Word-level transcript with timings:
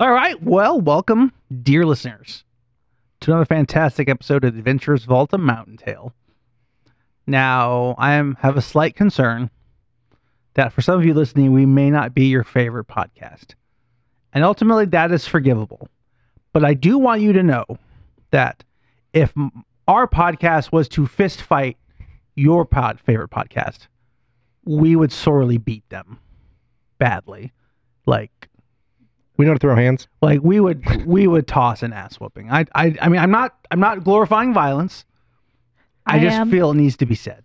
All 0.00 0.12
right. 0.12 0.42
Well, 0.42 0.80
welcome, 0.80 1.30
dear 1.62 1.84
listeners, 1.84 2.42
to 3.20 3.32
another 3.32 3.44
fantastic 3.44 4.08
episode 4.08 4.46
of 4.46 4.56
Adventurers' 4.56 5.04
Vault 5.04 5.34
A 5.34 5.36
Mountain 5.36 5.76
Tale. 5.76 6.14
Now, 7.26 7.94
I 7.98 8.14
am 8.14 8.38
have 8.40 8.56
a 8.56 8.62
slight 8.62 8.96
concern 8.96 9.50
that 10.54 10.72
for 10.72 10.80
some 10.80 10.98
of 10.98 11.04
you 11.04 11.12
listening, 11.12 11.52
we 11.52 11.66
may 11.66 11.90
not 11.90 12.14
be 12.14 12.28
your 12.28 12.44
favorite 12.44 12.86
podcast. 12.88 13.56
And 14.32 14.42
ultimately, 14.42 14.86
that 14.86 15.12
is 15.12 15.26
forgivable. 15.26 15.86
But 16.54 16.64
I 16.64 16.72
do 16.72 16.96
want 16.96 17.20
you 17.20 17.34
to 17.34 17.42
know 17.42 17.66
that 18.30 18.64
if 19.12 19.34
our 19.86 20.08
podcast 20.08 20.72
was 20.72 20.88
to 20.88 21.06
fist 21.06 21.42
fight 21.42 21.76
your 22.36 22.64
pod 22.64 22.98
favorite 23.00 23.28
podcast, 23.28 23.80
we 24.64 24.96
would 24.96 25.12
sorely 25.12 25.58
beat 25.58 25.86
them 25.90 26.18
badly. 26.96 27.52
Like 28.06 28.48
We 29.40 29.46
know 29.46 29.52
how 29.52 29.54
to 29.54 29.58
throw 29.58 29.74
hands. 29.74 30.06
like 30.20 30.40
we 30.42 30.60
would 30.60 31.06
we 31.06 31.26
would 31.26 31.48
toss 31.48 31.82
an 31.82 31.94
ass 31.94 32.20
whooping. 32.20 32.50
I 32.50 32.66
I 32.74 32.94
I 33.00 33.08
mean 33.08 33.22
I'm 33.22 33.30
not 33.30 33.56
I'm 33.70 33.80
not 33.80 34.04
glorifying 34.04 34.52
violence. 34.52 35.06
I, 36.04 36.16
I 36.16 36.18
just 36.18 36.36
am. 36.36 36.50
feel 36.50 36.72
it 36.72 36.74
needs 36.74 36.98
to 36.98 37.06
be 37.06 37.14
said. 37.14 37.42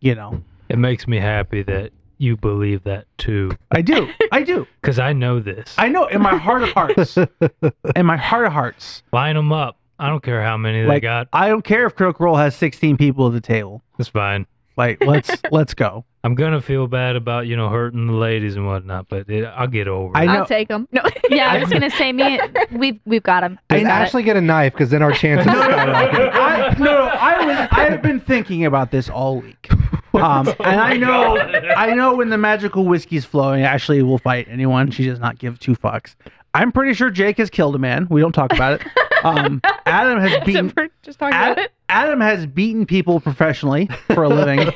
You 0.00 0.14
know. 0.14 0.42
It 0.68 0.76
makes 0.76 1.08
me 1.08 1.18
happy 1.18 1.62
that 1.62 1.92
you 2.18 2.36
believe 2.36 2.84
that 2.84 3.06
too, 3.16 3.52
I 3.70 3.80
do. 3.80 4.10
I 4.30 4.42
do. 4.42 4.66
because 4.82 4.98
I 4.98 5.14
know 5.14 5.40
this. 5.40 5.74
I 5.78 5.88
know 5.88 6.08
in 6.08 6.20
my 6.20 6.36
heart 6.36 6.62
of 6.62 6.68
hearts. 6.72 7.16
in 7.96 8.04
my 8.04 8.18
heart 8.18 8.44
of 8.44 8.52
hearts. 8.52 9.02
Line 9.14 9.36
them 9.36 9.52
up. 9.52 9.78
I 9.98 10.10
don't 10.10 10.22
care 10.22 10.42
how 10.42 10.58
many 10.58 10.84
they 10.84 11.00
got. 11.00 11.28
I 11.32 11.48
don't 11.48 11.64
care 11.64 11.86
if 11.86 11.94
Critical 11.94 12.26
Role 12.26 12.36
has 12.36 12.54
16 12.54 12.98
people 12.98 13.26
at 13.28 13.32
the 13.32 13.40
table. 13.40 13.82
That's 13.96 14.10
fine. 14.10 14.46
Like 14.76 15.02
let's 15.02 15.30
let's 15.50 15.72
go. 15.72 16.04
I'm 16.26 16.34
gonna 16.34 16.60
feel 16.60 16.88
bad 16.88 17.14
about 17.14 17.46
you 17.46 17.54
know 17.56 17.68
hurting 17.68 18.08
the 18.08 18.12
ladies 18.12 18.56
and 18.56 18.66
whatnot, 18.66 19.08
but 19.08 19.30
it, 19.30 19.44
I'll 19.44 19.68
get 19.68 19.86
over 19.86 20.10
I 20.16 20.24
it. 20.24 20.26
know. 20.26 20.32
I'll 20.32 20.46
take 20.46 20.66
them. 20.66 20.88
No. 20.90 21.02
Yeah, 21.30 21.52
I 21.52 21.58
was 21.60 21.70
gonna 21.70 21.90
say 21.90 22.12
me. 22.12 22.40
We've 22.72 22.98
we've 23.04 23.22
got 23.22 23.42
him. 23.44 23.58
Does 23.68 23.84
Ashley 23.84 24.22
get 24.24 24.36
a 24.36 24.40
knife? 24.40 24.72
Because 24.72 24.90
then 24.90 25.02
our 25.02 25.12
chances 25.12 25.46
No, 25.52 25.52
no, 25.52 25.68
no, 25.68 25.74
skyrocket. 25.74 26.34
I, 26.34 26.74
no, 26.78 26.84
no. 26.84 26.98
I 27.06 27.46
was. 27.46 27.68
I 27.70 27.84
have 27.90 28.02
been 28.02 28.18
thinking 28.20 28.64
about 28.64 28.90
this 28.90 29.08
all 29.08 29.40
week, 29.40 29.68
um, 30.14 30.48
and 30.48 30.80
I 30.80 30.96
know. 30.96 31.36
I 31.36 31.94
know 31.94 32.16
when 32.16 32.30
the 32.30 32.38
magical 32.38 32.84
whiskey's 32.86 33.24
flowing, 33.24 33.62
Ashley 33.62 34.02
will 34.02 34.18
fight 34.18 34.46
anyone. 34.50 34.90
She 34.90 35.04
does 35.06 35.20
not 35.20 35.38
give 35.38 35.60
two 35.60 35.76
fucks. 35.76 36.14
I'm 36.54 36.72
pretty 36.72 36.94
sure 36.94 37.10
Jake 37.10 37.38
has 37.38 37.50
killed 37.50 37.74
a 37.74 37.78
man. 37.78 38.06
We 38.10 38.20
don't 38.20 38.32
talk 38.32 38.52
about 38.52 38.80
it. 38.80 38.86
Um, 39.24 39.60
Adam 39.84 40.20
has 40.20 40.44
beaten. 40.44 40.72
We're 40.76 40.88
just 41.02 41.18
talking 41.18 41.36
about 41.36 41.58
it. 41.58 41.72
Adam 41.88 42.20
has 42.20 42.46
beaten 42.46 42.86
people 42.86 43.20
professionally 43.20 43.88
for 44.08 44.24
a 44.24 44.28
living. 44.28 44.70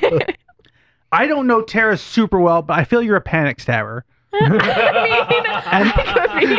I 1.13 1.27
don't 1.27 1.47
know 1.47 1.63
Tara 1.63 1.97
super 1.99 2.39
well, 2.41 2.63
but 2.63 2.79
I 2.79 2.85
feel 2.85 3.03
you're 3.03 3.17
a 3.17 3.21
panic 3.21 3.59
stabber, 3.61 4.05
and, 4.33 4.51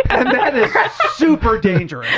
and 0.10 0.28
that 0.32 0.54
is 0.56 0.72
super 1.16 1.58
dangerous. 1.60 2.10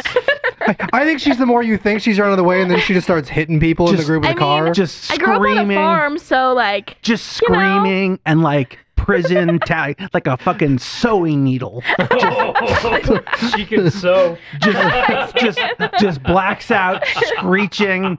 I, 0.61 0.75
I 0.93 1.05
think 1.05 1.19
she's 1.19 1.37
the 1.37 1.45
more 1.45 1.61
you 1.61 1.77
think 1.77 2.01
she's 2.01 2.19
running 2.19 2.39
away, 2.39 2.61
and 2.61 2.71
then 2.71 2.79
she 2.79 2.93
just 2.93 3.05
starts 3.05 3.29
hitting 3.29 3.59
people 3.59 3.87
in 3.87 3.93
the 3.93 3.97
Just- 3.97 4.07
group 4.07 4.23
of 4.23 4.29
I 4.29 4.33
the 4.33 4.39
car. 4.39 4.63
mean, 4.65 4.73
Just 4.73 5.11
I 5.11 5.17
grew 5.17 5.33
up 5.33 5.41
on 5.41 5.45
a 5.47 5.49
screaming. 5.55 5.75
farm, 5.77 6.17
so 6.17 6.53
like 6.53 7.01
just 7.01 7.41
You 7.41 7.49
know? 7.49 7.55
screaming 7.55 8.19
and 8.25 8.41
like 8.41 8.79
prison 9.03 9.59
tag 9.59 9.99
like 10.13 10.27
a 10.27 10.37
fucking 10.37 10.79
sewing 10.79 11.43
needle. 11.43 11.83
She 13.55 13.65
can 13.65 13.91
sew. 13.91 14.37
just 14.59 15.35
just 15.37 15.59
just 15.99 16.23
blacks 16.23 16.71
out 16.71 17.03
screeching. 17.37 18.17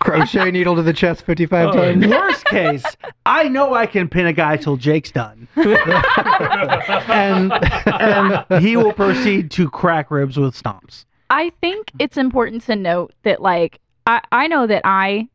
Crochet 0.00 0.50
needle 0.50 0.74
to 0.76 0.82
the 0.82 0.92
chest 0.92 1.22
55 1.24 1.68
Oh, 1.68 1.72
times. 1.72 2.06
worst 2.06 2.44
case 2.46 2.84
i 3.26 3.48
know 3.48 3.74
i 3.74 3.86
can 3.86 4.08
pin 4.08 4.26
a 4.26 4.32
guy 4.32 4.56
till 4.56 4.76
jake's 4.76 5.10
done. 5.10 5.46
And 5.56 7.52
and 7.86 8.62
he 8.64 8.76
will 8.76 8.92
proceed 8.92 9.50
to 9.52 9.68
crack 9.70 10.10
ribs 10.10 10.36
with 10.36 10.54
stomps. 10.60 11.04
I 11.28 11.50
think 11.60 11.90
it's 11.98 12.16
important 12.16 12.62
to 12.64 12.76
note 12.76 13.12
that 13.24 13.42
like 13.42 13.78
I 14.06 14.20
I 14.32 14.46
know 14.46 14.66
that 14.66 14.82
I 14.84 15.28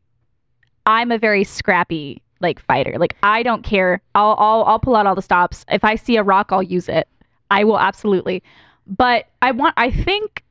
I'm 0.86 1.10
a 1.12 1.18
very 1.18 1.44
scrappy 1.44 2.22
like 2.40 2.60
fighter. 2.60 2.98
Like 2.98 3.16
I 3.22 3.42
don't 3.42 3.62
care. 3.62 4.00
I'll 4.14 4.36
I'll 4.38 4.64
I'll 4.64 4.78
pull 4.78 4.96
out 4.96 5.06
all 5.06 5.14
the 5.14 5.22
stops. 5.22 5.64
If 5.70 5.84
I 5.84 5.94
see 5.96 6.16
a 6.16 6.22
rock, 6.22 6.48
I'll 6.50 6.62
use 6.62 6.88
it. 6.88 7.08
I 7.50 7.64
will 7.64 7.78
absolutely. 7.78 8.42
But 8.86 9.26
I 9.42 9.50
want 9.52 9.74
I 9.76 9.90
think 9.90 10.42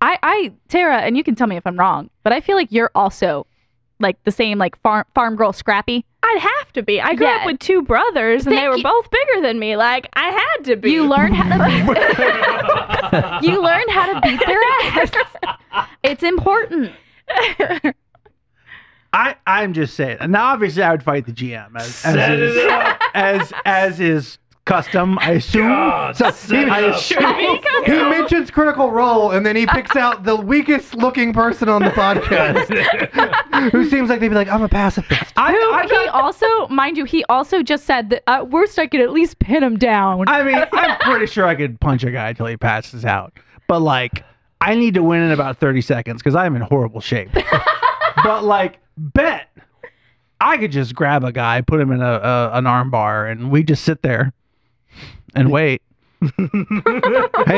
I 0.00 0.18
I 0.22 0.52
Tara, 0.68 0.98
and 0.98 1.16
you 1.16 1.24
can 1.24 1.34
tell 1.34 1.46
me 1.46 1.56
if 1.56 1.66
I'm 1.66 1.78
wrong, 1.78 2.10
but 2.22 2.32
I 2.32 2.40
feel 2.40 2.56
like 2.56 2.70
you're 2.72 2.90
also 2.94 3.46
like 3.98 4.22
the 4.24 4.30
same 4.32 4.56
like 4.58 4.80
farm 4.80 5.04
farm 5.14 5.36
girl 5.36 5.52
scrappy. 5.52 6.04
I'd 6.22 6.38
have 6.40 6.72
to 6.74 6.82
be. 6.82 7.00
I 7.00 7.14
grew 7.14 7.26
Yeah. 7.26 7.36
up 7.36 7.46
with 7.46 7.58
two 7.58 7.82
brothers, 7.82 8.46
and 8.46 8.56
they 8.56 8.68
were 8.68 8.76
you. 8.76 8.82
both 8.82 9.10
bigger 9.10 9.40
than 9.42 9.58
me. 9.58 9.76
Like 9.76 10.08
I 10.14 10.30
had 10.30 10.64
to 10.66 10.76
be. 10.76 10.90
You 10.92 11.06
learn 11.08 11.32
how 11.34 11.56
to 11.58 13.40
you 13.42 13.60
learn 13.62 13.88
how 13.88 14.12
to 14.14 14.20
beat 14.20 14.40
their 14.46 14.60
ass. 14.84 15.10
It's 16.02 16.22
important. 16.22 16.92
I 19.12 19.34
i'm 19.46 19.72
just 19.72 19.94
saying 19.94 20.18
now 20.28 20.46
obviously 20.46 20.82
i 20.82 20.90
would 20.90 21.02
fight 21.02 21.26
the 21.26 21.32
gm 21.32 21.74
as 21.76 22.04
as 22.04 22.38
is, 22.40 22.70
as 23.14 23.52
as 23.64 24.00
is 24.00 24.38
custom 24.66 25.18
i 25.20 25.32
assume 25.32 25.66
God, 25.68 26.16
So, 26.16 26.30
he- 26.30 26.62
it 26.62 26.68
up. 26.70 27.84
He 27.86 27.92
mentions 27.92 28.50
critical 28.50 28.90
role, 28.92 29.30
and 29.32 29.44
then 29.44 29.56
he 29.56 29.66
picks 29.66 29.96
out 29.96 30.22
the 30.24 30.36
weakest 30.36 30.94
looking 30.94 31.32
person 31.32 31.68
on 31.68 31.82
the 31.82 31.90
podcast, 31.90 32.68
who 33.72 33.88
seems 33.88 34.10
like 34.10 34.20
they'd 34.20 34.28
be 34.28 34.34
like, 34.34 34.48
"I'm 34.48 34.62
a 34.62 34.68
pacifist." 34.68 35.32
I, 35.36 35.54
I, 35.54 35.86
he 35.88 36.08
also, 36.08 36.68
mind 36.68 36.96
you, 36.98 37.04
he 37.04 37.24
also 37.24 37.62
just 37.62 37.84
said 37.86 38.10
that 38.10 38.22
at 38.28 38.50
worst 38.50 38.78
I 38.78 38.86
could 38.86 39.00
at 39.00 39.12
least 39.12 39.38
pin 39.38 39.62
him 39.64 39.76
down. 39.78 40.24
I 40.28 40.42
mean, 40.44 40.62
I'm 40.72 40.98
pretty 40.98 41.26
sure 41.26 41.46
I 41.46 41.54
could 41.54 41.80
punch 41.80 42.04
a 42.04 42.10
guy 42.10 42.32
till 42.34 42.46
he 42.46 42.56
passes 42.56 43.04
out. 43.04 43.32
But 43.66 43.80
like, 43.80 44.22
I 44.60 44.74
need 44.74 44.94
to 44.94 45.02
win 45.02 45.22
in 45.22 45.30
about 45.32 45.56
30 45.58 45.80
seconds 45.80 46.22
because 46.22 46.34
I'm 46.36 46.54
in 46.54 46.62
horrible 46.62 47.00
shape. 47.00 47.30
But 48.24 48.44
like, 48.44 48.78
bet 48.96 49.48
I 50.40 50.56
could 50.56 50.72
just 50.72 50.94
grab 50.94 51.22
a 51.24 51.32
guy, 51.32 51.60
put 51.60 51.80
him 51.80 51.92
in 51.92 52.00
a, 52.00 52.12
a 52.12 52.50
an 52.54 52.66
arm 52.66 52.90
bar, 52.90 53.26
and 53.26 53.50
we 53.50 53.62
just 53.62 53.84
sit 53.84 54.02
there 54.02 54.32
and 55.34 55.50
wait. 55.50 55.82
hey 56.20 56.28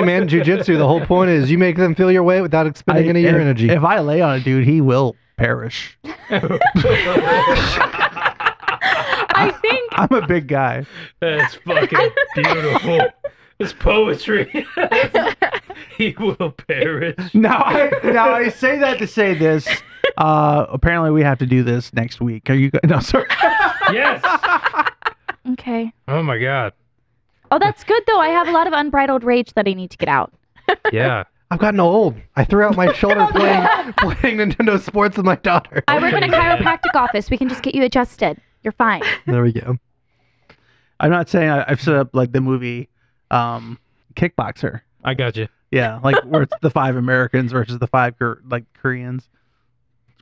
man, 0.03 0.29
jujitsu. 0.29 0.79
The 0.79 0.87
whole 0.87 1.05
point 1.05 1.31
is 1.31 1.51
you 1.51 1.59
make 1.59 1.77
them 1.77 1.95
feel 1.95 2.11
your 2.11 2.23
weight 2.23 2.43
without 2.43 2.67
expending 2.67 3.07
I- 3.07 3.11
any 3.11 3.25
of 3.25 3.31
your 3.31 3.41
if, 3.41 3.45
energy. 3.45 3.69
If 3.71 3.85
I 3.85 4.01
lay 4.01 4.21
on 4.21 4.37
a 4.37 4.41
dude, 4.41 4.67
he 4.67 4.81
will 4.81 5.17
perish. 5.37 5.99
I 9.35 9.51
think 9.63 9.89
I'm 9.93 10.13
a 10.13 10.27
big 10.27 10.47
guy. 10.49 10.85
That's 11.21 11.55
fucking 11.57 12.11
beautiful. 12.35 13.01
It's 13.63 13.73
poetry. 13.73 14.67
he 15.97 16.15
will 16.19 16.51
perish. 16.51 17.17
Now 17.33 17.59
I 17.65 17.91
now 18.05 18.33
I 18.33 18.49
say 18.49 18.77
that 18.79 18.99
to 18.99 19.07
say 19.07 19.35
this. 19.39 19.69
Uh, 20.19 20.67
apparently 20.69 21.13
we 21.13 21.23
have 21.23 21.39
to 21.39 21.47
do 21.47 21.63
this 21.63 21.93
next 21.95 22.21
week. 22.21 22.51
Are 22.51 22.55
you? 22.55 22.71
go- 22.73 22.81
No, 22.85 22.99
sorry. 22.99 23.27
Yes. 23.93 24.21
okay. 25.53 25.93
Oh 26.09 26.23
my 26.25 26.39
god. 26.39 26.73
Oh, 27.53 27.59
that's 27.61 27.85
good 27.85 28.03
though. 28.09 28.19
I 28.19 28.29
have 28.31 28.49
a 28.49 28.51
lot 28.51 28.67
of 28.67 28.73
unbridled 28.73 29.23
rage 29.23 29.53
that 29.55 29.69
I 29.69 29.75
need 29.75 29.91
to 29.93 29.97
get 29.97 30.09
out. 30.09 30.33
Yeah. 30.93 31.25
I've 31.53 31.59
gotten 31.61 31.79
old. 31.81 32.17
I 32.35 32.45
threw 32.45 32.65
out 32.65 32.77
my 32.77 32.93
shoulder 32.95 33.29
playing 33.31 33.93
playing 33.99 34.39
Nintendo 34.39 34.81
Sports 34.81 35.17
with 35.19 35.27
my 35.27 35.37
daughter. 35.37 35.85
I 35.87 36.01
work 36.01 36.15
in 36.15 36.25
a 36.25 36.29
chiropractic 36.37 36.95
office. 36.95 37.31
We 37.31 37.37
can 37.39 37.49
just 37.49 37.63
get 37.63 37.75
you 37.77 37.85
adjusted. 37.85 38.39
You're 38.65 38.73
fine. 38.73 39.03
There 39.27 39.43
we 39.43 39.53
go. 39.53 39.77
I'm 40.99 41.11
not 41.11 41.29
saying 41.29 41.51
I, 41.51 41.65
I've 41.69 41.81
set 41.81 41.95
up 41.95 42.11
like 42.15 42.33
the 42.33 42.41
movie 42.41 42.89
um, 43.33 43.79
Kickboxer. 44.15 44.83
I 45.05 45.15
got 45.15 45.37
you. 45.37 45.49
Yeah, 45.71 45.99
like 46.03 46.17
where 46.25 46.43
it's 46.43 46.55
the 46.63 46.71
five 46.71 46.97
Americans 46.97 47.53
versus 47.53 47.79
the 47.79 47.87
five 47.87 48.15
like 48.49 48.65
Koreans. 48.75 49.29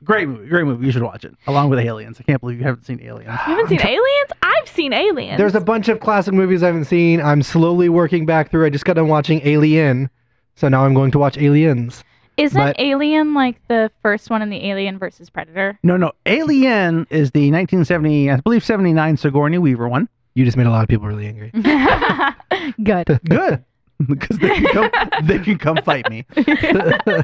Great 0.03 0.27
movie, 0.27 0.47
great 0.47 0.63
movie. 0.65 0.85
You 0.87 0.91
should 0.91 1.03
watch 1.03 1.23
it 1.25 1.35
along 1.45 1.69
with 1.69 1.77
Aliens. 1.77 2.17
I 2.19 2.23
can't 2.23 2.41
believe 2.41 2.57
you 2.57 2.63
haven't 2.63 2.85
seen 2.85 2.99
Aliens. 3.03 3.27
You 3.47 3.53
haven't 3.55 3.67
seen 3.69 3.81
Aliens? 3.81 4.31
I've 4.41 4.67
seen 4.67 4.93
Aliens. 4.93 5.37
There's 5.37 5.53
a 5.53 5.61
bunch 5.61 5.89
of 5.89 5.99
classic 5.99 6.33
movies 6.33 6.63
I 6.63 6.67
haven't 6.67 6.85
seen. 6.85 7.21
I'm 7.21 7.43
slowly 7.43 7.87
working 7.87 8.25
back 8.25 8.49
through. 8.49 8.65
I 8.65 8.71
just 8.71 8.83
got 8.83 8.93
done 8.93 9.09
watching 9.09 9.41
Alien, 9.43 10.09
so 10.55 10.67
now 10.69 10.85
I'm 10.85 10.95
going 10.95 11.11
to 11.11 11.19
watch 11.19 11.37
Aliens. 11.37 12.03
Isn't 12.37 12.59
But- 12.59 12.79
Alien 12.79 13.35
like 13.35 13.57
the 13.67 13.91
first 14.01 14.31
one 14.31 14.41
in 14.41 14.49
the 14.49 14.65
Alien 14.71 14.97
versus 14.97 15.29
Predator? 15.29 15.77
No, 15.83 15.97
no, 15.97 16.13
Alien 16.25 17.05
is 17.11 17.29
the 17.31 17.51
1970, 17.51 18.31
I 18.31 18.37
believe 18.37 18.63
79 18.63 19.17
Sigourney 19.17 19.59
Weaver 19.59 19.87
one. 19.87 20.09
You 20.33 20.45
just 20.45 20.57
made 20.57 20.67
a 20.67 20.69
lot 20.69 20.83
of 20.83 20.89
people 20.89 21.07
really 21.07 21.27
angry. 21.27 21.51
good. 22.83 23.19
Good, 23.29 23.63
because 24.07 24.37
they 24.37 24.49
can 24.49 24.65
come, 24.65 24.91
they 25.23 25.39
can 25.39 25.57
come 25.57 25.77
fight 25.77 26.09
me. 26.09 26.25
uh, 26.37 27.23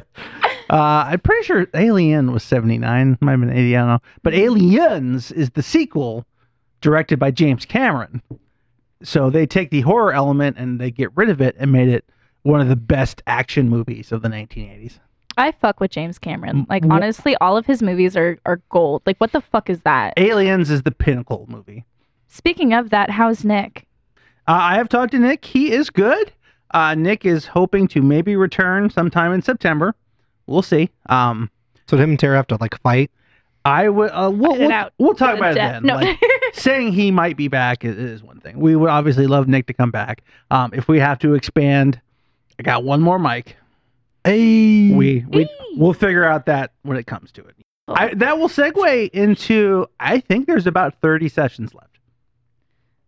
I'm 0.70 1.20
pretty 1.20 1.44
sure 1.44 1.66
Alien 1.74 2.32
was 2.32 2.42
79, 2.42 3.18
might 3.20 3.30
have 3.30 3.40
been 3.40 3.50
80, 3.50 3.76
I 3.76 3.80
don't 3.80 3.88
know. 3.88 3.98
But 4.22 4.34
Aliens 4.34 5.30
is 5.32 5.50
the 5.50 5.62
sequel 5.62 6.26
directed 6.80 7.18
by 7.18 7.30
James 7.30 7.64
Cameron. 7.64 8.22
So 9.02 9.30
they 9.30 9.46
take 9.46 9.70
the 9.70 9.82
horror 9.82 10.12
element 10.12 10.56
and 10.58 10.80
they 10.80 10.90
get 10.90 11.16
rid 11.16 11.30
of 11.30 11.40
it 11.40 11.56
and 11.58 11.72
made 11.72 11.88
it 11.88 12.04
one 12.42 12.60
of 12.60 12.68
the 12.68 12.76
best 12.76 13.22
action 13.26 13.68
movies 13.68 14.12
of 14.12 14.22
the 14.22 14.28
1980s. 14.28 14.98
I 15.36 15.52
fuck 15.52 15.78
with 15.78 15.92
James 15.92 16.18
Cameron. 16.18 16.66
Like 16.68 16.84
Wh- 16.84 16.90
honestly, 16.90 17.36
all 17.36 17.56
of 17.56 17.64
his 17.64 17.80
movies 17.80 18.16
are 18.16 18.38
are 18.44 18.60
gold. 18.70 19.02
Like 19.06 19.18
what 19.18 19.30
the 19.30 19.40
fuck 19.40 19.70
is 19.70 19.82
that? 19.82 20.14
Aliens 20.16 20.68
is 20.68 20.82
the 20.82 20.90
pinnacle 20.90 21.46
movie. 21.48 21.84
Speaking 22.28 22.72
of 22.72 22.90
that, 22.90 23.10
how's 23.10 23.44
Nick? 23.44 23.86
Uh, 24.46 24.52
I 24.60 24.74
have 24.76 24.88
talked 24.88 25.12
to 25.12 25.18
Nick. 25.18 25.44
He 25.44 25.72
is 25.72 25.90
good. 25.90 26.32
Uh, 26.72 26.94
Nick 26.94 27.24
is 27.24 27.46
hoping 27.46 27.88
to 27.88 28.02
maybe 28.02 28.36
return 28.36 28.90
sometime 28.90 29.32
in 29.32 29.42
September. 29.42 29.94
We'll 30.46 30.62
see. 30.62 30.90
Um, 31.08 31.50
So 31.86 31.96
him 31.96 32.10
and 32.10 32.18
Tara 32.18 32.36
have 32.36 32.46
to 32.48 32.56
like 32.60 32.78
fight. 32.80 33.10
I 33.64 33.88
would. 33.88 34.10
Uh, 34.10 34.30
we'll, 34.32 34.56
we'll, 34.58 34.90
we'll 34.98 35.14
talk 35.14 35.36
to 35.36 35.36
the 35.36 35.50
about 35.50 35.50
it 35.52 35.54
then. 35.56 35.82
No. 35.82 35.96
Like, 35.96 36.18
saying 36.52 36.92
he 36.92 37.10
might 37.10 37.36
be 37.36 37.48
back 37.48 37.84
is, 37.84 37.96
is 37.96 38.22
one 38.22 38.40
thing. 38.40 38.58
We 38.58 38.76
would 38.76 38.88
obviously 38.88 39.26
love 39.26 39.48
Nick 39.48 39.66
to 39.66 39.74
come 39.74 39.90
back. 39.90 40.22
Um, 40.50 40.70
if 40.72 40.88
we 40.88 40.98
have 41.00 41.18
to 41.20 41.34
expand, 41.34 42.00
I 42.58 42.62
got 42.62 42.84
one 42.84 43.00
more 43.02 43.18
mic. 43.18 43.56
Hey. 44.24 44.90
We 44.92 45.24
we 45.28 45.48
we'll 45.76 45.92
figure 45.92 46.24
out 46.24 46.46
that 46.46 46.72
when 46.82 46.96
it 46.96 47.06
comes 47.06 47.30
to 47.32 47.42
it. 47.42 47.56
I, 47.88 48.12
that 48.14 48.38
will 48.38 48.48
segue 48.48 49.10
into. 49.10 49.86
I 49.98 50.20
think 50.20 50.46
there's 50.46 50.66
about 50.66 51.00
30 51.00 51.28
sessions 51.28 51.74
left. 51.74 51.97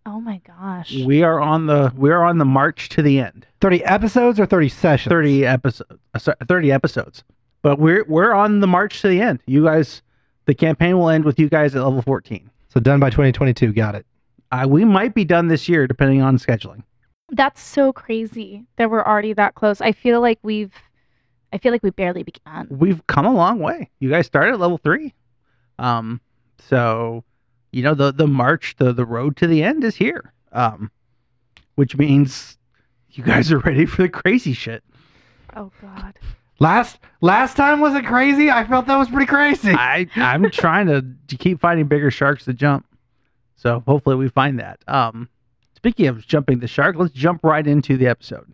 Oh 0.07 0.21
my 0.21 0.41
gosh. 0.47 0.95
We 1.05 1.23
are 1.23 1.41
on 1.41 1.67
the 1.67 1.93
we 1.97 2.11
are 2.11 2.25
on 2.25 2.39
the 2.39 2.45
march 2.45 2.89
to 2.91 3.03
the 3.03 3.21
end. 3.21 3.47
30 3.61 3.85
episodes 3.85 4.41
or 4.41 4.47
30 4.47 4.69
sessions? 4.69 5.11
30 5.11 5.47
episodes. 5.47 6.01
30 6.49 6.73
episodes. 6.73 7.25
But 7.63 7.79
we're 7.79 8.05
we're 8.09 8.33
on 8.33 8.61
the 8.61 8.67
march 8.67 9.03
to 9.03 9.09
the 9.09 9.21
end. 9.21 9.41
You 9.47 9.65
guys, 9.65 10.03
the 10.47 10.55
campaign 10.55 10.99
will 10.99 11.11
end 11.11 11.25
with 11.25 11.39
you 11.39 11.49
guys 11.49 11.75
at 11.75 11.83
level 11.83 12.03
14. 12.03 12.51
So 12.69 12.81
done 12.81 13.01
by 13.01 13.11
2022. 13.11 13.73
Got 13.73 13.95
it. 13.95 14.07
Uh, 14.51 14.67
we 14.69 14.85
might 14.85 15.15
be 15.15 15.25
done 15.25 15.49
this 15.49 15.69
year, 15.69 15.87
depending 15.87 16.23
on 16.23 16.39
scheduling. 16.39 16.83
That's 17.31 17.63
so 17.63 17.93
crazy 17.93 18.65
that 18.77 18.91
we're 18.91 19.05
already 19.05 19.33
that 19.35 19.55
close. 19.55 19.81
I 19.81 19.93
feel 19.93 20.21
like 20.21 20.39
we've 20.43 20.73
I 21.53 21.59
feel 21.59 21.73
like 21.73 21.83
we 21.83 21.91
barely 21.91 22.23
began. 22.23 22.69
We've 22.71 23.07
come 23.07 23.27
a 23.27 23.33
long 23.33 23.59
way. 23.59 23.91
You 24.01 24.09
guys 24.09 24.27
started 24.27 24.55
at 24.55 24.61
level 24.61 24.79
three, 24.79 25.15
um, 25.79 26.21
so 26.59 27.25
you 27.73 27.83
know 27.83 27.95
the 27.95 28.13
the 28.13 28.27
march, 28.27 28.75
the 28.79 28.93
the 28.93 29.05
road 29.05 29.37
to 29.39 29.47
the 29.47 29.63
end 29.63 29.85
is 29.85 29.97
here. 29.97 30.33
Um, 30.53 30.91
which 31.77 31.97
means 31.97 32.59
you 33.13 33.25
guys 33.25 33.51
are 33.53 33.59
ready 33.59 33.87
for 33.87 34.03
the 34.03 34.09
crazy 34.09 34.53
shit. 34.53 34.83
Oh 35.57 35.71
god. 35.81 36.19
Last 36.59 36.99
last 37.21 37.57
time 37.57 37.81
was 37.81 37.95
it 37.95 38.05
crazy? 38.05 38.51
I 38.51 38.67
felt 38.67 38.87
that 38.87 38.97
was 38.97 39.09
pretty 39.09 39.27
crazy. 39.27 39.73
I 39.73 40.07
I'm 40.17 40.51
trying 40.53 40.87
to, 40.89 41.05
to 41.29 41.37
keep 41.37 41.61
finding 41.61 41.87
bigger 41.87 42.11
sharks 42.11 42.45
to 42.45 42.53
jump, 42.53 42.87
so 43.57 43.83
hopefully 43.87 44.17
we 44.17 44.29
find 44.29 44.59
that. 44.61 44.81
Um, 44.87 45.29
speaking 45.75 46.07
of 46.07 46.27
jumping 46.27 46.59
the 46.59 46.69
shark, 46.69 46.97
let's 46.97 47.13
jump 47.13 47.43
right 47.45 47.67
into 47.67 47.97
the 47.97 48.09
episode. 48.09 48.53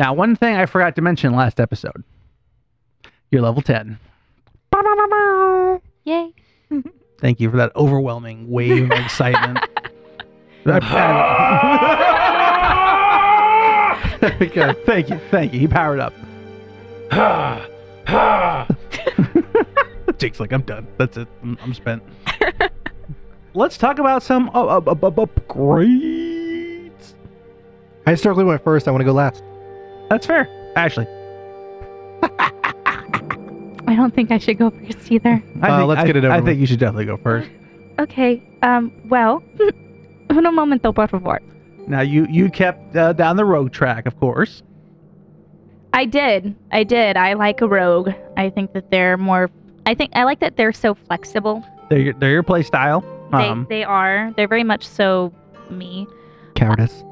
Now, 0.00 0.14
one 0.14 0.34
thing 0.34 0.56
I 0.56 0.64
forgot 0.64 0.96
to 0.96 1.02
mention 1.02 1.34
last 1.34 1.60
episode. 1.60 2.02
You're 3.30 3.42
level 3.42 3.60
10. 3.60 3.98
Yay. 6.04 6.32
Thank 7.20 7.38
you 7.38 7.50
for 7.50 7.58
that 7.58 7.76
overwhelming 7.76 8.48
wave 8.48 8.90
of 8.90 8.98
excitement. 8.98 9.58
There 10.64 10.76
we 14.40 14.46
go. 14.46 14.72
thank 14.86 15.10
you. 15.10 15.20
Thank 15.30 15.52
you. 15.52 15.60
He 15.60 15.68
powered 15.68 16.00
up. 16.00 16.14
Ha! 17.10 17.66
Ha! 18.06 18.66
Jake's 20.16 20.40
like, 20.40 20.52
I'm 20.52 20.62
done. 20.62 20.86
That's 20.96 21.18
it. 21.18 21.28
I'm, 21.42 21.58
I'm 21.62 21.74
spent. 21.74 22.02
Let's 23.54 23.76
talk 23.76 23.98
about 23.98 24.22
some 24.22 24.48
uh, 24.54 24.64
uh, 24.64 24.80
uh, 24.86 24.90
uh, 24.92 25.26
upgrades. 25.26 27.14
I 28.06 28.10
historically 28.12 28.44
went 28.44 28.64
first. 28.64 28.88
I 28.88 28.90
want 28.92 29.02
to 29.02 29.04
go 29.04 29.12
last. 29.12 29.44
That's 30.10 30.26
fair. 30.26 30.48
Ashley. 30.76 31.06
I 33.86 33.96
don't 33.96 34.14
think 34.14 34.30
I 34.30 34.38
should 34.38 34.58
go 34.58 34.70
first 34.70 35.10
either. 35.10 35.42
I 35.62 35.68
Uh, 35.68 35.78
think, 35.78 35.88
let's 35.88 36.00
I- 36.02 36.06
get 36.06 36.16
it 36.16 36.24
over 36.24 36.32
I 36.34 36.36
with. 36.36 36.46
think 36.46 36.60
you 36.60 36.66
should 36.66 36.78
definitely 36.80 37.06
go 37.06 37.16
first. 37.16 37.48
Okay. 37.98 38.42
Um 38.62 38.90
well, 39.10 39.42
un 40.30 40.54
momento, 40.54 40.90
por 40.90 41.06
favor. 41.06 41.38
Now, 41.86 42.00
you, 42.00 42.26
you 42.30 42.48
kept 42.48 42.96
uh, 42.96 43.12
down 43.12 43.36
the 43.36 43.44
rogue 43.44 43.72
track, 43.72 44.06
of 44.06 44.18
course. 44.18 44.62
I 45.92 46.06
did. 46.06 46.54
I 46.72 46.82
did. 46.84 47.18
I 47.18 47.34
like 47.34 47.60
a 47.60 47.68
rogue. 47.68 48.08
I 48.38 48.48
think 48.48 48.72
that 48.72 48.90
they're 48.90 49.18
more 49.18 49.50
I 49.84 49.94
think 49.94 50.12
I 50.14 50.24
like 50.24 50.40
that 50.40 50.56
they're 50.56 50.72
so 50.72 50.94
flexible. 50.94 51.62
They're 51.90 51.98
your, 51.98 52.14
they're 52.14 52.30
your 52.30 52.42
play 52.42 52.62
style. 52.62 53.02
They 53.32 53.38
Um, 53.48 53.66
they 53.68 53.84
are. 53.84 54.32
They're 54.36 54.48
very 54.48 54.64
much 54.64 54.86
so 54.86 55.30
me. 55.68 56.06
Cowardice. 56.54 57.04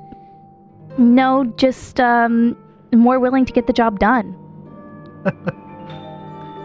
No, 0.97 1.45
just 1.59 2.01
um 2.01 2.57
more 2.93 3.19
willing 3.19 3.45
to 3.45 3.53
get 3.53 3.67
the 3.67 3.73
job 3.73 3.99
done. 3.99 4.37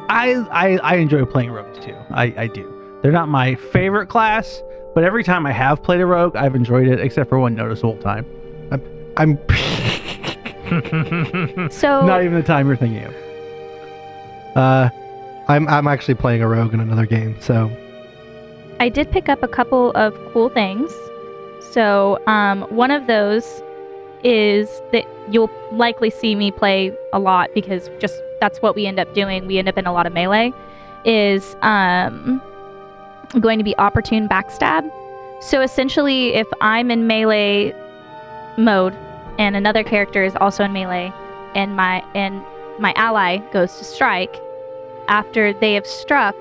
I, 0.10 0.34
I 0.52 0.78
I 0.78 0.96
enjoy 0.96 1.26
playing 1.26 1.52
rogues 1.52 1.84
too. 1.84 1.96
I, 2.12 2.34
I 2.38 2.48
do. 2.48 2.70
They're 3.02 3.12
not 3.12 3.30
my 3.30 3.56
favorite 3.56 4.08
class, 4.08 4.62
but 4.94 5.04
every 5.04 5.24
time 5.24 5.46
I 5.46 5.52
have 5.52 5.82
played 5.82 6.02
a 6.02 6.06
rogue, 6.06 6.36
I've 6.36 6.56
enjoyed 6.56 6.88
it, 6.88 7.00
except 7.00 7.30
for 7.30 7.40
one 7.40 7.56
noticeable 7.56 7.98
time. 7.98 8.26
I'm. 9.18 9.40
So 11.70 12.04
Not 12.04 12.24
even 12.24 12.34
the 12.34 12.42
time 12.42 12.66
you're 12.66 12.76
thinking 12.76 13.04
of. 13.04 13.14
Uh, 14.56 14.90
I'm 15.48 15.68
I'm 15.68 15.88
actually 15.88 16.16
playing 16.16 16.42
a 16.42 16.48
rogue 16.48 16.74
in 16.74 16.80
another 16.80 17.06
game. 17.06 17.36
So 17.42 17.70
I 18.80 18.90
did 18.90 19.12
pick 19.12 19.30
up 19.30 19.44
a 19.44 19.48
couple 19.48 19.92
of 19.92 20.16
cool 20.34 20.50
things. 20.50 20.92
So, 21.72 22.20
um, 22.28 22.64
one 22.64 22.92
of 22.92 23.08
those 23.08 23.62
is 24.24 24.82
that 24.92 25.06
you'll 25.30 25.52
likely 25.72 26.10
see 26.10 26.36
me 26.36 26.52
play 26.52 26.96
a 27.12 27.20
lot 27.20 27.50
because 27.54 27.90
just 28.00 28.22
that's 28.40 28.62
what 28.62 28.76
we 28.76 28.86
end 28.86 29.00
up 29.00 29.14
doing. 29.14 29.48
We 29.48 29.58
end 29.58 29.68
up 29.68 29.78
in 29.78 29.86
a 29.86 29.94
lot 29.94 30.06
of 30.06 30.14
melee. 30.14 30.54
Is 31.06 31.56
um, 31.62 32.42
going 33.40 33.58
to 33.58 33.64
be 33.64 33.76
opportune 33.78 34.28
backstab. 34.30 34.90
So 35.42 35.62
essentially, 35.62 36.34
if 36.34 36.48
I'm 36.62 36.90
in 36.90 37.08
melee 37.08 37.74
mode 38.58 38.94
and 39.38 39.56
another 39.56 39.84
character 39.84 40.24
is 40.24 40.36
also 40.38 40.64
in 40.64 40.72
melee, 40.72 41.12
and 41.56 41.76
my 41.76 42.04
and 42.16 42.42
my 42.80 42.94
ally 42.96 43.38
goes 43.52 43.78
to 43.78 43.84
strike, 43.84 44.40
after 45.08 45.54
they 45.54 45.74
have 45.74 45.86
struck, 45.86 46.36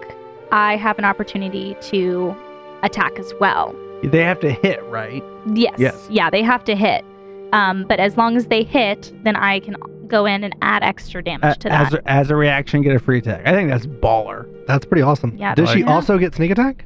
I 0.52 0.76
have 0.76 0.98
an 0.98 1.04
opportunity 1.04 1.76
to 1.82 2.36
attack 2.82 3.18
as 3.18 3.32
well. 3.40 3.74
They 4.02 4.22
have 4.22 4.40
to 4.40 4.50
hit, 4.50 4.82
right? 4.84 5.22
Yes. 5.46 5.74
Yes. 5.78 6.06
Yeah, 6.10 6.30
they 6.30 6.42
have 6.42 6.64
to 6.64 6.76
hit. 6.76 7.04
Um, 7.52 7.84
but 7.88 8.00
as 8.00 8.16
long 8.16 8.36
as 8.36 8.46
they 8.46 8.62
hit, 8.64 9.12
then 9.24 9.36
I 9.36 9.60
can 9.60 9.76
go 10.06 10.26
in 10.26 10.44
and 10.44 10.54
add 10.62 10.82
extra 10.82 11.22
damage 11.22 11.56
A- 11.56 11.60
to 11.60 11.72
as, 11.72 11.90
that. 11.90 12.00
a, 12.00 12.10
as 12.10 12.30
a 12.30 12.36
reaction, 12.36 12.82
get 12.82 12.94
a 12.94 12.98
free 12.98 13.18
attack. 13.18 13.46
I 13.46 13.52
think 13.52 13.70
that's 13.70 13.86
baller. 13.86 14.46
that's 14.66 14.84
pretty 14.86 15.02
awesome. 15.02 15.36
Yeah, 15.36 15.54
Does 15.54 15.70
she 15.70 15.80
yeah. 15.80 15.92
also 15.92 16.18
get 16.18 16.34
sneak 16.34 16.50
attack? 16.50 16.84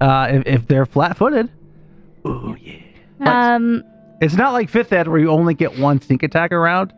Uh, 0.00 0.28
if, 0.30 0.46
if 0.46 0.66
they're 0.68 0.86
flat 0.86 1.16
footed. 1.16 1.50
Ooh, 2.26 2.56
yeah. 2.60 3.54
um, 3.54 3.82
It's 4.20 4.34
not 4.34 4.52
like 4.52 4.68
fifth 4.70 4.92
ed 4.92 5.08
where 5.08 5.18
you 5.18 5.30
only 5.30 5.54
get 5.54 5.78
one 5.78 6.00
sneak 6.00 6.22
attack 6.22 6.52
around. 6.52 6.92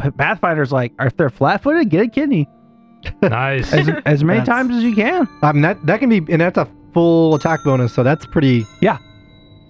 P- 0.00 0.10
Pathfinder's 0.10 0.72
like, 0.72 0.92
if 1.00 1.16
they're 1.16 1.30
flat 1.30 1.62
footed, 1.62 1.88
get 1.90 2.02
a 2.02 2.08
kidney. 2.08 2.48
nice. 3.22 3.72
As, 3.72 3.88
as 4.04 4.24
many 4.24 4.40
That's- 4.40 4.46
times 4.46 4.74
as 4.76 4.82
you 4.84 4.94
can. 4.94 5.26
I 5.42 5.52
mean 5.52 5.62
that 5.62 5.84
that 5.86 6.00
can 6.00 6.10
be 6.10 6.18
and 6.30 6.40
that's 6.40 6.58
a 6.58 6.68
full 6.92 7.34
attack 7.34 7.64
bonus. 7.64 7.94
So 7.94 8.02
that's 8.02 8.26
pretty. 8.26 8.66
Yeah. 8.82 8.98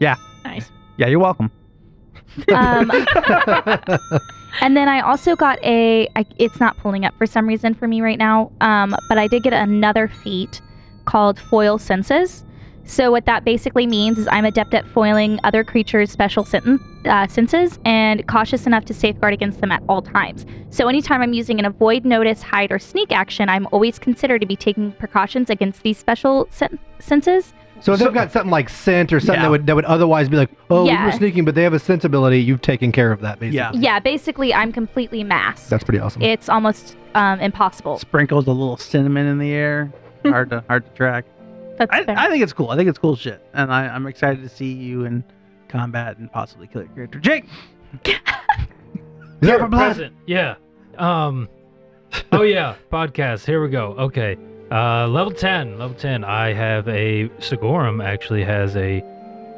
Yeah. 0.01 0.17
Nice. 0.45 0.69
Yeah, 0.97 1.07
you're 1.07 1.21
welcome. 1.21 1.51
Um, 2.49 2.91
and 4.61 4.77
then 4.77 4.89
I 4.89 5.01
also 5.01 5.37
got 5.37 5.63
a. 5.63 6.09
I, 6.17 6.27
it's 6.39 6.61
not 6.61 6.77
pulling 6.79 7.05
up 7.05 7.15
for 7.17 7.27
some 7.27 7.47
reason 7.47 7.75
for 7.75 7.89
me 7.89 8.01
right 8.01 8.19
now. 8.19 8.53
Um, 8.61 8.97
but 9.09 9.19
I 9.19 9.27
did 9.27 9.43
get 9.43 9.53
another 9.53 10.09
feat 10.09 10.61
called 11.05 11.39
Foil 11.39 11.79
Senses. 11.79 12.45
So 12.85 13.13
what 13.13 13.25
that 13.27 13.45
basically 13.45 13.87
means 13.87 14.19
is 14.19 14.27
I'm 14.33 14.45
adept 14.45 14.75
at 14.75 14.85
foiling 14.85 15.39
other 15.45 15.63
creatures' 15.63 16.11
special 16.11 16.45
uh, 17.05 17.27
senses 17.29 17.79
and 17.85 18.27
cautious 18.27 18.67
enough 18.67 18.85
to 18.87 18.95
safeguard 18.95 19.33
against 19.33 19.61
them 19.61 19.71
at 19.71 19.81
all 19.89 20.03
times. 20.03 20.45
So 20.71 20.89
anytime 20.89 21.23
I'm 21.23 21.33
using 21.33 21.61
an 21.61 21.67
avoid, 21.67 22.05
notice, 22.05 22.43
hide, 22.43 22.73
or 22.73 22.81
sneak 22.81 23.13
action, 23.13 23.49
I'm 23.49 23.69
always 23.71 23.99
considered 23.99 24.41
to 24.41 24.47
be 24.47 24.57
taking 24.57 24.91
precautions 24.93 25.51
against 25.51 25.85
these 25.85 25.99
special 25.99 26.49
sen- 26.51 26.81
senses 26.99 27.55
So 27.81 27.93
if 27.93 27.99
So- 27.99 28.05
they've 28.05 28.15
got 28.15 28.31
something 28.33 28.51
like 28.51 28.69
scent 28.69 29.13
or 29.13 29.21
something 29.21 29.37
Yeah. 29.37 29.43
that 29.43 29.51
would 29.51 29.67
that 29.67 29.77
would 29.77 29.85
otherwise 29.87 30.29
be 30.29 30.37
like, 30.37 30.51
oh, 30.71 30.85
Yeah. 30.87 31.07
we're 31.07 31.13
sneaking, 31.13 31.45
but 31.45 31.55
they 31.55 31.63
have 31.63 31.73
a 31.73 31.79
sensibility. 31.79 32.41
You've 32.41 32.61
taken 32.63 32.93
care 32.93 33.11
of 33.13 33.21
that, 33.23 33.41
basically. 33.41 33.57
Yeah. 33.57 33.71
Yeah, 33.95 33.99
basically, 34.01 34.53
I'm 34.53 34.73
completely 34.73 35.25
masked. 35.25 35.71
That's 35.71 35.85
pretty 35.85 35.99
awesome. 36.01 36.23
It's 36.23 36.49
almost 36.49 36.97
um, 37.15 37.41
impossible. 37.41 37.99
Sprinkled 37.99 38.47
a 38.47 38.53
little 38.53 38.77
cinnamon 38.77 39.27
in 39.27 39.39
the 39.39 39.53
air. 39.53 39.93
hard 40.25 40.51
to 40.51 40.63
hard 40.69 40.85
to 40.87 40.93
track. 40.93 41.25
That's 41.79 41.91
I, 41.93 42.05
fair. 42.05 42.19
I 42.19 42.29
think 42.29 42.43
it's 42.43 42.53
cool. 42.53 42.69
I 42.71 42.77
think 42.77 42.89
it's 42.91 42.99
cool 42.99 43.17
shit, 43.17 43.43
and 43.55 43.73
I, 43.73 43.87
I'm 43.89 44.07
excited 44.07 44.43
to 44.43 44.49
see 44.51 44.71
you 44.73 45.05
in 45.07 45.25
combat 45.69 46.19
and 46.19 46.31
possibly 46.31 46.67
kill 46.67 46.83
your 46.83 46.91
character. 46.93 47.19
Jake, 47.19 47.47
Is 48.05 48.13
that 49.41 49.59
for 49.61 49.69
blood? 49.69 49.87
Present. 49.97 50.15
Yeah. 50.27 50.57
Um. 50.99 51.49
Oh 52.33 52.43
yeah. 52.43 52.75
Podcast. 52.93 53.47
Here 53.47 53.63
we 53.63 53.71
go. 53.71 53.95
Okay. 53.99 54.37
Uh, 54.71 55.09
level 55.09 55.33
ten. 55.33 55.79
Level 55.79 55.97
ten. 55.97 56.25
I 56.25 56.53
have 56.53 56.87
a 56.89 57.29
Sigorum. 57.41 58.05
Actually, 58.05 58.45
has 58.45 58.77
a 58.77 59.03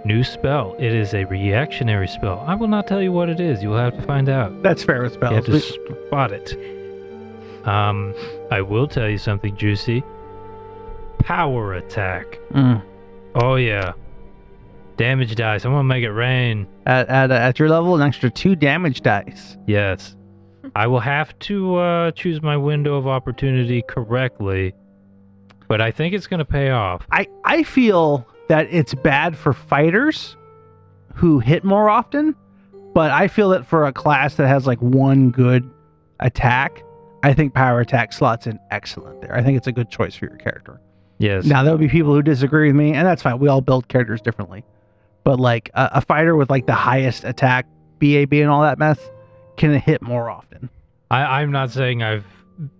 new 0.04 0.24
spell. 0.24 0.74
It 0.78 0.92
is 0.94 1.14
a 1.14 1.24
reactionary 1.24 2.08
spell. 2.08 2.42
I 2.46 2.54
will 2.54 2.68
not 2.68 2.86
tell 2.86 3.02
you 3.02 3.12
what 3.12 3.28
it 3.28 3.38
is. 3.40 3.62
You 3.62 3.68
will 3.70 3.78
have 3.78 3.94
to 3.96 4.02
find 4.02 4.28
out. 4.28 4.62
that's 4.62 4.82
fair 4.82 5.02
with 5.02 5.14
You 5.16 5.20
have 5.28 5.44
to 5.44 5.52
We- 5.52 5.60
spot 5.60 6.32
it. 6.32 6.56
Um, 7.66 8.14
I 8.50 8.60
will 8.62 8.88
tell 8.88 9.08
you 9.08 9.18
something 9.18 9.56
juicy. 9.56 10.02
Power 11.18 11.74
attack. 11.74 12.38
Mm. 12.52 12.82
Oh 13.36 13.54
yeah. 13.56 13.92
Damage 14.96 15.34
dice. 15.36 15.64
I'm 15.64 15.70
gonna 15.72 15.84
make 15.84 16.02
it 16.04 16.10
rain. 16.10 16.66
At 16.86 17.08
at, 17.08 17.30
at 17.30 17.58
your 17.58 17.68
level, 17.68 17.94
an 17.94 18.02
extra 18.02 18.30
two 18.30 18.56
damage 18.56 19.02
dice. 19.02 19.56
Yes. 19.66 20.16
I 20.74 20.86
will 20.86 21.00
have 21.00 21.38
to 21.40 21.76
uh, 21.76 22.10
choose 22.12 22.42
my 22.42 22.56
window 22.56 22.94
of 22.96 23.06
opportunity 23.06 23.82
correctly, 23.88 24.74
but 25.72 25.80
I 25.80 25.90
think 25.90 26.12
it's 26.12 26.26
gonna 26.26 26.44
pay 26.44 26.68
off. 26.68 27.06
I 27.12 27.26
I 27.44 27.62
feel 27.62 28.28
that 28.48 28.68
it's 28.70 28.92
bad 28.92 29.34
for 29.34 29.54
fighters 29.54 30.36
who 31.14 31.38
hit 31.38 31.64
more 31.64 31.88
often, 31.88 32.36
but 32.92 33.10
I 33.10 33.26
feel 33.26 33.48
that 33.48 33.64
for 33.64 33.86
a 33.86 33.92
class 33.92 34.34
that 34.34 34.48
has 34.48 34.66
like 34.66 34.82
one 34.82 35.30
good 35.30 35.66
attack, 36.20 36.84
I 37.22 37.32
think 37.32 37.54
power 37.54 37.80
attack 37.80 38.12
slots 38.12 38.46
in 38.46 38.58
excellent 38.70 39.22
there. 39.22 39.34
I 39.34 39.42
think 39.42 39.56
it's 39.56 39.66
a 39.66 39.72
good 39.72 39.88
choice 39.88 40.14
for 40.14 40.26
your 40.26 40.36
character. 40.36 40.78
Yes. 41.16 41.46
Now 41.46 41.62
there'll 41.62 41.78
be 41.78 41.88
people 41.88 42.12
who 42.12 42.20
disagree 42.20 42.66
with 42.66 42.76
me, 42.76 42.92
and 42.92 43.06
that's 43.06 43.22
fine. 43.22 43.38
We 43.38 43.48
all 43.48 43.62
build 43.62 43.88
characters 43.88 44.20
differently, 44.20 44.66
but 45.24 45.40
like 45.40 45.70
a, 45.72 45.88
a 45.94 46.00
fighter 46.02 46.36
with 46.36 46.50
like 46.50 46.66
the 46.66 46.74
highest 46.74 47.24
attack, 47.24 47.64
BAB, 47.98 48.34
and 48.34 48.50
all 48.50 48.60
that 48.60 48.78
mess 48.78 48.98
can 49.56 49.72
hit 49.72 50.02
more 50.02 50.28
often. 50.28 50.68
I, 51.10 51.40
I'm 51.40 51.50
not 51.50 51.70
saying 51.70 52.02
I've 52.02 52.26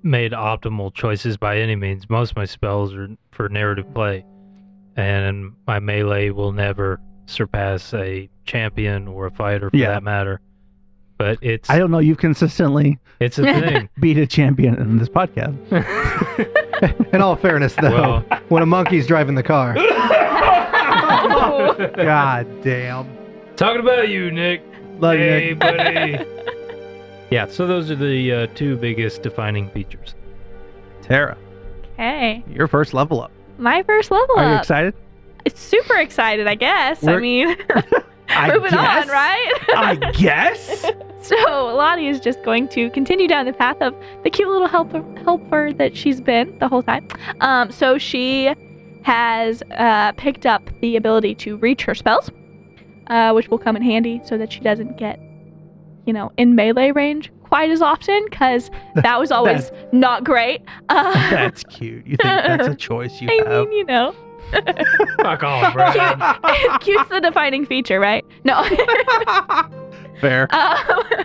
made 0.02 0.33
optimal 0.33 0.93
choices 0.95 1.37
by 1.37 1.59
any 1.59 1.76
means. 1.76 2.09
Most 2.11 2.31
of 2.33 2.37
my 2.37 2.45
spells 2.45 2.95
are 2.95 3.09
for 3.33 3.49
narrative 3.49 3.93
play, 3.95 4.25
and 4.97 5.52
my 5.67 5.79
melee 5.81 6.31
will 6.31 6.52
never 6.52 7.00
surpass 7.26 7.93
a 7.95 8.29
champion 8.45 9.07
or 9.09 9.26
a 9.26 9.31
fighter 9.31 9.71
for 9.71 9.76
Yeah. 9.76 9.88
that 9.91 10.02
matter. 10.02 10.41
But 11.19 11.38
it's 11.41 11.71
I 11.71 11.79
don't 11.79 11.91
know. 11.93 11.99
You've 12.00 12.19
consistently 12.19 12.99
it's 13.21 13.38
a 13.38 13.43
thing. 13.45 13.88
beat 14.00 14.19
a 14.19 14.26
champion 14.26 14.75
in 14.76 14.99
this 14.99 15.09
podcast. 15.09 15.57
In 17.14 17.21
all 17.23 17.37
fairness, 17.37 17.75
though, 17.81 17.93
well, 17.93 18.25
when 18.49 18.61
a 18.62 18.67
monkey's 18.67 19.07
driving 19.07 19.37
the 19.37 19.43
car, 19.45 19.75
God 21.97 22.62
damn. 22.62 23.07
talking 23.57 23.81
about 23.81 24.09
you, 24.09 24.31
Nick. 24.33 24.62
Love 24.99 25.14
you, 25.14 25.21
hey, 25.21 25.49
Nick. 25.50 25.59
buddy. 25.61 26.19
Yeah. 27.33 27.47
So 27.47 27.67
those 27.67 27.91
are 27.91 27.97
the 27.97 28.33
uh, 28.33 28.47
two 28.55 28.77
biggest 28.77 29.23
defining 29.23 29.69
features. 29.71 30.15
Tara, 31.03 31.37
Hey, 31.97 32.45
your 32.49 32.67
first 32.69 32.95
level 32.95 33.21
up. 33.23 33.31
my 33.59 33.83
first 33.83 34.11
level 34.11 34.35
up. 34.37 34.39
Are 34.39 34.49
you 34.51 34.55
up. 34.57 34.61
excited? 34.62 34.95
It's 35.45 35.61
super 35.61 35.97
excited, 35.97 36.47
I 36.47 36.55
guess. 36.55 37.03
I 37.05 37.12
We're- 37.12 37.21
mean, 37.23 37.57
I 38.29 38.49
moving 38.55 38.71
guess. 38.71 39.05
on, 39.05 39.09
right? 39.09 39.53
I 39.77 39.95
guess. 40.12 40.87
So 41.21 41.37
Lottie 41.77 42.07
is 42.09 42.19
just 42.21 42.43
going 42.45 42.67
to 42.69 42.89
continue 42.91 43.29
down 43.29 43.47
the 43.47 43.53
path 43.53 43.77
of 43.83 43.95
the 44.25 44.31
cute 44.31 44.49
little 44.49 44.67
helper 44.69 45.05
helper 45.25 45.73
that 45.75 45.97
she's 45.97 46.21
been 46.21 46.57
the 46.59 46.67
whole 46.69 46.83
time. 46.83 47.07
Um, 47.41 47.71
so 47.71 47.99
she 47.99 48.53
has 49.03 49.62
uh, 49.73 50.12
picked 50.12 50.47
up 50.47 50.71
the 50.81 50.97
ability 50.97 51.35
to 51.37 51.57
reach 51.59 51.83
her 51.83 51.95
spells, 51.95 52.31
uh, 53.09 53.33
which 53.33 53.49
will 53.49 53.59
come 53.59 53.77
in 53.77 53.83
handy 53.83 54.21
so 54.25 54.39
that 54.39 54.53
she 54.53 54.61
doesn't 54.61 54.97
get, 54.97 55.21
you 56.07 56.13
know, 56.13 56.33
in 56.37 56.55
melee 56.55 56.91
range 56.93 57.31
quite 57.45 57.71
as 57.71 57.83
often 57.83 58.25
because 58.31 58.71
that 58.97 59.19
was 59.19 59.31
always 59.31 59.71
not 59.93 60.25
great. 60.25 60.63
Uh, 60.89 61.13
That's 61.31 61.63
cute. 61.65 62.07
You 62.07 62.17
think 62.17 62.23
that's 62.23 62.67
a 62.69 62.75
choice 62.89 63.21
you 63.21 63.29
I 63.31 63.49
have? 63.49 63.69
mean, 63.69 63.79
you 63.79 63.85
know, 63.85 64.15
Fuck 65.23 65.43
off, 65.45 65.73
Brad. 65.73 66.81
cute's 66.81 67.09
the 67.09 67.21
defining 67.23 67.65
feature, 67.65 67.99
right? 68.01 68.25
No. 68.45 68.63
Fair. 70.21 70.47
Um, 70.55 71.25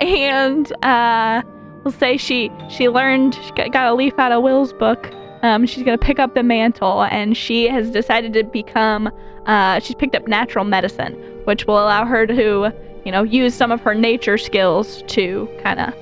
and 0.00 0.72
uh, 0.82 1.42
we'll 1.84 1.92
say 1.92 2.16
she 2.16 2.50
she 2.68 2.88
learned 2.88 3.34
she 3.34 3.50
got, 3.52 3.72
got 3.72 3.86
a 3.88 3.94
leaf 3.94 4.18
out 4.18 4.32
of 4.32 4.42
Will's 4.42 4.72
book. 4.72 5.10
Um, 5.42 5.66
she's 5.66 5.82
gonna 5.84 5.98
pick 5.98 6.18
up 6.18 6.34
the 6.34 6.42
mantle, 6.42 7.02
and 7.04 7.36
she 7.36 7.68
has 7.68 7.90
decided 7.90 8.32
to 8.34 8.44
become. 8.44 9.10
Uh, 9.46 9.80
she's 9.80 9.96
picked 9.96 10.14
up 10.14 10.26
natural 10.28 10.64
medicine, 10.64 11.14
which 11.44 11.66
will 11.66 11.78
allow 11.82 12.04
her 12.04 12.26
to, 12.26 12.72
you 13.04 13.12
know, 13.12 13.22
use 13.22 13.54
some 13.54 13.70
of 13.72 13.80
her 13.82 13.94
nature 13.94 14.38
skills 14.38 15.02
to 15.08 15.48
kind 15.62 15.80
of 15.80 15.94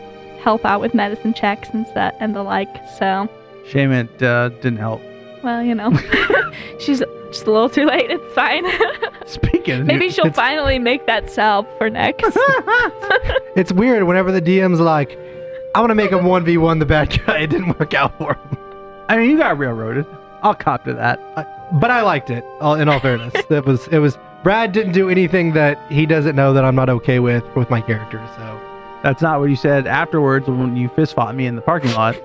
help 0.42 0.64
out 0.64 0.80
with 0.80 0.94
medicine 0.94 1.34
checks 1.34 1.68
and 1.72 1.86
set 1.94 2.16
and 2.20 2.34
the 2.34 2.42
like. 2.42 2.68
So, 2.98 3.28
Shame 3.66 3.92
it 3.92 4.22
uh, 4.22 4.48
didn't 4.50 4.78
help. 4.78 5.00
well, 5.42 5.62
you 5.62 5.74
know, 5.74 5.92
she's 6.80 7.00
just 7.30 7.46
a 7.46 7.50
little 7.50 7.68
too 7.68 7.84
late. 7.84 8.10
It's 8.10 8.34
fine. 8.34 8.64
Speaking 9.26 9.80
of 9.82 9.86
Maybe 9.86 10.08
she'll 10.10 10.32
finally 10.32 10.78
make 10.78 11.06
that 11.06 11.30
salve 11.30 11.66
for 11.76 11.90
Nex. 11.90 12.22
it's 13.56 13.72
weird 13.72 14.04
whenever 14.04 14.32
the 14.32 14.40
DM's 14.40 14.80
like, 14.80 15.18
I 15.74 15.80
want 15.80 15.90
to 15.90 15.94
make 15.94 16.10
him 16.12 16.20
1v1 16.20 16.78
the 16.78 16.86
bad 16.86 17.10
guy. 17.26 17.40
It 17.40 17.48
didn't 17.48 17.78
work 17.78 17.92
out 17.94 18.16
for 18.18 18.34
him. 18.34 18.58
I 19.10 19.18
mean, 19.18 19.30
you 19.30 19.36
got 19.36 19.58
railroaded. 19.58 20.06
I'll 20.42 20.54
cop 20.54 20.84
to 20.84 20.94
that. 20.94 21.20
But 21.78 21.90
I 21.90 22.00
liked 22.02 22.30
it, 22.30 22.42
all- 22.60 22.76
in 22.76 22.88
all 22.88 23.00
fairness. 23.00 23.34
that 23.50 23.66
was, 23.66 23.86
it 23.88 23.98
was, 23.98 24.16
Brad 24.42 24.73
didn't 24.73 24.92
do 24.92 25.09
anything 25.11 25.52
that 25.54 25.78
he 25.90 26.07
doesn't 26.07 26.37
know 26.37 26.52
that 26.52 26.64
I'm 26.64 26.75
not 26.75 26.88
okay 26.88 27.18
with 27.18 27.45
with 27.57 27.68
my 27.71 27.80
character. 27.80 28.18
So 28.37 28.61
That's 29.02 29.21
not 29.23 29.40
what 29.40 29.50
you 29.50 29.57
said 29.57 29.87
afterwards 29.87 30.47
when 30.49 30.76
you 30.76 30.88
fist 30.90 31.14
fought 31.14 31.35
me 31.35 31.47
in 31.47 31.57
the 31.57 31.62
parking 31.62 31.92
lot. 31.92 32.16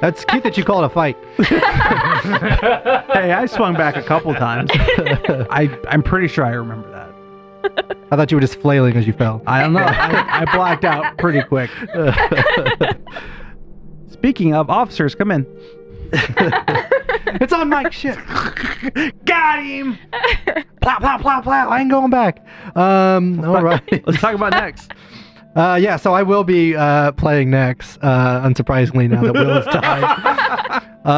that's 0.00 0.24
cute 0.24 0.42
that 0.44 0.56
you 0.56 0.64
call 0.64 0.82
it 0.82 0.86
a 0.86 0.88
fight. 0.90 1.16
hey, 1.38 3.32
I 3.32 3.46
swung 3.46 3.74
back 3.74 3.96
a 3.96 4.02
couple 4.02 4.32
times. 4.34 4.70
I 4.74 5.76
I'm 5.88 6.02
pretty 6.02 6.28
sure 6.28 6.44
I 6.44 6.50
remember 6.50 6.90
that. 6.90 7.06
I 8.12 8.16
thought 8.16 8.30
you 8.30 8.36
were 8.36 8.40
just 8.40 8.60
flailing 8.60 8.96
as 8.96 9.06
you 9.06 9.12
fell. 9.12 9.42
I 9.46 9.60
don't 9.62 9.72
know. 9.72 9.80
I, 9.80 10.42
I 10.42 10.56
blacked 10.56 10.84
out 10.84 11.18
pretty 11.18 11.42
quick. 11.42 11.68
Speaking 14.10 14.54
of 14.54 14.70
officers, 14.70 15.14
come 15.16 15.30
in. 15.32 15.44
it's 17.40 17.52
on 17.52 17.68
Mike. 17.68 17.92
Shit. 17.92 18.16
Got 19.24 19.62
him. 19.64 19.98
Plow, 20.80 20.98
plow, 21.00 21.18
plow, 21.18 21.40
plow. 21.40 21.68
I 21.68 21.80
ain't 21.80 21.90
going 21.90 22.10
back. 22.10 22.46
Um, 22.76 23.44
all 23.44 23.60
right. 23.60 23.82
Let's 24.06 24.20
talk 24.20 24.36
about 24.36 24.52
Nex. 24.52 24.86
Uh, 25.56 25.76
yeah, 25.82 25.96
so 25.96 26.14
I 26.14 26.22
will 26.22 26.44
be 26.44 26.76
uh, 26.76 27.10
playing 27.12 27.50
Nex, 27.50 27.98
uh, 28.02 28.46
unsurprisingly, 28.46 29.08
now 29.10 29.22
that 29.24 29.32
Will 29.34 29.62
has 29.62 29.64
died. 29.64 30.04
uh, 31.04 31.08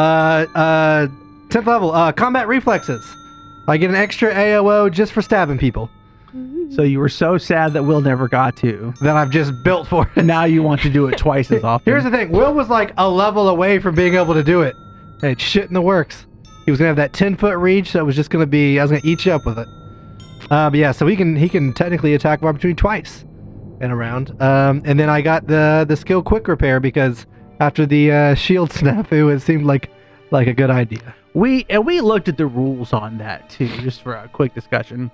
uh, 0.58 1.06
10th 1.48 1.66
level, 1.66 1.92
uh, 1.92 2.12
combat 2.12 2.48
reflexes. 2.48 3.04
I 3.66 3.76
get 3.76 3.90
an 3.90 3.96
extra 3.96 4.32
AOO 4.32 4.90
just 4.90 5.12
for 5.12 5.20
stabbing 5.20 5.58
people 5.58 5.90
So 6.74 6.82
you 6.82 6.98
were 6.98 7.10
so 7.10 7.36
sad 7.36 7.74
that 7.74 7.82
Will 7.82 8.00
never 8.00 8.26
got 8.26 8.56
to. 8.58 8.94
that 9.02 9.16
I've 9.16 9.30
just 9.30 9.52
built 9.64 9.86
for 9.86 10.10
it. 10.16 10.24
Now 10.24 10.44
you 10.44 10.62
want 10.62 10.80
to 10.82 10.88
do 10.88 11.08
it 11.08 11.18
twice 11.18 11.50
as 11.52 11.62
often. 11.62 11.84
Here's 11.92 12.04
the 12.04 12.10
thing 12.10 12.30
Will 12.30 12.54
was 12.54 12.70
like 12.70 12.94
a 12.96 13.06
level 13.08 13.48
away 13.50 13.80
from 13.80 13.94
being 13.94 14.14
able 14.14 14.32
to 14.32 14.42
do 14.44 14.62
it. 14.62 14.74
It's 15.22 15.42
shit 15.42 15.66
in 15.66 15.74
the 15.74 15.82
works. 15.82 16.26
He 16.64 16.70
was 16.70 16.78
to 16.80 16.86
have 16.86 16.96
that 16.96 17.12
10 17.12 17.36
foot 17.36 17.56
reach, 17.56 17.92
so 17.92 18.00
it 18.00 18.04
was 18.04 18.14
just 18.14 18.30
to 18.30 18.46
be, 18.46 18.78
I 18.78 18.84
was 18.84 18.90
to 18.90 19.06
eat 19.06 19.24
you 19.24 19.32
up 19.32 19.46
with 19.46 19.58
it. 19.58 19.68
Uh, 20.50 20.70
but 20.70 20.78
yeah, 20.78 20.92
so 20.92 21.06
he 21.06 21.16
can 21.16 21.36
he 21.36 21.48
can 21.48 21.72
technically 21.72 22.14
attack 22.14 22.40
of 22.40 22.46
opportunity 22.46 22.76
twice 22.76 23.24
in 23.80 23.90
a 23.90 23.96
round. 23.96 24.40
Um, 24.40 24.82
and 24.84 24.98
then 24.98 25.08
I 25.08 25.20
got 25.20 25.46
the 25.46 25.84
the 25.86 25.96
skill 25.96 26.22
quick 26.22 26.48
repair 26.48 26.80
because 26.80 27.26
after 27.60 27.84
the 27.86 28.12
uh, 28.12 28.34
shield 28.34 28.70
snafu, 28.72 29.34
it 29.34 29.40
seemed 29.40 29.66
like 29.66 29.90
like 30.30 30.46
a 30.46 30.54
good 30.54 30.70
idea. 30.70 31.14
We 31.34 31.66
and 31.68 31.84
we 31.84 32.00
looked 32.00 32.28
at 32.28 32.36
the 32.36 32.46
rules 32.46 32.92
on 32.92 33.18
that 33.18 33.50
too, 33.50 33.68
just 33.80 34.02
for 34.02 34.14
a 34.14 34.28
quick 34.28 34.54
discussion. 34.54 35.10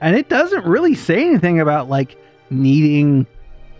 And 0.00 0.16
it 0.16 0.30
doesn't 0.30 0.64
really 0.64 0.94
say 0.94 1.26
anything 1.26 1.60
about 1.60 1.90
like 1.90 2.16
needing 2.48 3.26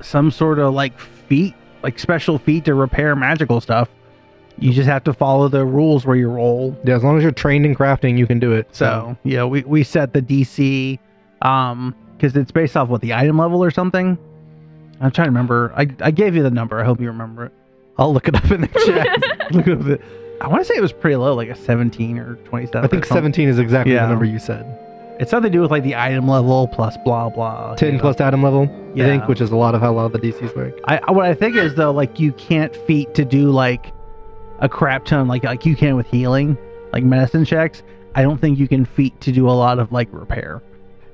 some 0.02 0.30
sort 0.30 0.58
of 0.58 0.74
like 0.74 0.98
feat, 0.98 1.54
like 1.82 1.98
special 1.98 2.38
feat 2.38 2.66
to 2.66 2.74
repair 2.74 3.16
magical 3.16 3.60
stuff. 3.60 3.88
You 4.58 4.72
just 4.72 4.88
have 4.88 5.04
to 5.04 5.12
follow 5.14 5.48
the 5.48 5.64
rules 5.64 6.04
where 6.04 6.16
you 6.16 6.28
roll. 6.28 6.76
Yeah, 6.84 6.94
as 6.96 7.02
long 7.04 7.16
as 7.16 7.22
you're 7.22 7.32
trained 7.32 7.64
in 7.64 7.74
crafting, 7.74 8.18
you 8.18 8.26
can 8.26 8.38
do 8.38 8.52
it. 8.52 8.68
So 8.74 9.16
yeah, 9.24 9.44
we, 9.44 9.62
we 9.62 9.82
set 9.84 10.12
the 10.12 10.20
DC 10.22 10.98
um 11.42 11.94
because 12.16 12.36
it's 12.36 12.50
based 12.52 12.76
off 12.76 12.88
what 12.88 13.00
the 13.00 13.14
item 13.14 13.38
level 13.38 13.64
or 13.64 13.70
something. 13.70 14.18
I'm 15.00 15.10
trying 15.10 15.26
to 15.26 15.30
remember. 15.30 15.72
I, 15.74 15.86
I 16.00 16.10
gave 16.10 16.34
you 16.36 16.42
the 16.42 16.50
number. 16.50 16.78
I 16.78 16.84
hope 16.84 17.00
you 17.00 17.06
remember 17.06 17.46
it. 17.46 17.52
I'll 17.96 18.12
look 18.12 18.28
it 18.28 18.34
up 18.34 18.50
in 18.50 18.60
the 18.62 18.66
chat. 18.68 19.52
Look 19.54 19.66
at 19.66 19.86
it. 19.86 20.00
I 20.42 20.48
want 20.48 20.60
to 20.60 20.64
say 20.64 20.74
it 20.74 20.80
was 20.80 20.92
pretty 20.92 21.16
low, 21.16 21.34
like 21.34 21.48
a 21.50 21.54
17 21.54 22.18
or 22.18 22.36
27. 22.36 22.82
I 22.84 22.88
think 22.88 23.04
17 23.04 23.48
is 23.48 23.58
exactly 23.58 23.92
Yeah. 23.94 24.04
the 24.04 24.10
number 24.10 24.24
you 24.24 24.38
said. 24.38 24.64
It's 25.18 25.30
something 25.30 25.50
to 25.50 25.56
do 25.56 25.60
with 25.60 25.70
like 25.70 25.82
the 25.82 25.96
item 25.96 26.26
level 26.28 26.68
plus 26.68 26.96
blah 27.04 27.28
blah. 27.30 27.74
10 27.74 27.88
you 27.88 27.94
know. 27.96 28.00
plus 28.00 28.20
item 28.20 28.42
level, 28.42 28.62
I 28.62 28.92
Yeah. 28.94 29.04
think, 29.06 29.28
which 29.28 29.40
is 29.40 29.50
a 29.50 29.56
lot 29.56 29.74
of 29.74 29.80
how 29.82 29.90
a 29.90 29.94
lot 29.94 30.06
of 30.06 30.12
the 30.12 30.18
DCs 30.18 30.54
work. 30.56 30.78
I 30.84 31.00
I- 31.08 31.12
what 31.12 31.26
I 31.26 31.34
think 31.34 31.56
is 31.56 31.74
though, 31.74 31.90
like 31.90 32.18
you 32.20 32.32
can't 32.32 32.74
feat 32.86 33.14
to 33.14 33.24
do 33.24 33.50
like 33.50 33.92
a 34.60 34.68
crap 34.68 35.04
ton 35.04 35.26
like 35.28 35.44
like 35.44 35.64
you 35.66 35.74
can 35.76 35.96
with 35.96 36.06
healing, 36.06 36.56
like 36.92 37.02
medicine 37.04 37.44
checks. 37.44 37.82
I 38.14 38.22
don't 38.22 38.40
think 38.40 38.58
you 38.58 38.66
can 38.68 38.84
feat 38.84 39.18
to 39.22 39.32
do 39.32 39.48
a 39.48 39.52
lot 39.52 39.78
of 39.78 39.92
like 39.92 40.08
repair. 40.12 40.62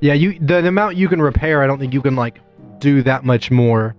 Yeah, 0.01 0.15
you 0.15 0.39
the, 0.39 0.61
the 0.63 0.69
amount 0.69 0.97
you 0.97 1.09
can 1.09 1.21
repair, 1.23 1.63
I 1.63 1.67
don't 1.67 1.79
think 1.79 1.95
you 1.95 2.03
can 2.03 2.17
like 2.17 2.41
do 2.79 3.03
that 3.03 3.25
much 3.25 3.51
more. 3.51 3.95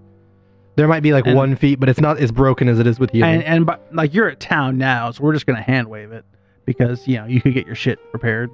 There 0.75 0.87
might 0.87 1.01
be 1.01 1.11
like 1.11 1.25
And- 1.25 1.35
one 1.35 1.55
feat, 1.55 1.79
but 1.79 1.89
it's 1.89 1.99
not 2.01 2.19
as 2.19 2.31
broken 2.31 2.69
as 2.69 2.77
it 2.79 2.85
is 2.87 2.99
with 2.99 3.11
healing. 3.11 3.35
And 3.35 3.43
and 3.43 3.65
but 3.65 3.87
like 3.93 4.13
you're 4.13 4.29
at 4.29 4.39
town 4.39 4.77
now, 4.77 5.11
so 5.11 5.23
we're 5.23 5.33
just 5.33 5.45
gonna 5.45 5.61
hand 5.61 5.87
wave 5.89 6.11
it 6.11 6.23
because 6.65 7.07
you 7.07 7.17
know 7.17 7.25
you 7.25 7.41
could 7.41 7.53
get 7.53 7.65
your 7.65 7.75
shit 7.75 7.99
repaired. 8.13 8.49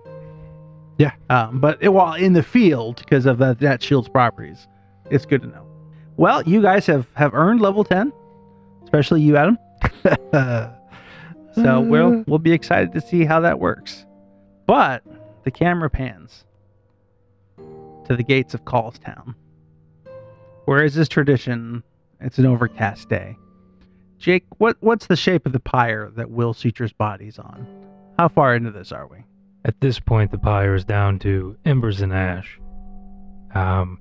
Yeah. 0.99 1.11
Um, 1.29 1.59
but 1.59 1.79
it, 1.81 1.89
while 1.89 2.13
in 2.13 2.33
the 2.33 2.43
field 2.43 2.97
because 2.97 3.25
of 3.25 3.39
that 3.39 3.59
that 3.59 3.81
shield's 3.81 4.07
properties, 4.09 4.67
it's 5.09 5.25
good 5.25 5.41
to 5.41 5.47
know. 5.47 5.65
Well, 6.17 6.43
you 6.43 6.61
guys 6.61 6.85
have 6.85 7.07
have 7.15 7.33
earned 7.33 7.59
level 7.61 7.83
ten, 7.83 8.13
especially 8.83 9.21
you, 9.21 9.35
Adam. 9.35 9.57
So 11.55 11.81
we'll 11.81 12.23
we'll 12.27 12.39
be 12.39 12.51
excited 12.51 12.93
to 12.93 13.01
see 13.01 13.25
how 13.25 13.39
that 13.41 13.59
works. 13.59 14.05
But 14.65 15.03
the 15.43 15.51
camera 15.51 15.89
pans 15.89 16.45
to 17.57 18.15
the 18.15 18.23
gates 18.23 18.53
of 18.53 18.65
Callstown. 18.65 19.35
Where 20.65 20.83
is 20.83 20.95
this 20.95 21.09
tradition? 21.09 21.83
It's 22.21 22.39
an 22.39 22.45
overcast 22.45 23.09
day. 23.09 23.37
Jake, 24.17 24.45
what 24.57 24.77
what's 24.79 25.07
the 25.07 25.15
shape 25.15 25.45
of 25.45 25.51
the 25.51 25.59
pyre 25.59 26.09
that 26.15 26.31
Will 26.31 26.53
Suture's 26.53 26.93
body's 26.93 27.37
on? 27.37 27.67
How 28.17 28.29
far 28.29 28.55
into 28.55 28.71
this 28.71 28.91
are 28.91 29.07
we? 29.07 29.17
At 29.65 29.79
this 29.81 29.99
point, 29.99 30.31
the 30.31 30.37
pyre 30.37 30.75
is 30.75 30.85
down 30.85 31.19
to 31.19 31.57
embers 31.65 32.01
and 32.01 32.13
ash. 32.13 32.59
Um, 33.53 33.99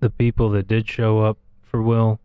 the 0.00 0.10
people 0.10 0.50
that 0.50 0.68
did 0.68 0.88
show 0.88 1.20
up 1.20 1.38
for 1.62 1.82
Will 1.82 2.18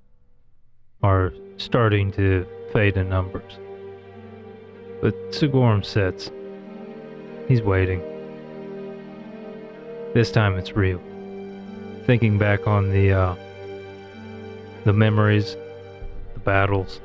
are 1.04 1.34
starting 1.58 2.12
to 2.14 2.46
fade 2.74 2.98
in 2.98 3.10
numbers. 3.10 3.60
But 5.02 5.14
Sigorum 5.32 5.86
sits. 5.86 6.32
He's 7.48 7.62
waiting. 7.62 8.02
This 10.14 10.32
time 10.32 10.58
it's 10.58 10.76
real. 10.76 11.02
Thinking 12.06 12.38
back 12.38 12.68
on 12.68 12.90
the 12.90 13.12
uh, 13.12 13.36
the 14.86 14.94
memories, 14.94 15.58
the 16.34 16.40
battles, 16.40 17.02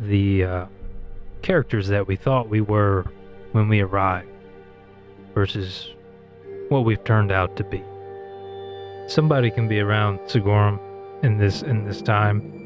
the 0.00 0.44
uh, 0.44 0.66
characters 1.42 1.88
that 1.88 2.06
we 2.06 2.16
thought 2.16 2.48
we 2.48 2.60
were 2.60 3.06
when 3.52 3.68
we 3.68 3.80
arrived 3.80 4.28
versus 5.34 5.90
what 6.68 6.84
we've 6.84 7.02
turned 7.04 7.32
out 7.32 7.56
to 7.56 7.64
be. 7.64 7.82
Somebody 9.08 9.50
can 9.50 9.68
be 9.68 9.80
around 9.80 10.18
Sigorum 10.20 10.78
in 11.22 11.38
this 11.38 11.62
in 11.62 11.84
this 11.84 12.02
time, 12.02 12.59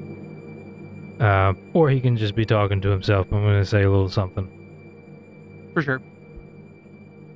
uh, 1.21 1.53
or 1.73 1.91
he 1.91 2.01
can 2.01 2.17
just 2.17 2.35
be 2.35 2.45
talking 2.45 2.81
to 2.81 2.89
himself. 2.89 3.27
I'm 3.31 3.43
going 3.43 3.61
to 3.61 3.65
say 3.65 3.83
a 3.83 3.91
little 3.91 4.09
something. 4.09 5.71
For 5.73 5.83
sure. 5.83 5.99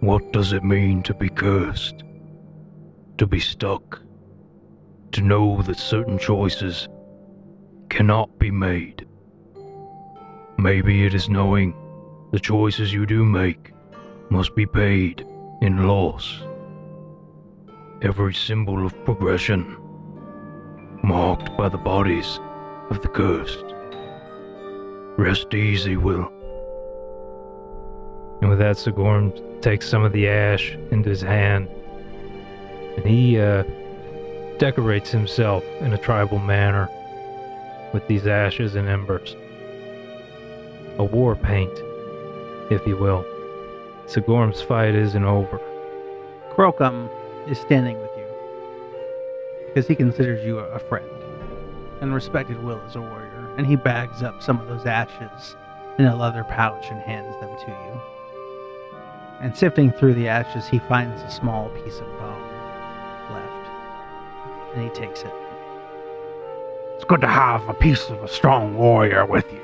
What 0.00 0.32
does 0.32 0.52
it 0.52 0.64
mean 0.64 1.02
to 1.04 1.14
be 1.14 1.28
cursed? 1.28 2.04
To 3.18 3.26
be 3.26 3.40
stuck? 3.40 4.00
To 5.12 5.20
know 5.22 5.62
that 5.62 5.78
certain 5.78 6.18
choices 6.18 6.88
cannot 7.88 8.38
be 8.38 8.50
made? 8.50 9.06
Maybe 10.58 11.04
it 11.04 11.14
is 11.14 11.28
knowing 11.28 11.74
the 12.32 12.40
choices 12.40 12.92
you 12.92 13.06
do 13.06 13.24
make 13.24 13.72
must 14.30 14.54
be 14.54 14.66
paid 14.66 15.26
in 15.62 15.88
loss. 15.88 16.42
Every 18.02 18.34
symbol 18.34 18.84
of 18.84 19.04
progression 19.04 19.76
marked 21.02 21.56
by 21.56 21.68
the 21.68 21.78
bodies 21.78 22.38
of 22.90 23.02
the 23.02 23.08
cursed. 23.08 23.64
Rest 25.16 25.52
easy, 25.52 25.96
Will. 25.96 26.30
And 28.40 28.50
with 28.50 28.58
that, 28.60 28.76
Sigorum 28.76 29.32
takes 29.60 29.88
some 29.88 30.04
of 30.04 30.12
the 30.12 30.28
ash 30.28 30.76
into 30.90 31.10
his 31.10 31.20
hand, 31.20 31.68
and 32.96 33.04
he 33.04 33.38
uh, 33.40 33.64
decorates 34.58 35.10
himself 35.10 35.64
in 35.80 35.92
a 35.92 35.98
tribal 35.98 36.38
manner 36.38 36.88
with 37.92 38.06
these 38.06 38.26
ashes 38.26 38.74
and 38.74 38.88
embers. 38.88 39.34
A 40.98 41.04
war 41.04 41.34
paint, 41.34 41.72
if 42.70 42.86
you 42.86 42.96
will. 42.96 43.24
Sigorum's 44.06 44.62
fight 44.62 44.94
isn't 44.94 45.24
over. 45.24 45.60
Crocum 46.50 47.08
is 47.48 47.58
standing 47.58 47.98
with 47.98 48.10
you 48.16 48.24
because 49.66 49.86
he 49.86 49.94
considers 49.94 50.44
you 50.44 50.58
a 50.58 50.68
a 50.70 50.78
friend 50.78 51.17
and 52.00 52.14
respected 52.14 52.62
Will 52.62 52.80
as 52.86 52.96
a 52.96 53.00
warrior, 53.00 53.54
and 53.56 53.66
he 53.66 53.76
bags 53.76 54.22
up 54.22 54.42
some 54.42 54.60
of 54.60 54.68
those 54.68 54.86
ashes 54.86 55.56
in 55.98 56.06
a 56.06 56.16
leather 56.16 56.44
pouch 56.44 56.86
and 56.90 57.00
hands 57.00 57.34
them 57.40 57.50
to 57.58 57.70
you. 57.70 58.00
And 59.40 59.56
sifting 59.56 59.92
through 59.92 60.14
the 60.14 60.28
ashes, 60.28 60.66
he 60.68 60.78
finds 60.80 61.22
a 61.22 61.30
small 61.30 61.68
piece 61.70 61.98
of 61.98 62.06
bone 62.18 62.42
left, 63.30 64.74
and 64.74 64.82
he 64.82 64.90
takes 64.90 65.22
it. 65.22 65.32
It's 66.96 67.04
good 67.04 67.20
to 67.20 67.28
have 67.28 67.68
a 67.68 67.74
piece 67.74 68.08
of 68.10 68.22
a 68.22 68.28
strong 68.28 68.76
warrior 68.76 69.24
with 69.24 69.50
you. 69.52 69.60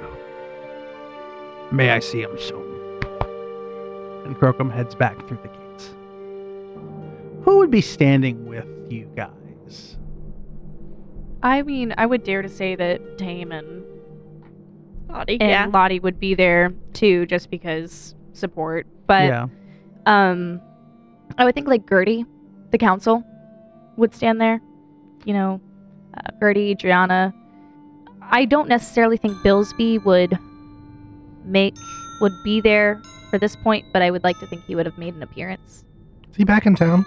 May 1.73 1.91
I 1.91 1.99
see 1.99 2.23
him 2.23 2.39
soon. 2.39 2.63
And 4.25 4.39
Crocum 4.39 4.71
heads 4.71 4.95
back 4.95 5.27
through 5.27 5.39
the 5.43 5.49
gates. 5.49 5.95
Who 7.45 7.59
would 7.59 7.71
be 7.71 7.81
standing 7.81 8.47
with 8.47 8.67
you 8.89 9.11
guys? 9.17 9.97
I 11.45 11.61
mean, 11.63 11.95
I 11.99 12.07
would 12.07 12.25
dare 12.25 12.41
to 12.41 12.49
say 12.49 12.75
that 12.75 13.19
Tame 13.19 13.53
and, 13.53 13.85
Lottie, 15.11 15.39
and 15.39 15.51
yeah. 15.51 15.67
Lottie 15.67 16.01
would 16.01 16.19
be 16.19 16.35
there 16.35 16.73
too, 16.95 17.27
just 17.27 17.51
because 17.51 18.15
support. 18.33 18.87
But 19.07 19.25
yeah. 19.25 19.47
um, 20.07 20.61
I 21.37 21.45
would 21.45 21.55
think 21.55 21.69
like 21.69 21.87
Gertie, 21.87 22.25
the 22.71 22.79
council, 22.79 23.23
would 23.99 24.15
stand 24.15 24.41
there. 24.41 24.59
You 25.27 25.35
know, 25.35 25.61
uh, 26.17 26.31
Gertie, 26.41 26.75
Driana. 26.75 27.35
I 28.23 28.47
don't 28.47 28.69
necessarily 28.69 29.19
think 29.19 29.37
Billsby 29.39 30.03
would 30.07 30.39
make 31.45 31.77
would 32.23 32.33
be 32.43 32.63
there 32.63 33.03
for 33.29 33.39
this 33.39 33.55
point, 33.55 33.85
but 33.93 34.01
I 34.01 34.11
would 34.11 34.25
like 34.25 34.39
to 34.41 34.47
think 34.47 34.65
he 34.65 34.75
would 34.75 34.87
have 34.87 34.97
made 34.97 35.15
an 35.15 35.23
appearance. 35.23 35.85
Is 36.31 36.37
he 36.37 36.45
back 36.45 36.65
in 36.65 36.75
town? 36.75 37.05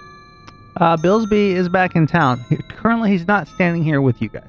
Uh, 0.80 0.96
Billsby 0.98 1.52
is 1.54 1.70
back 1.70 1.96
in 1.96 2.06
town. 2.08 2.40
He- 2.50 2.58
currently, 2.58 3.10
he's 3.10 3.28
not 3.28 3.48
standing 3.48 3.84
here 3.84 4.02
with 4.02 4.22
you 4.22 4.30
guys. 4.30 4.44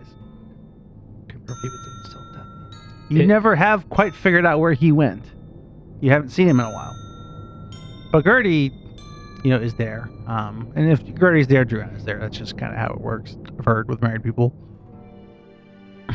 Couldn't 1.28 1.42
remember 1.48 1.52
if 1.52 1.60
he 1.62 1.68
was 1.68 1.86
in 1.86 2.10
still 2.10 2.20
in 2.20 2.34
town. 2.34 2.70
You 3.08 3.20
It- 3.22 3.26
never 3.26 3.56
have 3.56 3.88
quite 3.88 4.14
figured 4.14 4.44
out 4.44 4.60
where 4.60 4.74
he 4.74 4.92
went. 4.92 5.24
You 6.00 6.10
haven't 6.10 6.28
seen 6.28 6.46
him 6.48 6.60
in 6.60 6.66
a 6.66 6.70
while. 6.70 6.94
But 8.12 8.24
Gertie, 8.24 8.72
you 9.42 9.50
know, 9.50 9.56
is 9.58 9.74
there. 9.74 10.08
Um, 10.26 10.68
and 10.76 10.90
if 10.90 11.02
Gertie's 11.14 11.46
there, 11.46 11.64
Drew 11.64 11.80
is 11.96 12.04
there. 12.04 12.18
That's 12.18 12.36
just 12.36 12.58
kind 12.58 12.72
of 12.72 12.78
how 12.78 12.92
it 12.92 13.00
works. 13.00 13.36
I've 13.58 13.64
heard 13.64 13.88
with 13.88 14.02
married 14.02 14.22
people. 14.22 14.52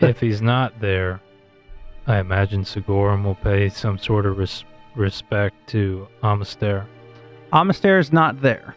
if 0.00 0.20
he's 0.20 0.40
not 0.40 0.78
there, 0.80 1.20
I 2.06 2.18
imagine 2.18 2.62
Sigorum 2.64 3.24
will 3.24 3.34
pay 3.36 3.68
some 3.68 3.98
sort 3.98 4.26
of 4.26 4.38
res- 4.38 4.64
respect 4.94 5.66
to 5.68 6.06
Amaster. 6.22 6.84
Amaster 7.52 7.98
is 7.98 8.12
not 8.12 8.40
there. 8.40 8.74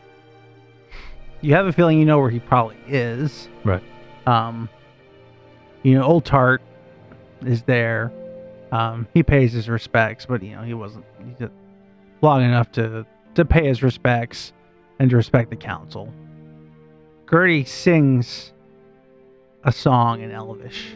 You 1.46 1.54
have 1.54 1.68
a 1.68 1.72
feeling 1.72 2.00
you 2.00 2.06
know 2.06 2.18
where 2.18 2.32
he 2.32 2.40
probably 2.40 2.78
is. 2.88 3.50
Right. 3.64 3.84
Um, 4.26 4.68
you 5.84 5.94
know, 5.94 6.04
Old 6.04 6.26
Tart 6.26 6.60
is 7.46 7.62
there. 7.62 8.12
Um, 8.72 9.08
he 9.14 9.22
pays 9.22 9.54
his 9.54 9.70
respects, 9.70 10.26
but 10.26 10.42
you 10.42 10.56
know 10.56 10.64
he 10.64 10.74
wasn't 10.74 11.06
just 11.38 11.54
long 12.24 12.42
enough 12.42 12.72
to 12.72 13.06
to 13.36 13.46
pay 13.46 13.68
his 13.68 13.84
respects 13.84 14.54
and 14.98 15.08
to 15.12 15.18
respect 15.18 15.52
the 15.52 15.56
council. 15.56 16.12
Gertie 17.30 17.64
sings 17.64 18.52
a 19.66 19.72
song 19.72 20.22
in 20.22 20.32
Elvish. 20.32 20.96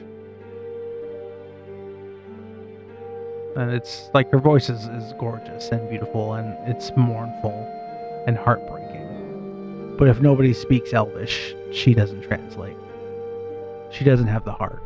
And 3.55 3.69
it's 3.69 4.09
like 4.15 4.31
her 4.31 4.39
voice 4.39 4.69
is, 4.69 4.87
is 4.87 5.13
gorgeous 5.19 5.69
and 5.69 5.87
beautiful 5.89 6.33
and 6.33 6.55
it's 6.67 6.91
mournful 6.95 8.23
and 8.25 8.35
heartbreaking. 8.35 9.08
But 9.99 10.07
if 10.07 10.21
nobody 10.21 10.53
speaks 10.53 10.93
Elvish, 10.93 11.53
she 11.73 11.93
doesn't 11.93 12.21
translate. 12.21 12.77
She 13.91 14.05
doesn't 14.05 14.27
have 14.27 14.45
the 14.45 14.53
heart. 14.53 14.81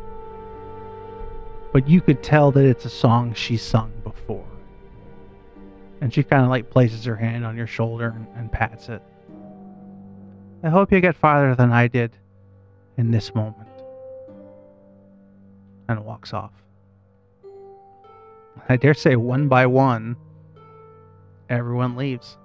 But 1.72 1.88
you 1.88 2.00
could 2.00 2.20
tell 2.20 2.50
that 2.50 2.64
it's 2.64 2.84
a 2.84 2.90
song 2.90 3.32
she's 3.32 3.62
sung 3.62 3.92
before. 4.02 4.44
And 6.00 6.12
she 6.12 6.24
kind 6.24 6.42
of 6.42 6.48
like 6.48 6.68
places 6.68 7.04
her 7.04 7.14
hand 7.14 7.46
on 7.46 7.56
your 7.56 7.68
shoulder 7.68 8.08
and, 8.08 8.26
and 8.34 8.50
pats 8.50 8.88
it. 8.88 9.02
I 10.64 10.68
hope 10.68 10.90
you 10.90 11.00
get 11.00 11.14
farther 11.14 11.54
than 11.54 11.70
I 11.70 11.86
did 11.86 12.10
in 12.96 13.12
this 13.12 13.36
moment. 13.36 13.68
And 15.88 16.04
walks 16.04 16.32
off. 16.32 16.50
I 18.68 18.76
dare 18.76 18.94
say 18.94 19.14
one 19.14 19.46
by 19.46 19.66
one, 19.66 20.16
everyone 21.48 21.94
leaves 21.94 22.36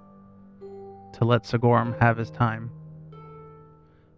to 1.14 1.24
let 1.24 1.44
Sigorum 1.44 1.98
have 2.00 2.16
his 2.16 2.30
time. 2.30 2.70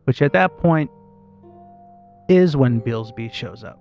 Which 0.05 0.23
at 0.23 0.33
that 0.33 0.59
point 0.59 0.91
is 2.29 2.57
when 2.57 2.81
Billsby 2.81 3.33
shows 3.33 3.65
up, 3.65 3.81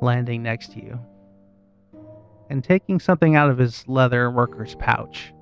landing 0.00 0.42
next 0.42 0.72
to 0.72 0.82
you 0.82 0.98
and 2.50 2.64
taking 2.64 2.98
something 2.98 3.36
out 3.36 3.50
of 3.50 3.58
his 3.58 3.86
leather 3.88 4.30
worker's 4.30 4.74
pouch. 4.76 5.32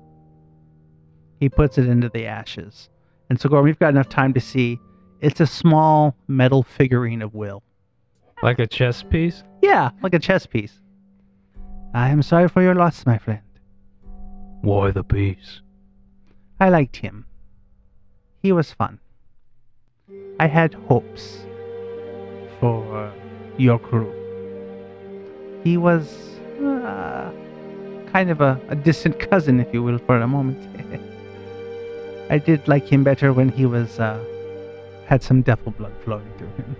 He 1.39 1.49
puts 1.49 1.77
it 1.77 1.87
into 1.87 2.09
the 2.09 2.25
ashes. 2.25 2.89
And 3.29 3.39
Sigorum, 3.39 3.63
we've 3.63 3.79
got 3.79 3.89
enough 3.89 4.09
time 4.09 4.33
to 4.33 4.41
see 4.41 4.79
it's 5.21 5.39
a 5.39 5.47
small 5.47 6.15
metal 6.27 6.63
figurine 6.63 7.21
of 7.21 7.33
Will. 7.33 7.63
Like 8.43 8.59
a 8.59 8.67
chess 8.67 9.03
piece? 9.03 9.43
Yeah, 9.61 9.89
like 10.03 10.13
a 10.13 10.19
chess 10.19 10.45
piece. 10.45 10.79
I 11.93 12.09
am 12.09 12.21
sorry 12.21 12.47
for 12.47 12.61
your 12.61 12.75
loss, 12.75 13.05
my 13.05 13.17
friend. 13.17 13.41
Why 14.61 14.91
the 14.91 15.03
piece? 15.03 15.61
I 16.59 16.69
liked 16.69 16.97
him. 16.97 17.25
He 18.41 18.51
was 18.51 18.71
fun. 18.71 18.99
I 20.39 20.47
had 20.47 20.73
hopes 20.73 21.45
for 22.59 23.11
your 23.57 23.79
crew. 23.79 24.11
He 25.63 25.77
was 25.77 26.39
uh, 26.59 27.31
kind 28.11 28.29
of 28.29 28.41
a, 28.41 28.59
a 28.69 28.75
distant 28.75 29.19
cousin, 29.29 29.59
if 29.59 29.73
you 29.73 29.83
will, 29.83 29.99
for 29.99 30.17
a 30.19 30.27
moment. 30.27 30.59
I 32.29 32.37
did 32.39 32.67
like 32.67 32.87
him 32.87 33.03
better 33.03 33.33
when 33.33 33.49
he 33.49 33.65
was 33.65 33.99
uh, 33.99 34.23
had 35.05 35.23
some 35.23 35.41
devil 35.41 35.71
blood 35.71 35.93
flowing 36.03 36.29
through 36.37 36.53
him. 36.57 36.75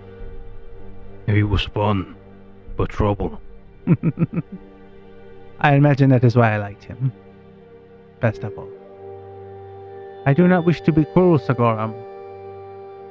He 1.26 1.42
was 1.42 1.62
fun, 1.62 2.16
but 2.76 2.90
trouble. 2.90 3.40
I 5.60 5.74
imagine 5.74 6.10
that 6.10 6.24
is 6.24 6.36
why 6.36 6.54
I 6.54 6.58
liked 6.58 6.84
him. 6.84 7.12
Best 8.20 8.44
of 8.44 8.56
all. 8.58 8.77
I 10.28 10.34
do 10.34 10.46
not 10.46 10.66
wish 10.66 10.82
to 10.82 10.92
be 10.92 11.06
cruel, 11.06 11.38
Sigorum, 11.38 11.94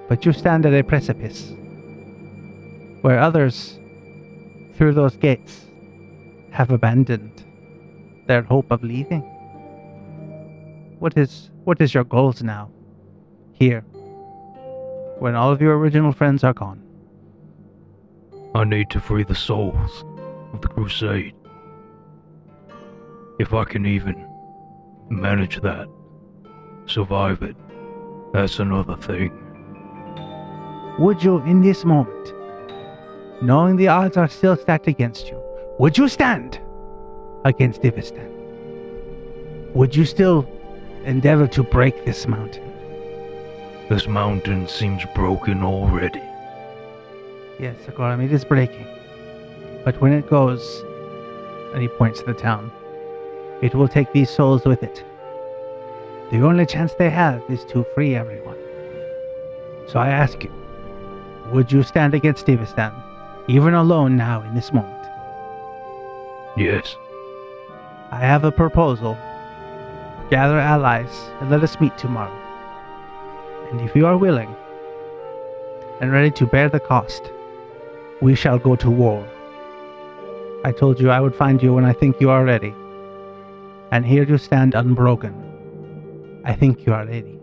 but 0.07 0.23
you 0.23 0.31
stand 0.31 0.67
at 0.67 0.73
a 0.75 0.83
precipice 0.83 1.51
where 3.01 3.19
others, 3.19 3.79
through 4.75 4.93
those 4.93 5.17
gates, 5.17 5.65
have 6.51 6.69
abandoned 6.69 7.43
their 8.27 8.43
hope 8.43 8.69
of 8.69 8.83
leaving. 8.83 9.23
What 10.99 11.17
is 11.17 11.49
what 11.63 11.81
is 11.81 11.91
your 11.91 12.03
goals 12.03 12.43
now? 12.43 12.69
Here, 13.53 13.81
when 15.17 15.33
all 15.33 15.51
of 15.51 15.59
your 15.59 15.75
original 15.79 16.11
friends 16.11 16.43
are 16.43 16.53
gone. 16.53 16.83
I 18.53 18.63
need 18.63 18.91
to 18.91 18.99
free 18.99 19.23
the 19.23 19.33
souls 19.33 20.05
of 20.53 20.61
the 20.61 20.67
crusade. 20.67 21.33
If 23.39 23.55
I 23.55 23.63
can 23.63 23.87
even 23.87 24.23
manage 25.09 25.61
that, 25.61 25.87
survive 26.89 27.41
it, 27.43 27.55
that's 28.33 28.59
another 28.59 28.95
thing. 28.95 29.31
Would 30.99 31.23
you, 31.23 31.39
in 31.43 31.61
this 31.61 31.85
moment, 31.85 32.33
knowing 33.41 33.75
the 33.75 33.87
odds 33.87 34.17
are 34.17 34.27
still 34.27 34.55
stacked 34.55 34.87
against 34.87 35.27
you, 35.27 35.41
would 35.79 35.97
you 35.97 36.07
stand 36.07 36.59
against 37.45 37.81
Divistan? 37.81 38.33
Would 39.73 39.95
you 39.95 40.05
still 40.05 40.47
endeavor 41.05 41.47
to 41.47 41.63
break 41.63 42.05
this 42.05 42.27
mountain? 42.27 42.63
This 43.89 44.07
mountain 44.07 44.67
seems 44.67 45.03
broken 45.15 45.63
already. 45.63 46.21
Yes, 47.59 47.75
Sigorum, 47.85 48.23
it 48.23 48.33
is 48.33 48.43
breaking. 48.43 48.85
But 49.85 50.01
when 50.01 50.13
it 50.13 50.29
goes, 50.29 50.83
and 51.73 51.81
he 51.81 51.87
points 51.87 52.19
to 52.19 52.25
the 52.25 52.33
town, 52.33 52.71
it 53.61 53.73
will 53.75 53.87
take 53.87 54.11
these 54.13 54.29
souls 54.29 54.65
with 54.65 54.83
it. 54.83 55.03
The 56.31 56.41
only 56.41 56.65
chance 56.65 56.93
they 56.93 57.09
have 57.09 57.41
is 57.49 57.63
to 57.65 57.85
free 57.95 58.15
everyone. 58.15 58.57
So 59.87 59.99
I 59.99 60.09
ask 60.09 60.43
you, 60.43 60.51
would 61.53 61.71
you 61.71 61.83
stand 61.83 62.13
against 62.13 62.45
Divistan, 62.45 62.93
even 63.47 63.73
alone 63.73 64.17
now 64.17 64.41
in 64.41 64.53
this 64.53 64.73
moment? 64.73 64.93
Yes, 66.57 66.97
I 68.11 68.17
have 68.17 68.43
a 68.43 68.51
proposal. 68.51 69.17
Gather 70.29 70.59
allies 70.59 71.29
and 71.39 71.49
let 71.49 71.63
us 71.63 71.79
meet 71.79 71.97
tomorrow. 71.97 72.35
And 73.71 73.79
if 73.79 73.95
you 73.95 74.05
are 74.05 74.17
willing 74.17 74.53
and 76.01 76.11
ready 76.11 76.31
to 76.31 76.45
bear 76.45 76.67
the 76.67 76.81
cost, 76.81 77.31
we 78.21 78.35
shall 78.35 78.59
go 78.59 78.75
to 78.75 78.89
war. 78.89 79.25
I 80.65 80.73
told 80.73 80.99
you 80.99 81.09
I 81.09 81.21
would 81.21 81.35
find 81.35 81.63
you 81.63 81.73
when 81.73 81.85
I 81.85 81.93
think 81.93 82.19
you 82.19 82.29
are 82.29 82.43
ready. 82.43 82.75
And 83.91 84.05
here 84.05 84.23
you 84.23 84.37
stand 84.37 84.75
unbroken. 84.75 85.46
I 86.47 86.53
think 86.53 86.85
you 86.85 86.93
are 86.93 87.05
ready. 87.05 87.37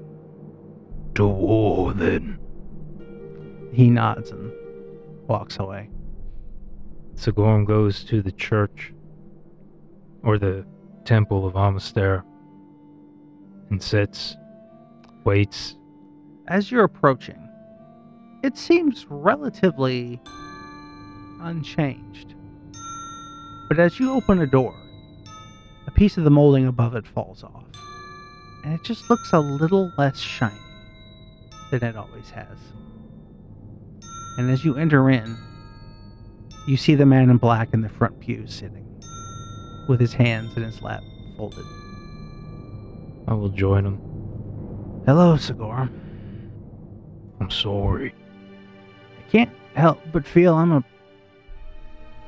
to 1.16 1.26
war 1.28 1.92
then. 1.92 2.38
He 3.70 3.90
nods 3.90 4.30
and 4.30 4.50
walks 5.28 5.58
away. 5.58 5.90
Sigorum 7.14 7.66
goes 7.66 8.02
to 8.04 8.22
the 8.22 8.32
church 8.32 8.94
or 10.22 10.38
the 10.38 10.64
temple 11.04 11.46
of 11.46 11.52
Amaster 11.52 12.24
and 13.68 13.82
sits, 13.82 14.36
waits. 15.24 15.76
As 16.48 16.70
you're 16.72 16.84
approaching, 16.84 17.46
it 18.42 18.56
seems 18.56 19.04
relatively 19.10 20.18
unchanged. 21.42 22.34
But 23.68 23.78
as 23.78 24.00
you 24.00 24.12
open 24.12 24.40
a 24.40 24.46
door, 24.46 24.74
a 25.86 25.90
piece 25.90 26.16
of 26.16 26.24
the 26.24 26.30
molding 26.30 26.66
above 26.66 26.94
it 26.94 27.06
falls 27.06 27.44
off, 27.44 27.66
and 28.64 28.72
it 28.72 28.82
just 28.82 29.10
looks 29.10 29.32
a 29.32 29.38
little 29.38 29.92
less 29.98 30.18
shiny 30.18 30.54
than 31.70 31.84
it 31.84 31.96
always 31.96 32.30
has. 32.30 32.58
And 34.38 34.50
as 34.50 34.64
you 34.64 34.76
enter 34.76 35.10
in, 35.10 35.36
you 36.66 36.76
see 36.76 36.94
the 36.94 37.04
man 37.04 37.28
in 37.30 37.36
black 37.36 37.74
in 37.74 37.82
the 37.82 37.90
front 37.90 38.18
pew 38.20 38.46
sitting, 38.46 38.86
with 39.86 40.00
his 40.00 40.14
hands 40.14 40.56
in 40.56 40.62
his 40.62 40.80
lap 40.80 41.02
folded. 41.36 41.64
I 43.28 43.34
will 43.34 43.50
join 43.50 43.84
him. 43.84 44.00
Hello, 45.04 45.34
Sigorum. 45.34 45.90
I'm 47.40 47.50
sorry. 47.50 48.14
I 49.18 49.30
can't 49.30 49.50
help 49.74 50.00
but 50.10 50.26
feel 50.26 50.54
I'm 50.54 50.72
a 50.72 50.84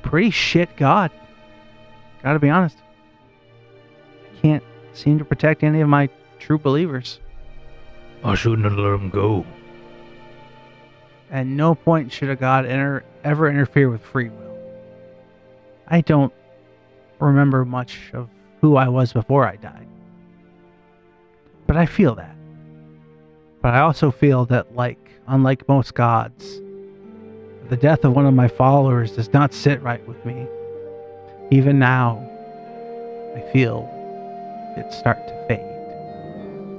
pretty 0.03 0.31
shit 0.31 0.77
god. 0.77 1.11
Gotta 2.23 2.39
be 2.39 2.51
honest. 2.51 2.77
I 4.25 4.41
can't 4.41 4.65
seem 4.93 5.19
to 5.19 5.25
protect 5.25 5.63
any 5.63 5.81
of 5.81 5.89
my 5.89 6.11
true 6.47 6.59
believers. 6.59 7.19
I 8.23 8.37
shouldn't 8.37 8.65
have 8.65 8.79
let 8.79 8.95
him 8.95 9.11
go. 9.11 9.45
At 11.29 11.49
no 11.49 11.75
point 11.75 12.13
should 12.13 12.31
a 12.31 12.37
god 12.37 12.67
enter, 12.67 13.05
ever 13.25 13.51
interfere 13.51 13.91
with 13.91 14.01
free 14.01 14.29
will. 14.29 14.57
I 15.89 16.03
don't 16.03 16.33
remember 17.19 17.65
much 17.65 17.99
of 18.13 18.29
who 18.61 18.77
I 18.77 18.87
was 18.87 19.13
before 19.13 19.45
I 19.45 19.57
died. 19.57 19.89
But 21.67 21.77
I 21.77 21.87
feel 21.87 22.15
that. 22.15 22.37
But 23.61 23.75
I 23.75 23.81
also 23.81 24.13
feel 24.13 24.45
that, 24.47 24.77
like, 24.77 25.11
unlike 25.27 25.69
most 25.69 25.95
gods, 25.95 26.61
the 27.69 27.77
death 27.77 28.05
of 28.05 28.15
one 28.15 28.25
of 28.25 28.35
my 28.35 28.47
followers 28.47 29.11
does 29.11 29.33
not 29.33 29.53
sit 29.53 29.83
right 29.83 30.07
with 30.07 30.25
me. 30.25 30.47
Even 31.51 31.81
now, 31.81 32.25
I 33.35 33.41
feel 33.53 33.91
it 34.77 34.93
start 34.93 35.27
to. 35.27 35.36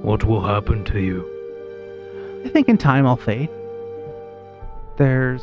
What 0.02 0.24
will 0.24 0.40
happen 0.40 0.84
to 0.84 1.00
you? 1.00 1.24
I 2.44 2.48
think 2.48 2.68
in 2.68 2.78
time 2.78 3.06
I'll 3.06 3.16
fade. 3.16 3.50
There's 4.96 5.42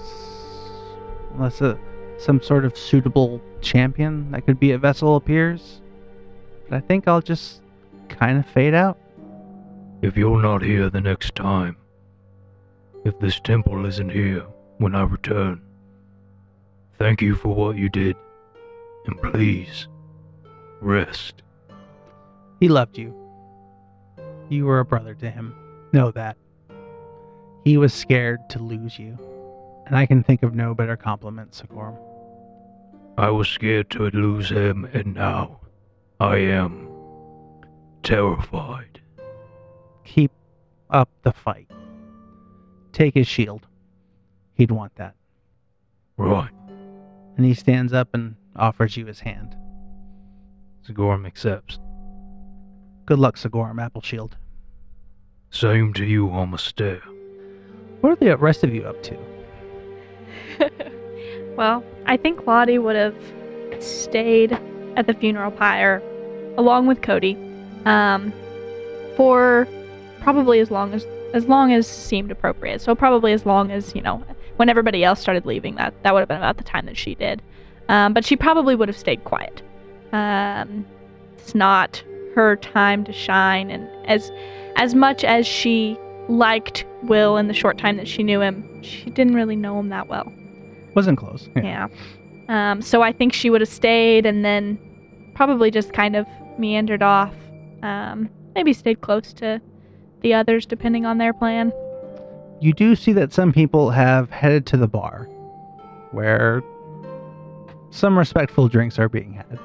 unless 1.34 1.62
a 1.62 1.78
some 2.18 2.42
sort 2.42 2.66
of 2.66 2.78
suitable 2.78 3.42
champion 3.62 4.32
that 4.32 4.46
could 4.46 4.60
be 4.60 4.72
a 4.72 4.78
vessel 4.78 5.16
appears. 5.16 5.82
But 6.70 6.78
I 6.78 6.80
think 6.80 7.08
I'll 7.08 7.22
just 7.22 7.62
kind 8.10 8.38
of 8.40 8.46
fade 8.46 8.74
out. 8.74 8.98
If 10.02 10.18
you're 10.18 10.42
not 10.42 10.62
here 10.62 10.90
the 10.90 11.02
next 11.02 11.36
time, 11.36 11.78
if 13.04 13.20
this 13.20 13.40
temple 13.40 13.86
isn't 13.86 14.10
here 14.10 14.46
when 14.78 14.96
I 14.96 15.04
return, 15.04 15.62
thank 16.98 17.22
you 17.22 17.36
for 17.36 17.54
what 17.54 17.76
you 17.76 17.90
did, 17.90 18.16
and 19.06 19.22
please, 19.22 19.88
rest. 20.82 21.44
He 22.60 22.70
loved 22.70 22.98
you. 22.98 23.25
You 24.50 24.66
were 24.66 24.80
a 24.80 24.86
brother 24.86 25.16
to 25.16 25.30
him. 25.30 25.56
Know 25.92 26.12
that. 26.12 26.38
He 27.64 27.78
was 27.78 27.94
scared 27.94 28.48
to 28.50 28.60
lose 28.60 29.00
you. 29.00 29.18
And 29.88 29.96
I 29.96 30.06
can 30.06 30.24
think 30.24 30.44
of 30.44 30.56
no 30.56 30.74
better 30.74 30.96
compliment, 30.96 31.52
Sigorum. 31.52 31.98
I 33.18 33.30
was 33.30 33.48
scared 33.48 33.90
to 33.92 34.10
lose 34.10 34.50
him, 34.50 34.86
and 34.94 35.14
now 35.16 35.60
I 36.20 36.38
am 36.38 36.90
terrified. 38.04 39.02
Keep 40.04 40.32
up 40.90 41.10
the 41.24 41.32
fight. 41.32 41.72
Take 42.92 43.14
his 43.14 43.28
shield. 43.28 43.68
He'd 44.54 44.72
want 44.72 44.96
that. 44.96 45.16
Right. 46.18 46.52
And 47.38 47.46
he 47.46 47.54
stands 47.54 47.94
up 47.94 48.10
and 48.14 48.36
offers 48.56 48.96
you 48.96 49.06
his 49.06 49.20
hand. 49.20 49.56
Sigorum 50.88 51.26
accepts. 51.26 51.80
Good 53.06 53.20
luck, 53.20 53.38
Sigorum 53.38 53.78
Appleshield. 53.78 54.32
Same 55.52 55.94
to 55.94 56.04
you, 56.04 56.28
Amaster. 56.28 57.02
What 58.02 58.14
are 58.14 58.16
the 58.16 58.36
rest 58.38 58.64
of 58.64 58.74
you 58.74 58.84
up 58.84 59.02
to? 59.04 59.18
well, 61.56 61.84
I 62.08 62.18
think 62.18 62.48
Lottie 62.48 62.80
would 62.80 62.96
have 62.96 63.16
stayed 63.80 64.54
at 64.96 65.06
the 65.08 65.14
funeral 65.14 65.52
pyre 65.52 66.02
along 66.58 66.88
with 66.88 67.02
Cody 67.02 67.38
um, 67.86 68.34
for 69.16 69.68
probably 70.22 70.60
as 70.60 70.72
long 70.72 70.94
as 70.94 71.06
as 71.34 71.48
long 71.48 71.74
as 71.74 71.88
seemed 71.88 72.32
appropriate. 72.32 72.82
So 72.82 72.96
probably 72.96 73.34
as 73.34 73.46
long 73.46 73.70
as 73.72 73.94
you 73.94 74.02
know 74.02 74.24
when 74.56 74.70
everybody 74.70 75.04
else 75.04 75.20
started 75.20 75.46
leaving. 75.46 75.76
That 75.76 75.94
that 76.04 76.14
would 76.14 76.22
have 76.22 76.30
been 76.30 76.38
about 76.38 76.58
the 76.58 76.64
time 76.64 76.86
that 76.88 76.98
she 76.98 77.14
did. 77.16 77.42
Um, 77.88 78.14
but 78.14 78.26
she 78.26 78.36
probably 78.36 78.74
would 78.76 78.88
have 78.88 78.98
stayed 78.98 79.24
quiet. 79.26 79.62
Um, 80.12 80.86
it's 81.38 81.54
not 81.54 82.04
her 82.36 82.56
time 82.56 83.04
to 83.06 83.14
shine, 83.14 83.72
and 83.72 83.90
as 84.06 84.32
as 84.76 84.94
much 84.94 85.24
as 85.24 85.48
she 85.48 85.98
liked 86.28 86.86
Will 87.04 87.38
in 87.38 87.48
the 87.48 87.54
short 87.54 87.78
time 87.78 87.98
that 87.98 88.08
she 88.08 88.24
knew 88.24 88.42
him, 88.42 88.84
she 88.84 89.10
didn't 89.10 89.36
really 89.36 89.56
know 89.56 89.80
him 89.80 89.90
that 89.90 90.08
well. 90.08 90.32
Wasn't 90.96 91.18
close. 91.18 91.50
Yeah. 91.56 91.88
Um, 92.50 92.82
so 92.82 93.02
I 93.02 93.12
think 93.12 93.34
she 93.34 93.50
would 93.50 93.62
have 93.62 93.70
stayed 93.70 94.26
and 94.26 94.44
then 94.44 94.80
probably 95.34 95.72
just 95.72 95.94
kind 95.94 96.16
of 96.16 96.28
meandered 96.58 97.02
off. 97.02 97.34
Um, 97.82 98.30
maybe 98.54 98.74
stayed 98.74 99.02
close 99.02 99.34
to 99.34 99.62
the 100.22 100.34
others 100.34 100.66
depending 100.66 101.06
on 101.06 101.18
their 101.18 101.34
plan. 101.34 101.72
You 102.62 102.74
do 102.74 102.96
see 102.96 103.14
that 103.14 103.34
some 103.34 103.52
people 103.52 103.90
have 103.90 104.30
headed 104.30 104.66
to 104.68 104.78
the 104.78 104.88
bar 104.88 105.26
where 106.12 106.64
some 107.92 108.18
respectful 108.18 108.68
drinks 108.68 108.98
are 108.98 109.10
being 109.10 109.34
had. 109.34 109.60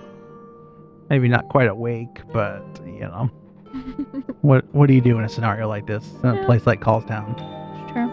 Maybe 1.10 1.28
not 1.28 1.48
quite 1.48 1.68
awake, 1.68 2.20
but 2.32 2.64
you 2.86 3.00
know. 3.00 3.30
what 4.40 4.64
what 4.72 4.86
do 4.86 4.94
you 4.94 5.00
do 5.00 5.18
in 5.18 5.24
a 5.24 5.28
scenario 5.28 5.68
like 5.68 5.86
this? 5.86 6.08
In 6.22 6.30
a 6.30 6.44
place 6.46 6.66
like 6.66 6.80
Callstown? 6.80 7.36
True. 7.92 8.10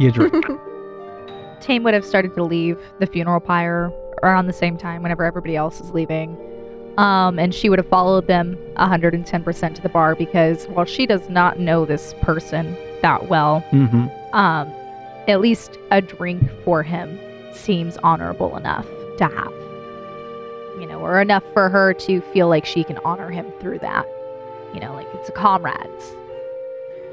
You 0.00 0.10
drink. 0.10 0.44
Tame 1.60 1.82
would 1.84 1.94
have 1.94 2.04
started 2.04 2.34
to 2.34 2.42
leave 2.42 2.78
the 3.00 3.06
funeral 3.06 3.40
pyre 3.40 3.92
around 4.22 4.46
the 4.46 4.52
same 4.52 4.76
time 4.76 5.02
whenever 5.02 5.24
everybody 5.24 5.56
else 5.56 5.80
is 5.80 5.90
leaving. 5.90 6.36
Um, 6.98 7.38
and 7.38 7.54
she 7.54 7.68
would 7.68 7.78
have 7.78 7.88
followed 7.88 8.26
them 8.26 8.56
110% 8.76 9.74
to 9.74 9.82
the 9.82 9.88
bar 9.88 10.16
because 10.16 10.66
while 10.66 10.84
she 10.84 11.06
does 11.06 11.28
not 11.28 11.60
know 11.60 11.84
this 11.84 12.14
person 12.22 12.76
that 13.02 13.28
well, 13.28 13.64
mm-hmm. 13.70 14.08
um, 14.34 14.68
at 15.28 15.40
least 15.40 15.78
a 15.92 16.00
drink 16.00 16.50
for 16.64 16.82
him 16.82 17.18
seems 17.52 17.96
honorable 17.98 18.56
enough 18.56 18.86
to 19.18 19.26
have. 19.26 19.67
You 20.78 20.86
know, 20.86 21.00
or 21.00 21.20
enough 21.20 21.44
for 21.52 21.68
her 21.68 21.92
to 21.94 22.20
feel 22.32 22.48
like 22.48 22.64
she 22.64 22.84
can 22.84 22.98
honor 23.04 23.30
him 23.30 23.50
through 23.60 23.80
that. 23.80 24.06
You 24.74 24.80
know, 24.80 24.92
like 24.94 25.06
it's 25.14 25.28
a 25.28 25.32
comrades. 25.32 26.14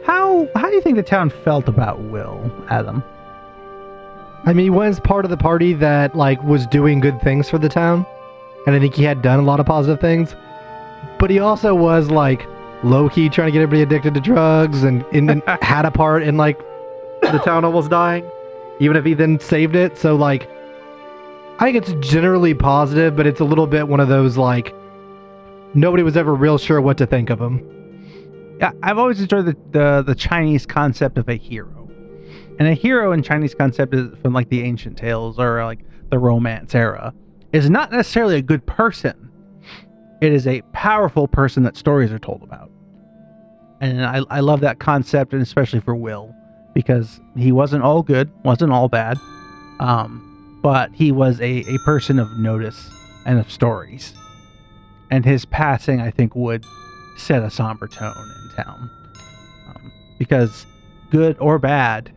How 0.06 0.48
how 0.56 0.70
do 0.70 0.76
you 0.76 0.82
think 0.82 0.98
the 0.98 1.04
town 1.04 1.30
felt 1.30 1.68
about 1.68 2.00
Will, 2.00 2.52
Adam? 2.70 3.04
I 4.46 4.54
mean, 4.54 4.66
he 4.66 4.70
was 4.70 5.00
part 5.00 5.26
of 5.26 5.32
the 5.32 5.38
party 5.38 5.74
that 5.74 6.16
like 6.16 6.42
was 6.44 6.68
doing 6.68 7.00
good 7.00 7.20
things 7.22 7.50
for 7.50 7.58
the 7.58 7.70
town, 7.70 8.06
and 8.68 8.76
I 8.76 8.80
think 8.80 8.94
he 8.94 9.04
had 9.04 9.22
done 9.24 9.40
a 9.40 9.44
lot 9.44 9.60
of 9.60 9.66
positive 9.66 10.00
things. 10.00 10.36
But 11.18 11.30
he 11.30 11.40
also 11.40 11.74
was 11.74 12.12
like 12.12 12.46
low 12.84 13.10
key 13.10 13.30
trying 13.30 13.48
to 13.48 13.52
get 13.52 13.62
everybody 13.62 13.82
addicted 13.82 14.14
to 14.14 14.20
drugs, 14.20 14.84
and, 14.84 15.04
and, 15.12 15.30
and 15.32 15.44
had 15.62 15.86
a 15.86 15.92
part 15.92 16.22
in 16.22 16.38
like 16.38 16.60
the 17.22 17.42
town 17.44 17.66
almost 17.66 17.90
dying, 17.90 18.30
even 18.80 18.96
if 18.96 19.06
he 19.06 19.16
then 19.16 19.40
saved 19.40 19.76
it. 19.76 19.98
So 19.98 20.16
like, 20.16 20.48
I 21.58 21.72
think 21.72 21.78
it's 21.78 22.08
generally 22.08 22.54
positive, 22.54 23.16
but 23.16 23.26
it's 23.26 23.40
a 23.40 23.46
little 23.46 23.68
bit 23.68 23.88
one 23.88 24.02
of 24.02 24.10
those 24.10 24.36
like 24.36 24.76
nobody 25.74 26.04
was 26.04 26.18
ever 26.18 26.36
real 26.36 26.58
sure 26.58 26.82
what 26.82 26.98
to 26.98 27.06
think 27.06 27.30
of 27.30 27.40
him. 27.40 28.58
Yeah, 28.60 28.72
I've 28.84 28.98
always 28.98 29.22
enjoyed 29.22 29.46
the, 29.46 29.58
the 29.72 30.04
the 30.06 30.16
Chinese 30.16 30.66
concept 30.66 31.18
of 31.18 31.30
a 31.30 31.36
hero, 31.36 31.90
and 32.60 32.68
a 32.68 32.74
hero 32.74 33.14
in 33.14 33.24
Chinese 33.24 33.56
concept 33.56 33.94
is 33.94 34.10
from 34.22 34.34
like 34.34 34.50
the 34.50 34.64
ancient 34.64 34.98
tales 34.98 35.40
or 35.40 35.64
like 35.64 35.80
the 36.10 36.20
Romance 36.20 36.76
era 36.76 37.14
is 37.54 37.70
not 37.70 37.90
necessarily 37.90 38.36
a 38.36 38.42
good 38.42 38.66
person. 38.66 39.32
It 40.22 40.34
is 40.34 40.48
a 40.48 40.62
powerful 40.74 41.28
person 41.28 41.64
that 41.64 41.78
stories 41.78 42.12
are 42.12 42.20
told 42.20 42.44
about, 42.44 42.70
and 43.80 44.06
I 44.06 44.22
I 44.30 44.40
love 44.42 44.60
that 44.60 44.80
concept, 44.80 45.32
and 45.32 45.42
especially 45.42 45.80
for 45.80 45.96
Will 45.96 46.36
because 46.74 47.22
he 47.38 47.54
wasn't 47.54 47.82
all 47.82 48.04
good, 48.04 48.30
wasn't 48.44 48.74
all 48.74 48.90
bad, 48.90 49.18
um, 49.80 50.35
but 50.66 50.92
he 50.96 51.12
was 51.12 51.40
a 51.42 51.64
a 51.68 51.78
person 51.86 52.18
of 52.18 52.40
notice 52.40 52.90
and 53.28 53.38
of 53.38 53.52
stories, 53.52 54.16
and 55.12 55.24
his 55.24 55.46
passing 55.46 56.02
I 56.02 56.10
think 56.10 56.36
would 56.36 56.66
set 57.18 57.44
a 57.44 57.52
somber 57.52 57.88
tone 57.88 58.16
in 58.18 58.64
town. 58.64 58.90
Um, 59.68 59.92
because, 60.18 60.66
good 61.12 61.38
or 61.40 61.60
bad, 61.60 62.12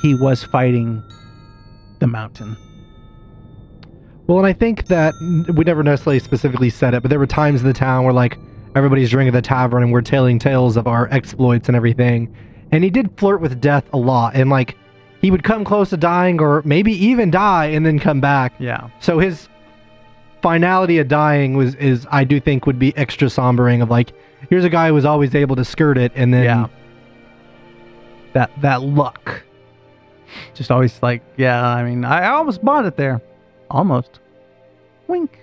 he 0.00 0.14
was 0.14 0.42
fighting 0.42 1.02
the 1.98 2.06
mountain. 2.06 2.56
Well, 4.26 4.38
and 4.38 4.46
I 4.46 4.54
think 4.54 4.86
that 4.86 5.12
we 5.20 5.62
never 5.62 5.82
necessarily 5.82 6.20
specifically 6.20 6.70
said 6.70 6.94
it, 6.94 7.02
but 7.02 7.10
there 7.10 7.18
were 7.18 7.26
times 7.26 7.60
in 7.60 7.66
the 7.66 7.74
town 7.74 8.04
where 8.04 8.14
like 8.14 8.38
everybody's 8.74 9.10
drinking 9.10 9.36
at 9.36 9.38
the 9.38 9.46
tavern 9.46 9.82
and 9.82 9.92
we're 9.92 10.00
telling 10.00 10.38
tales 10.38 10.78
of 10.78 10.86
our 10.86 11.12
exploits 11.12 11.68
and 11.68 11.76
everything. 11.76 12.34
And 12.72 12.82
he 12.82 12.88
did 12.88 13.18
flirt 13.18 13.42
with 13.42 13.60
death 13.60 13.84
a 13.92 13.98
lot, 13.98 14.34
and 14.34 14.48
like 14.48 14.78
he 15.20 15.30
would 15.30 15.42
come 15.44 15.64
close 15.64 15.90
to 15.90 15.96
dying 15.96 16.40
or 16.40 16.62
maybe 16.64 16.92
even 16.92 17.30
die 17.30 17.66
and 17.66 17.84
then 17.84 17.98
come 17.98 18.20
back. 18.20 18.52
Yeah. 18.58 18.88
So 19.00 19.18
his 19.18 19.48
finality 20.42 20.98
of 20.98 21.08
dying 21.08 21.56
was 21.56 21.74
is 21.76 22.06
I 22.10 22.24
do 22.24 22.40
think 22.40 22.66
would 22.66 22.78
be 22.78 22.96
extra 22.96 23.28
sombering 23.28 23.82
of 23.82 23.90
like 23.90 24.12
here's 24.48 24.64
a 24.64 24.70
guy 24.70 24.88
who 24.88 24.94
was 24.94 25.04
always 25.04 25.34
able 25.34 25.56
to 25.56 25.64
skirt 25.64 25.98
it 25.98 26.12
and 26.14 26.32
then 26.32 26.44
Yeah. 26.44 26.68
That 28.32 28.50
that 28.62 28.82
luck. 28.82 29.42
Just 30.54 30.70
always 30.70 31.02
like, 31.02 31.22
yeah, 31.36 31.66
I 31.66 31.82
mean, 31.82 32.04
I 32.04 32.28
almost 32.28 32.64
bought 32.64 32.86
it 32.86 32.96
there. 32.96 33.20
Almost. 33.68 34.20
Wink. 35.08 35.38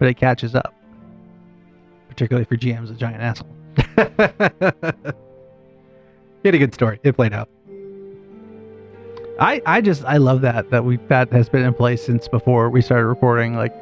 But 0.00 0.08
it 0.08 0.14
catches 0.14 0.56
up. 0.56 0.74
Particularly 2.08 2.42
if 2.42 2.50
your 2.50 2.76
GM's 2.76 2.90
a 2.90 2.94
giant 2.94 3.22
asshole. 3.22 3.48
he 6.42 6.48
had 6.48 6.54
a 6.54 6.58
good 6.58 6.74
story. 6.74 6.98
It 7.04 7.14
played 7.14 7.32
out. 7.32 7.48
I, 9.38 9.60
I 9.66 9.80
just 9.80 10.04
I 10.04 10.16
love 10.16 10.40
that 10.42 10.70
that 10.70 10.84
we 10.84 10.96
that 11.08 11.30
has 11.32 11.48
been 11.48 11.62
in 11.64 11.74
place 11.74 12.04
since 12.04 12.26
before 12.28 12.70
we 12.70 12.80
started 12.80 13.06
recording. 13.06 13.54
Like, 13.54 13.74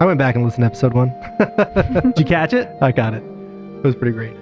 I 0.00 0.04
went 0.06 0.18
back 0.18 0.36
and 0.36 0.44
listened 0.44 0.62
to 0.62 0.66
episode 0.66 0.94
one. 0.94 1.12
did 2.14 2.18
you 2.18 2.24
catch 2.24 2.52
it? 2.52 2.68
I 2.80 2.92
got 2.92 3.14
it. 3.14 3.22
It 3.22 3.84
was 3.84 3.96
pretty 3.96 4.12
great. 4.12 4.34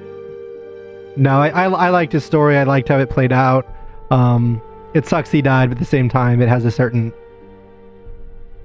No, 1.16 1.40
I, 1.40 1.49
I, 1.49 1.64
I 1.64 1.88
liked 1.88 2.12
his 2.12 2.25
story. 2.25 2.59
I 2.59 2.64
liked 2.64 2.88
how 2.88 2.99
it 2.99 3.09
played 3.09 3.33
out. 3.33 3.66
Um, 4.11 4.61
it 4.92 5.07
sucks 5.07 5.31
he 5.31 5.40
died, 5.40 5.70
but 5.70 5.77
at 5.77 5.79
the 5.79 5.87
same 5.87 6.11
time, 6.11 6.42
it 6.42 6.49
has 6.49 6.66
a 6.66 6.70
certain 6.70 7.12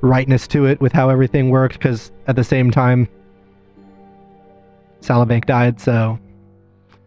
rightness 0.01 0.47
to 0.49 0.65
it 0.65 0.81
with 0.81 0.91
how 0.91 1.09
everything 1.09 1.49
worked. 1.49 1.75
Because 1.79 2.11
at 2.27 2.35
the 2.35 2.43
same 2.43 2.69
time, 2.71 3.07
Salabank 4.99 5.45
died. 5.45 5.79
So 5.79 6.19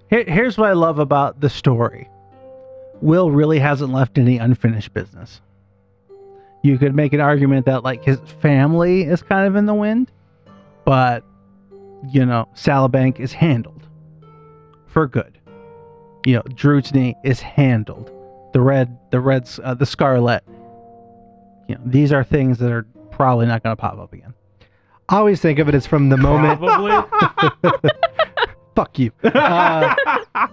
Here, 0.09 0.25
here's 0.25 0.57
what 0.57 0.71
I 0.71 0.73
love 0.73 0.99
about 0.99 1.41
the 1.41 1.51
story. 1.51 2.09
Will 3.05 3.31
really 3.31 3.59
hasn't 3.59 3.93
left 3.93 4.17
any 4.17 4.39
unfinished 4.39 4.95
business. 4.95 5.43
You 6.63 6.79
could 6.79 6.95
make 6.95 7.13
an 7.13 7.21
argument 7.21 7.67
that 7.67 7.85
like 7.85 8.03
his 8.03 8.19
family 8.41 9.03
is 9.03 9.23
kind 9.23 9.47
of 9.47 9.57
in 9.57 9.67
the 9.67 9.75
wind, 9.75 10.11
but 10.87 11.23
you 12.11 12.25
know, 12.25 12.49
Salabank 12.55 13.21
is 13.21 13.35
handled 13.35 13.87
for 14.87 15.07
good. 15.07 15.39
You 16.25 16.37
know, 16.37 16.43
Drutny 16.45 17.15
is 17.23 17.41
handled. 17.41 18.11
The 18.55 18.63
red, 18.63 18.97
the 19.11 19.21
reds, 19.21 19.61
uh, 19.63 19.75
the 19.75 19.85
scarlet. 19.85 20.43
You 21.69 21.75
know, 21.75 21.83
these 21.85 22.11
are 22.11 22.25
things 22.25 22.57
that 22.61 22.73
are 22.73 22.87
probably 23.11 23.45
not 23.45 23.63
going 23.63 23.77
to 23.77 23.81
pop 23.81 23.99
up 23.99 24.15
again. 24.15 24.33
I 25.11 25.19
always 25.19 25.43
think 25.43 25.59
of 25.59 25.69
it 25.69 25.75
as 25.75 25.87
from 25.87 26.09
the 26.09 26.17
moment. 26.17 26.59
Probably. 26.59 27.91
fuck 28.75 28.99
you. 28.99 29.13
Uh, 29.23 29.95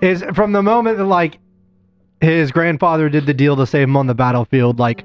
is 0.01 0.21
from 0.33 0.51
the 0.51 0.61
moment 0.61 0.97
that 0.97 1.05
like 1.05 1.39
his 2.21 2.51
grandfather 2.51 3.09
did 3.09 3.25
the 3.25 3.33
deal 3.33 3.55
to 3.57 3.65
save 3.65 3.83
him 3.87 3.97
on 3.97 4.07
the 4.07 4.15
battlefield. 4.15 4.79
Like 4.79 5.03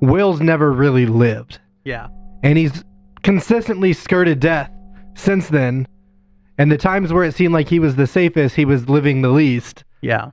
Will's 0.00 0.40
never 0.40 0.72
really 0.72 1.06
lived. 1.06 1.60
Yeah. 1.84 2.08
and 2.42 2.56
he's 2.58 2.82
consistently 3.22 3.92
skirted 3.92 4.40
death 4.40 4.70
since 5.14 5.48
then. 5.48 5.86
And 6.56 6.70
the 6.72 6.78
times 6.78 7.12
where 7.12 7.24
it 7.24 7.34
seemed 7.34 7.52
like 7.52 7.68
he 7.68 7.78
was 7.78 7.96
the 7.96 8.06
safest, 8.06 8.54
he 8.54 8.64
was 8.64 8.88
living 8.88 9.22
the 9.22 9.28
least. 9.28 9.84
Yeah. 10.00 10.30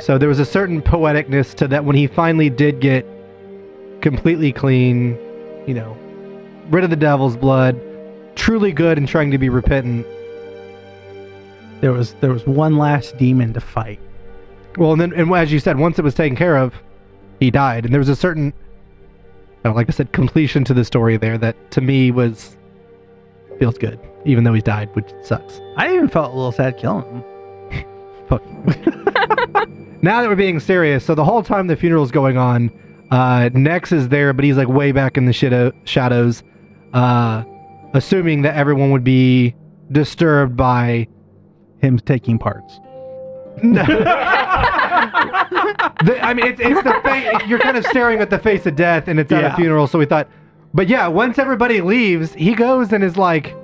So 0.00 0.18
there 0.18 0.28
was 0.28 0.38
a 0.38 0.44
certain 0.44 0.80
poeticness 0.82 1.54
to 1.56 1.68
that 1.68 1.84
when 1.84 1.96
he 1.96 2.06
finally 2.06 2.50
did 2.50 2.80
get 2.80 3.04
completely 4.00 4.52
clean, 4.52 5.18
you 5.66 5.74
know, 5.74 5.96
rid 6.68 6.84
of 6.84 6.90
the 6.90 6.96
devil's 6.96 7.36
blood, 7.36 7.80
truly 8.36 8.70
good 8.72 8.98
and 8.98 9.08
trying 9.08 9.30
to 9.32 9.38
be 9.38 9.48
repentant. 9.48 10.06
There 11.80 11.92
was 11.92 12.14
there 12.20 12.32
was 12.32 12.46
one 12.46 12.76
last 12.76 13.16
demon 13.18 13.52
to 13.54 13.60
fight. 13.60 13.98
Well, 14.76 14.92
and 14.92 15.00
then, 15.00 15.12
and 15.12 15.32
as 15.34 15.52
you 15.52 15.58
said, 15.58 15.78
once 15.78 15.98
it 15.98 16.02
was 16.02 16.14
taken 16.14 16.36
care 16.36 16.56
of, 16.56 16.74
he 17.40 17.50
died. 17.50 17.84
And 17.84 17.92
there 17.92 17.98
was 17.98 18.08
a 18.08 18.16
certain 18.16 18.52
uh, 19.64 19.72
like 19.72 19.88
I 19.88 19.92
said, 19.92 20.12
completion 20.12 20.64
to 20.64 20.74
the 20.74 20.84
story 20.84 21.16
there 21.16 21.38
that 21.38 21.70
to 21.72 21.80
me 21.80 22.10
was 22.10 22.56
feels 23.58 23.76
good, 23.76 24.00
even 24.24 24.44
though 24.44 24.54
he's 24.54 24.62
died, 24.62 24.88
which 24.94 25.10
sucks. 25.22 25.60
I 25.76 25.94
even 25.94 26.08
felt 26.08 26.32
a 26.32 26.36
little 26.36 26.52
sad 26.52 26.78
killing 26.78 27.04
him. 27.04 27.84
Fuck. 28.28 28.42
now 30.02 30.22
that 30.22 30.28
we're 30.28 30.34
being 30.34 30.60
serious, 30.60 31.04
so 31.04 31.14
the 31.14 31.24
whole 31.24 31.42
time 31.42 31.66
the 31.66 31.76
funeral's 31.76 32.10
going 32.10 32.38
on, 32.38 32.70
uh, 33.10 33.50
Nex 33.52 33.92
is 33.92 34.08
there, 34.08 34.32
but 34.32 34.44
he's 34.44 34.56
like 34.56 34.68
way 34.68 34.92
back 34.92 35.18
in 35.18 35.26
the 35.26 35.32
shit- 35.32 35.74
shadows, 35.84 36.42
uh, 36.94 37.44
assuming 37.92 38.42
that 38.42 38.56
everyone 38.56 38.92
would 38.92 39.04
be 39.04 39.54
disturbed 39.92 40.56
by 40.56 41.06
Him 41.82 41.98
taking 41.98 42.38
parts. 42.38 42.78
The, 46.04 46.18
I 46.22 46.34
mean, 46.34 46.46
it's, 46.46 46.60
it's 46.60 46.82
the 46.82 47.00
face. 47.04 47.46
You're 47.48 47.58
kind 47.58 47.76
of 47.76 47.84
staring 47.86 48.20
at 48.20 48.30
the 48.30 48.38
face 48.38 48.66
of 48.66 48.76
death, 48.76 49.08
and 49.08 49.18
it's 49.20 49.30
at 49.32 49.42
Yeah. 49.42 49.52
a 49.52 49.56
funeral. 49.56 49.86
So 49.86 49.98
we 49.98 50.06
thought, 50.06 50.28
but 50.74 50.88
yeah, 50.88 51.06
once 51.08 51.38
everybody 51.38 51.80
leaves, 51.80 52.32
he 52.34 52.54
goes 52.54 52.92
and 52.92 53.02
is 53.04 53.16
like, 53.16 53.54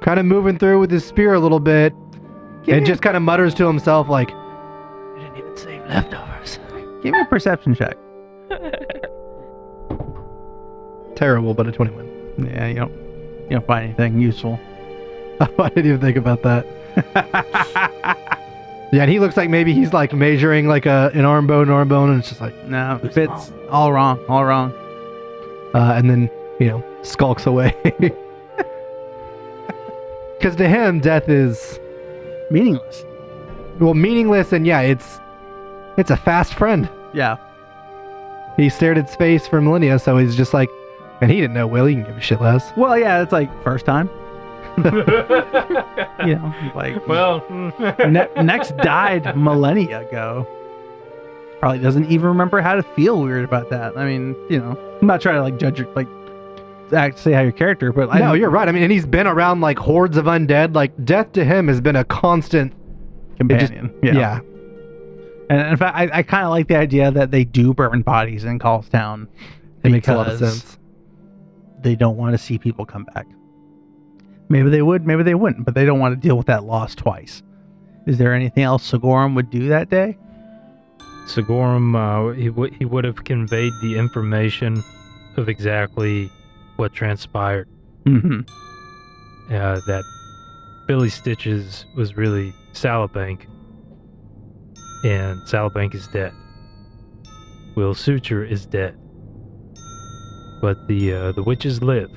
kind 0.00 0.18
of 0.20 0.26
moving 0.26 0.58
through 0.58 0.80
with 0.80 0.90
his 0.90 1.04
spear 1.04 1.34
a 1.34 1.40
little 1.40 1.60
bit, 1.60 1.92
and 2.68 2.84
just 2.86 3.02
kind 3.02 3.16
of 3.16 3.22
mutters 3.22 3.54
to 3.54 3.66
himself 3.66 4.08
like, 4.08 4.28
"We 5.14 5.20
didn't 5.22 5.38
even 5.38 5.56
save 5.56 5.82
leftovers." 5.86 6.58
Give 7.02 7.12
me 7.12 7.20
a 7.20 7.24
perception 7.26 7.74
check. 7.74 7.96
Terrible, 11.16 11.54
but 11.54 11.66
a 11.66 11.72
21. 11.72 12.08
Yeah, 12.46 12.66
you 12.68 12.74
don't 12.74 12.92
you 12.92 13.48
don't 13.50 13.66
find 13.66 13.84
anything 13.86 14.20
useful. 14.20 14.58
I 15.40 15.68
didn't 15.70 15.86
even 15.86 16.00
think 16.00 16.16
about 16.16 16.42
that. 16.42 16.66
Yeah, 18.92 19.02
and 19.02 19.10
he 19.10 19.18
looks 19.20 19.36
like 19.38 19.48
maybe 19.48 19.72
he's 19.72 19.92
like 19.94 20.12
measuring 20.12 20.68
like 20.68 20.84
a 20.86 21.10
an 21.14 21.24
arm 21.24 21.46
bone, 21.46 21.70
arm 21.70 21.88
bone, 21.88 22.10
and 22.10 22.18
it's 22.20 22.28
just 22.28 22.40
like, 22.42 22.54
no, 22.66 23.00
it 23.02 23.14
fits 23.14 23.50
all 23.70 23.92
wrong, 23.92 24.22
all 24.28 24.44
wrong. 24.44 24.70
uh, 25.74 25.94
and 25.96 26.10
then 26.10 26.30
you 26.60 26.66
know 26.68 26.84
skulks 27.02 27.46
away. 27.46 27.74
Because 30.38 30.56
to 30.56 30.68
him, 30.68 30.98
death 30.98 31.28
is 31.28 31.78
Meaningless. 32.50 33.04
well 33.78 33.94
meaningless, 33.94 34.52
and 34.52 34.66
yeah, 34.66 34.80
it's 34.80 35.20
it's 35.96 36.10
a 36.10 36.16
fast 36.16 36.54
friend. 36.54 36.88
Yeah. 37.14 37.36
He 38.56 38.68
stared 38.68 38.98
at 38.98 39.08
space 39.08 39.46
for 39.46 39.60
millennia, 39.60 39.98
so 40.00 40.18
he's 40.18 40.34
just 40.34 40.52
like, 40.52 40.68
and 41.20 41.30
he 41.30 41.40
didn't 41.40 41.54
know 41.54 41.66
Will. 41.68 41.86
He 41.86 41.94
can 41.94 42.02
give 42.04 42.16
a 42.16 42.20
shit 42.20 42.40
less. 42.40 42.72
Well, 42.76 42.98
yeah, 42.98 43.22
it's 43.22 43.30
like 43.32 43.48
first 43.62 43.86
time. 43.86 44.10
You 46.24 46.36
know, 46.36 46.54
like 46.76 47.06
well, 47.08 47.44
ne- 47.80 48.28
Nex 48.42 48.70
died 48.70 49.36
millennia 49.36 50.06
ago. 50.06 50.46
Probably 51.58 51.80
doesn't 51.80 52.10
even 52.12 52.28
remember 52.28 52.60
how 52.60 52.76
to 52.76 52.82
feel 52.82 53.20
weird 53.20 53.44
about 53.44 53.70
that. 53.70 53.96
I 53.98 54.04
mean, 54.04 54.36
you 54.48 54.60
know, 54.60 54.78
I'm 55.00 55.06
not 55.06 55.20
trying 55.20 55.36
to 55.36 55.42
like 55.42 55.58
judge 55.58 55.80
your 55.80 55.92
like 55.94 56.06
act 56.92 57.18
say 57.18 57.32
how 57.32 57.40
your 57.40 57.50
character, 57.50 57.92
but 57.92 58.10
I 58.12 58.20
no, 58.20 58.34
you're 58.34 58.50
right. 58.50 58.68
I 58.68 58.72
mean, 58.72 58.84
and 58.84 58.92
he's 58.92 59.06
been 59.06 59.26
around 59.26 59.62
like 59.62 59.78
hordes 59.78 60.16
of 60.16 60.26
undead. 60.26 60.76
Like 60.76 60.92
death 61.04 61.32
to 61.32 61.44
him 61.44 61.66
has 61.66 61.80
been 61.80 61.96
a 61.96 62.04
constant. 62.04 62.72
companion. 63.36 63.92
Yeah. 64.02 64.12
yeah. 64.12 64.40
And 65.50 65.68
in 65.68 65.76
fact, 65.76 65.96
I, 65.96 66.08
I 66.12 66.22
kind 66.22 66.44
of 66.44 66.50
like 66.50 66.68
the 66.68 66.76
idea 66.76 67.10
that 67.10 67.32
they 67.32 67.44
do 67.44 67.74
burn 67.74 68.02
bodies 68.02 68.44
in 68.44 68.58
Callstown. 68.60 69.26
It 69.82 69.90
makes 69.90 70.06
a 70.06 70.14
lot 70.14 70.28
of 70.28 70.38
because 70.38 70.62
sense. 70.62 70.78
They 71.80 71.96
don't 71.96 72.16
want 72.16 72.32
to 72.32 72.38
see 72.38 72.58
people 72.58 72.86
come 72.86 73.04
back. 73.04 73.26
Maybe 74.52 74.68
they 74.68 74.82
would, 74.82 75.06
maybe 75.06 75.22
they 75.22 75.34
wouldn't, 75.34 75.64
but 75.64 75.72
they 75.72 75.86
don't 75.86 75.98
want 75.98 76.14
to 76.14 76.20
deal 76.20 76.36
with 76.36 76.46
that 76.48 76.64
loss 76.64 76.94
twice. 76.94 77.42
Is 78.06 78.18
there 78.18 78.34
anything 78.34 78.64
else 78.64 78.92
Sigorum 78.92 79.34
would 79.34 79.48
do 79.48 79.68
that 79.68 79.88
day? 79.88 80.18
Sigorum, 81.26 81.96
uh, 81.96 82.34
he 82.34 82.50
would 82.50 82.74
he 82.74 82.84
would 82.84 83.04
have 83.04 83.24
conveyed 83.24 83.72
the 83.80 83.96
information 83.96 84.84
of 85.38 85.48
exactly 85.48 86.30
what 86.76 86.92
transpired. 86.92 87.66
Mm-hmm. 88.04 88.40
Uh, 89.54 89.80
that 89.86 90.04
Billy 90.86 91.08
Stitches 91.08 91.86
was 91.96 92.18
really 92.18 92.52
Salabank, 92.74 93.46
and 95.02 95.40
Salabank 95.48 95.94
is 95.94 96.06
dead. 96.08 96.34
Will 97.74 97.94
Suture 97.94 98.44
is 98.44 98.66
dead, 98.66 98.98
but 100.60 100.86
the 100.88 101.14
uh, 101.14 101.32
the 101.32 101.42
witches 101.42 101.82
live, 101.82 102.10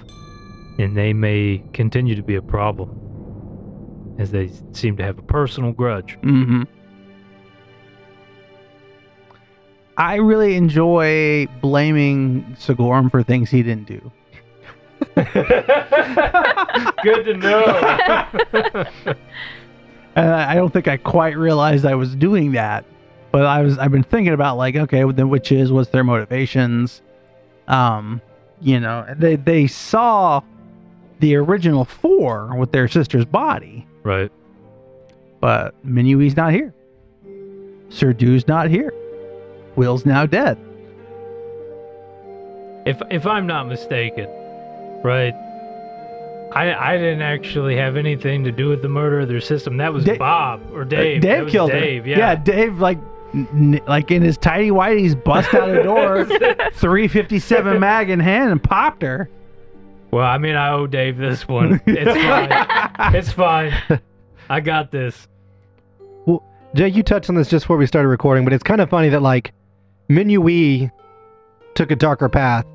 and 0.78 0.96
they 0.96 1.14
may 1.14 1.64
continue 1.74 2.16
to 2.16 2.24
be 2.24 2.36
a 2.36 2.42
problem, 2.42 4.16
as 4.20 4.32
they 4.32 4.50
seem 4.72 4.98
to 4.98 5.04
have 5.04 5.18
a 5.18 5.24
personal 5.24 5.72
grudge. 5.72 6.18
Mm-hmm. 6.22 6.64
I 9.98 10.16
really 10.16 10.56
enjoy 10.56 11.48
blaming 11.62 12.44
Sigorum 12.60 13.10
for 13.10 13.24
things 13.24 13.50
he 13.50 13.64
didn't 13.64 13.88
do. 13.88 14.12
Good 17.04 17.24
to 17.26 17.38
know. 17.38 18.86
And 20.16 20.30
I 20.30 20.54
I 20.54 20.56
don't 20.56 20.72
think 20.72 20.88
I 20.88 20.98
quite 20.98 21.38
realized 21.38 21.86
I 21.86 21.96
was 21.96 22.16
doing 22.16 22.54
that. 22.54 22.86
But 23.32 23.46
I 23.46 23.62
was 23.62 23.78
I've 23.78 23.92
been 23.92 24.04
thinking 24.04 24.34
about 24.34 24.58
like, 24.58 24.76
okay, 24.76 25.04
well, 25.04 25.14
then 25.14 25.30
which 25.30 25.52
is 25.52 25.72
what's 25.72 25.90
their 25.90 26.04
motivations? 26.04 27.02
Um, 27.68 28.22
you 28.62 28.80
know, 28.80 29.06
they 29.18 29.36
they 29.36 29.68
saw 29.68 30.42
the 31.19 31.36
original 31.36 31.86
four 31.86 32.56
with 32.58 32.71
their 32.71 32.88
sister's 32.88 33.25
body, 33.25 33.86
right. 34.04 34.32
but 35.39 35.73
Minui's 35.86 36.36
not 36.36 36.51
here. 36.54 36.73
Sir 37.89 38.13
Du's 38.13 38.47
not 38.47 38.69
here. 38.69 38.93
Will's 39.75 40.06
now 40.06 40.25
dead. 40.25 40.58
If 42.86 43.01
if 43.10 43.25
I'm 43.25 43.47
not 43.47 43.67
mistaken, 43.67 44.28
right? 45.04 45.34
I 46.54 46.73
I 46.73 46.97
didn't 46.97 47.21
actually 47.23 47.75
have 47.78 47.95
anything 47.97 48.43
to 48.43 48.51
do 48.51 48.69
with 48.69 48.82
the 48.82 48.89
murder 48.89 49.21
of 49.21 49.28
their 49.28 49.41
system. 49.41 49.78
That 49.78 49.91
was 49.93 50.06
Da- 50.06 50.17
Bob 50.17 50.62
or 50.73 50.82
Uh, 50.82 50.86
Dave. 50.86 51.21
Dave 51.21 51.21
That 51.21 51.43
was 51.45 51.51
killed 51.51 51.71
Dave. 51.71 52.04
her. 52.04 52.10
Yeah. 52.10 52.36
Dave 52.36 52.80
like 52.80 52.99
n- 53.34 53.82
like 53.88 54.12
in 54.12 54.21
his 54.21 54.38
tidy 54.38 54.69
whities 54.69 55.21
bust 55.21 55.54
out 55.54 55.69
a 55.69 55.82
door, 55.84 56.25
357 56.73 57.80
mag 57.80 58.10
in 58.10 58.19
hand 58.19 58.51
and 58.51 58.62
popped 58.63 59.01
her. 59.01 59.30
Well, 60.15 60.25
I 60.25 60.38
mean, 60.38 60.56
I 60.56 60.69
owe 60.69 60.88
Dave 60.88 61.17
this 61.17 61.45
one. 61.45 61.82
It's 61.86 62.10
fine. 62.97 63.15
it's 63.15 63.32
fine. 63.34 63.73
I 64.49 64.62
got 64.62 64.89
this. 64.89 65.28
Well, 66.25 66.41
Jay, 66.73 66.88
you 66.88 67.04
touched 67.04 67.28
on 67.28 67.36
this 67.36 67.49
just 67.49 67.65
before 67.65 67.75
we 67.75 67.86
started 67.86 68.08
recording, 68.08 68.45
but 68.45 68.54
it's 68.54 68.63
kind 68.63 68.80
of 68.80 68.89
funny 68.89 69.10
that 69.10 69.21
like 69.21 69.51
Minui 70.10 70.89
took 71.73 71.91
a 71.91 71.97
darker 71.97 72.30
path, 72.30 72.65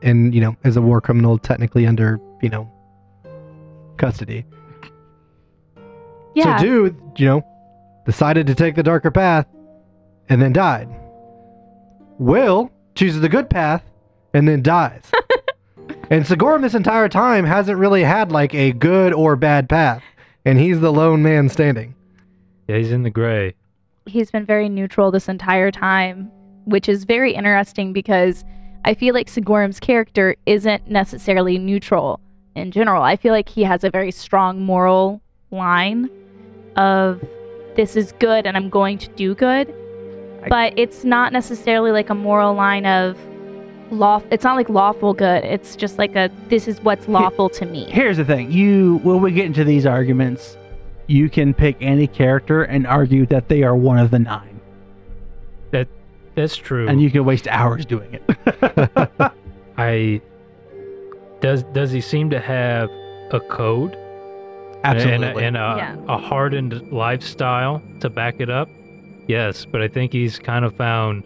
and 0.00 0.34
you 0.34 0.40
know, 0.40 0.56
as 0.64 0.78
a 0.78 0.80
war 0.80 1.02
criminal, 1.02 1.36
technically 1.36 1.86
under 1.86 2.18
you 2.40 2.48
know 2.48 2.66
custody. 3.98 4.46
Yeah. 6.34 6.56
So 6.56 6.64
dude, 6.64 6.96
you 7.18 7.26
know, 7.26 7.46
decided 8.06 8.46
to 8.46 8.54
take 8.54 8.74
the 8.74 8.82
darker 8.82 9.10
path, 9.10 9.46
and 10.30 10.40
then 10.40 10.54
died. 10.54 10.88
Will 12.18 12.72
chooses 12.94 13.20
the 13.20 13.28
good 13.28 13.50
path, 13.50 13.82
and 14.32 14.48
then 14.48 14.62
dies. 14.62 15.02
and 16.10 16.24
Sigorum 16.24 16.62
this 16.62 16.74
entire 16.74 17.08
time 17.08 17.44
hasn't 17.44 17.78
really 17.78 18.02
had 18.04 18.30
like 18.32 18.54
a 18.54 18.72
good 18.72 19.12
or 19.12 19.36
bad 19.36 19.68
path, 19.68 20.02
and 20.44 20.58
he's 20.58 20.80
the 20.80 20.92
lone 20.92 21.22
man 21.22 21.48
standing. 21.48 21.94
Yeah, 22.68 22.78
he's 22.78 22.92
in 22.92 23.02
the 23.02 23.10
gray. 23.10 23.54
he's 24.06 24.30
been 24.30 24.44
very 24.46 24.68
neutral 24.68 25.10
this 25.10 25.28
entire 25.28 25.70
time, 25.70 26.30
which 26.64 26.88
is 26.88 27.04
very 27.04 27.32
interesting 27.34 27.92
because 27.92 28.44
I 28.84 28.94
feel 28.94 29.14
like 29.14 29.28
Sigorum's 29.28 29.80
character 29.80 30.36
isn't 30.46 30.88
necessarily 30.88 31.58
neutral 31.58 32.20
in 32.54 32.70
general. 32.70 33.02
I 33.02 33.16
feel 33.16 33.32
like 33.32 33.48
he 33.48 33.62
has 33.64 33.82
a 33.84 33.90
very 33.90 34.10
strong 34.12 34.62
moral 34.62 35.20
line 35.50 36.08
of 36.76 37.22
this 37.76 37.96
is 37.96 38.12
good 38.12 38.46
and 38.46 38.56
I'm 38.56 38.70
going 38.70 38.98
to 38.98 39.08
do 39.10 39.34
good. 39.34 39.68
I- 40.44 40.48
But 40.48 40.78
it's 40.78 41.04
not 41.04 41.32
necessarily 41.32 41.90
like 41.90 42.08
a 42.10 42.14
moral 42.14 42.54
line 42.54 42.86
of 42.86 43.16
law 43.90 44.20
it's 44.30 44.44
not 44.44 44.56
like 44.56 44.68
lawful 44.68 45.14
good. 45.14 45.44
It's 45.44 45.76
just 45.76 45.98
like 45.98 46.14
a 46.16 46.30
this 46.48 46.66
is 46.68 46.80
what's 46.80 47.08
lawful 47.08 47.48
to 47.50 47.66
me. 47.66 47.84
Here's 47.90 48.16
the 48.16 48.24
thing: 48.24 48.50
you 48.52 48.98
when 49.02 49.20
we 49.22 49.32
get 49.32 49.46
into 49.46 49.64
these 49.64 49.86
arguments, 49.86 50.56
you 51.06 51.28
can 51.30 51.54
pick 51.54 51.76
any 51.80 52.06
character 52.06 52.62
and 52.64 52.86
argue 52.86 53.26
that 53.26 53.48
they 53.48 53.62
are 53.62 53.76
one 53.76 53.98
of 53.98 54.10
the 54.10 54.18
nine, 54.18 54.60
That 55.70 55.88
That's 56.34 56.56
true. 56.56 56.88
and 56.88 57.00
you 57.00 57.10
can 57.10 57.24
waste 57.24 57.46
hours 57.48 57.86
doing 57.86 58.12
it. 58.14 59.32
I 59.78 60.20
does 61.40 61.62
does 61.64 61.90
he 61.92 62.00
seem 62.00 62.30
to 62.30 62.40
have 62.40 62.90
a 63.30 63.40
code 63.40 63.96
Absolutely. 64.84 65.14
and, 65.24 65.24
a, 65.24 65.36
and 65.38 65.56
a, 65.56 65.74
Yeah. 65.76 65.96
a 66.14 66.16
hardened 66.18 66.92
lifestyle 66.92 67.82
to 68.00 68.08
back 68.10 68.36
it 68.40 68.48
up? 68.50 68.68
Yes, 69.28 69.64
but 69.64 69.82
I 69.82 69.88
think 69.88 70.12
he's 70.12 70.38
kind 70.38 70.64
of 70.64 70.74
found 70.76 71.24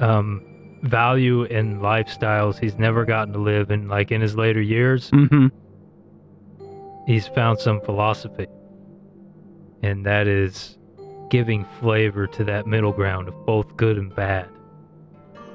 um, 0.00 0.42
value 0.82 1.42
in 1.44 1.80
lifestyles 1.80 2.58
he's 2.58 2.76
never 2.78 3.04
gotten 3.04 3.32
to 3.34 3.38
live 3.40 3.70
in. 3.70 3.88
Like 3.88 4.10
in 4.12 4.20
his 4.20 4.36
later 4.36 4.60
years, 4.60 5.10
hmm 5.10 5.48
he's 7.06 7.26
found 7.28 7.58
some 7.58 7.80
philosophy, 7.80 8.46
and 9.82 10.06
that 10.06 10.26
is 10.28 10.78
giving 11.30 11.64
flavor 11.80 12.26
to 12.26 12.44
that 12.44 12.66
middle 12.66 12.92
ground 12.92 13.26
of 13.28 13.46
both 13.46 13.76
good 13.76 13.96
and 13.96 14.14
bad. 14.14 14.48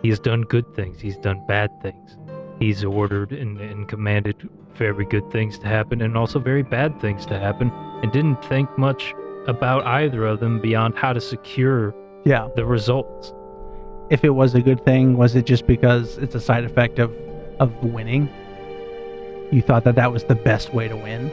He's 0.01 0.19
done 0.19 0.41
good 0.41 0.65
things. 0.75 0.99
He's 0.99 1.17
done 1.17 1.41
bad 1.47 1.69
things. 1.81 2.17
He's 2.59 2.83
ordered 2.83 3.31
and, 3.31 3.59
and 3.59 3.87
commanded 3.87 4.49
very 4.75 5.05
good 5.05 5.29
things 5.31 5.57
to 5.59 5.67
happen 5.67 6.01
and 6.01 6.17
also 6.17 6.39
very 6.39 6.63
bad 6.63 6.99
things 6.99 7.25
to 7.27 7.39
happen 7.39 7.71
and 8.03 8.11
didn't 8.11 8.43
think 8.45 8.69
much 8.77 9.13
about 9.47 9.85
either 9.85 10.25
of 10.25 10.39
them 10.39 10.59
beyond 10.59 10.95
how 10.97 11.13
to 11.13 11.21
secure 11.21 11.93
Yeah. 12.25 12.47
the 12.55 12.65
results. 12.65 13.33
If 14.09 14.23
it 14.23 14.31
was 14.31 14.55
a 14.55 14.61
good 14.61 14.83
thing, 14.85 15.17
was 15.17 15.35
it 15.35 15.45
just 15.45 15.67
because 15.67 16.17
it's 16.19 16.35
a 16.35 16.41
side 16.41 16.63
effect 16.65 16.99
of 16.99 17.13
of 17.59 17.73
winning? 17.83 18.29
You 19.51 19.61
thought 19.61 19.83
that 19.85 19.95
that 19.95 20.11
was 20.11 20.25
the 20.25 20.35
best 20.35 20.73
way 20.73 20.87
to 20.87 20.95
win? 20.97 21.31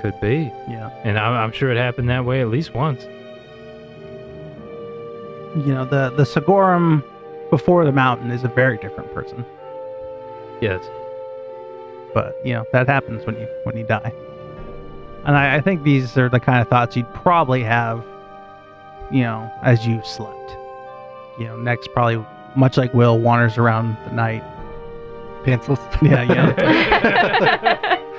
Could 0.00 0.18
be. 0.20 0.52
Yeah. 0.68 0.90
And 1.04 1.18
I'm, 1.18 1.34
I'm 1.34 1.52
sure 1.52 1.70
it 1.70 1.76
happened 1.78 2.08
that 2.10 2.24
way 2.24 2.40
at 2.42 2.48
least 2.48 2.74
once. 2.74 3.08
You 5.54 5.72
know, 5.74 5.84
the 5.84 6.10
the 6.16 6.24
Sigorum 6.24 7.04
before 7.50 7.84
the 7.84 7.92
mountain 7.92 8.30
is 8.30 8.44
a 8.44 8.48
very 8.48 8.78
different 8.78 9.12
person. 9.14 9.44
Yes. 10.60 10.82
but 12.14 12.34
you 12.44 12.52
know 12.54 12.64
that 12.72 12.86
happens 12.88 13.26
when 13.26 13.36
you 13.36 13.48
when 13.64 13.76
you 13.76 13.84
die 13.84 14.12
and 15.24 15.36
I, 15.36 15.56
I 15.56 15.60
think 15.60 15.82
these 15.82 16.16
are 16.16 16.28
the 16.28 16.40
kind 16.40 16.60
of 16.62 16.68
thoughts 16.68 16.96
you'd 16.96 17.12
probably 17.14 17.62
have 17.64 18.04
you 19.10 19.22
know 19.22 19.50
as 19.62 19.86
you 19.86 20.00
slept 20.04 20.56
you 21.38 21.44
know 21.46 21.56
Nex 21.56 21.86
probably 21.88 22.24
much 22.56 22.76
like 22.76 22.92
will 22.94 23.18
wanders 23.18 23.58
around 23.58 23.96
the 24.06 24.12
night 24.12 24.42
Pencils. 25.44 25.78
yeah 26.02 26.22
yeah 26.22 28.00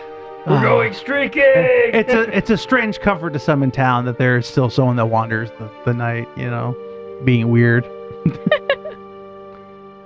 We're 0.47 0.57
Ah. 0.57 0.61
going 0.61 0.93
streaking! 0.93 1.41
it's 1.45 2.13
a 2.13 2.37
it's 2.37 2.49
a 2.51 2.57
strange 2.57 2.99
comfort 2.99 3.33
to 3.33 3.39
some 3.39 3.63
in 3.63 3.71
town 3.71 4.05
that 4.05 4.17
there's 4.19 4.45
still 4.47 4.69
someone 4.69 4.95
that 4.97 5.07
wanders 5.07 5.49
the, 5.57 5.69
the 5.85 5.93
night 5.93 6.27
you 6.37 6.49
know 6.49 6.75
being 7.23 7.49
weird 7.49 7.83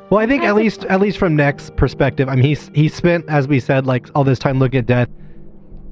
Well, 0.10 0.20
I 0.20 0.26
think 0.26 0.44
at 0.44 0.56
least 0.56 0.86
at 0.86 1.00
least 1.00 1.20
from 1.20 1.36
Nex's 1.36 1.70
perspective, 1.70 2.28
I 2.30 2.36
mean 2.36 2.44
he's 2.44 2.72
he 2.74 2.90
spent, 2.90 3.26
as 3.30 3.48
we 3.48 3.60
said, 3.60 3.86
like 3.86 4.08
all 4.16 4.24
this 4.24 4.40
time 4.40 4.58
looking 4.58 4.80
at 4.80 4.88
death. 4.88 5.08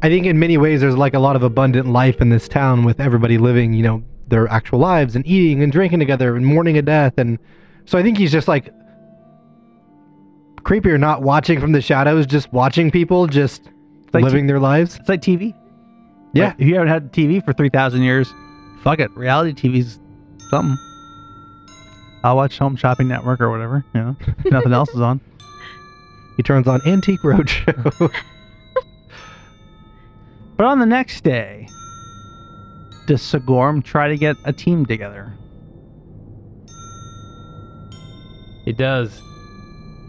I 0.01 0.09
think 0.09 0.25
in 0.25 0.39
many 0.39 0.57
ways 0.57 0.81
there's 0.81 0.97
like 0.97 1.13
a 1.13 1.19
lot 1.19 1.35
of 1.35 1.43
abundant 1.43 1.87
life 1.89 2.19
in 2.19 2.29
this 2.29 2.47
town 2.47 2.83
with 2.83 2.99
everybody 2.99 3.37
living, 3.37 3.73
you 3.73 3.83
know, 3.83 4.03
their 4.27 4.47
actual 4.49 4.79
lives 4.79 5.15
and 5.15 5.25
eating 5.25 5.63
and 5.63 5.71
drinking 5.71 5.99
together 5.99 6.35
and 6.35 6.45
mourning 6.45 6.77
a 6.77 6.81
death 6.81 7.13
and 7.17 7.39
so 7.85 7.97
I 7.97 8.03
think 8.03 8.17
he's 8.17 8.31
just 8.31 8.47
like 8.47 8.69
creepier 10.63 10.99
not 10.99 11.21
watching 11.21 11.61
from 11.61 11.71
the 11.71 11.81
shadows, 11.81 12.25
just 12.25 12.51
watching 12.51 12.91
people 12.91 13.25
just 13.27 13.63
like 14.13 14.23
living 14.23 14.47
their 14.47 14.59
lives. 14.59 14.97
it's 14.97 15.07
like 15.09 15.21
tv 15.21 15.53
Yeah. 16.33 16.47
Like, 16.47 16.55
if 16.59 16.67
you 16.67 16.73
haven't 16.75 16.89
had 16.89 17.13
tv 17.13 17.43
for 17.43 17.53
3000 17.53 18.01
years 18.01 18.31
fuck 18.83 18.99
it 18.99 19.09
reality 19.11 19.53
tv's 19.53 19.99
something 20.49 20.77
i'll 22.23 22.35
watch 22.35 22.57
home 22.57 22.75
shopping 22.75 23.07
network 23.07 23.39
or 23.41 23.49
whatever 23.49 23.83
you 23.93 24.01
know 24.01 24.15
nothing 24.51 24.73
else 24.73 24.89
is 24.89 25.01
on 25.01 25.19
He 26.37 26.43
turns 26.43 26.67
on 26.67 26.81
Antique 26.85 27.21
Roadshow. 27.21 28.11
But 30.57 30.65
on 30.65 30.79
the 30.79 30.85
next 30.87 31.23
day, 31.23 31.67
does 33.07 33.21
Sigorum 33.21 33.83
try 33.83 34.09
to 34.09 34.17
get 34.17 34.35
a 34.43 34.53
team 34.53 34.85
together? 34.85 35.33
He 38.65 38.73
does. 38.73 39.21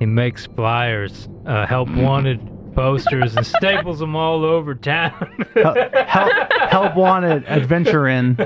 He 0.01 0.07
makes 0.07 0.47
flyers, 0.47 1.29
uh, 1.47 1.65
help 1.67 1.89
wanted 1.89 2.41
posters, 2.75 3.37
and 3.37 3.47
staples 3.47 4.01
them 4.01 4.17
all 4.17 4.45
over 4.45 4.75
town. 4.75 5.47
Help, 5.55 5.77
help, 6.07 6.53
help 6.71 6.97
wanted 6.97 7.45
adventure 7.47 8.09
in. 8.09 8.37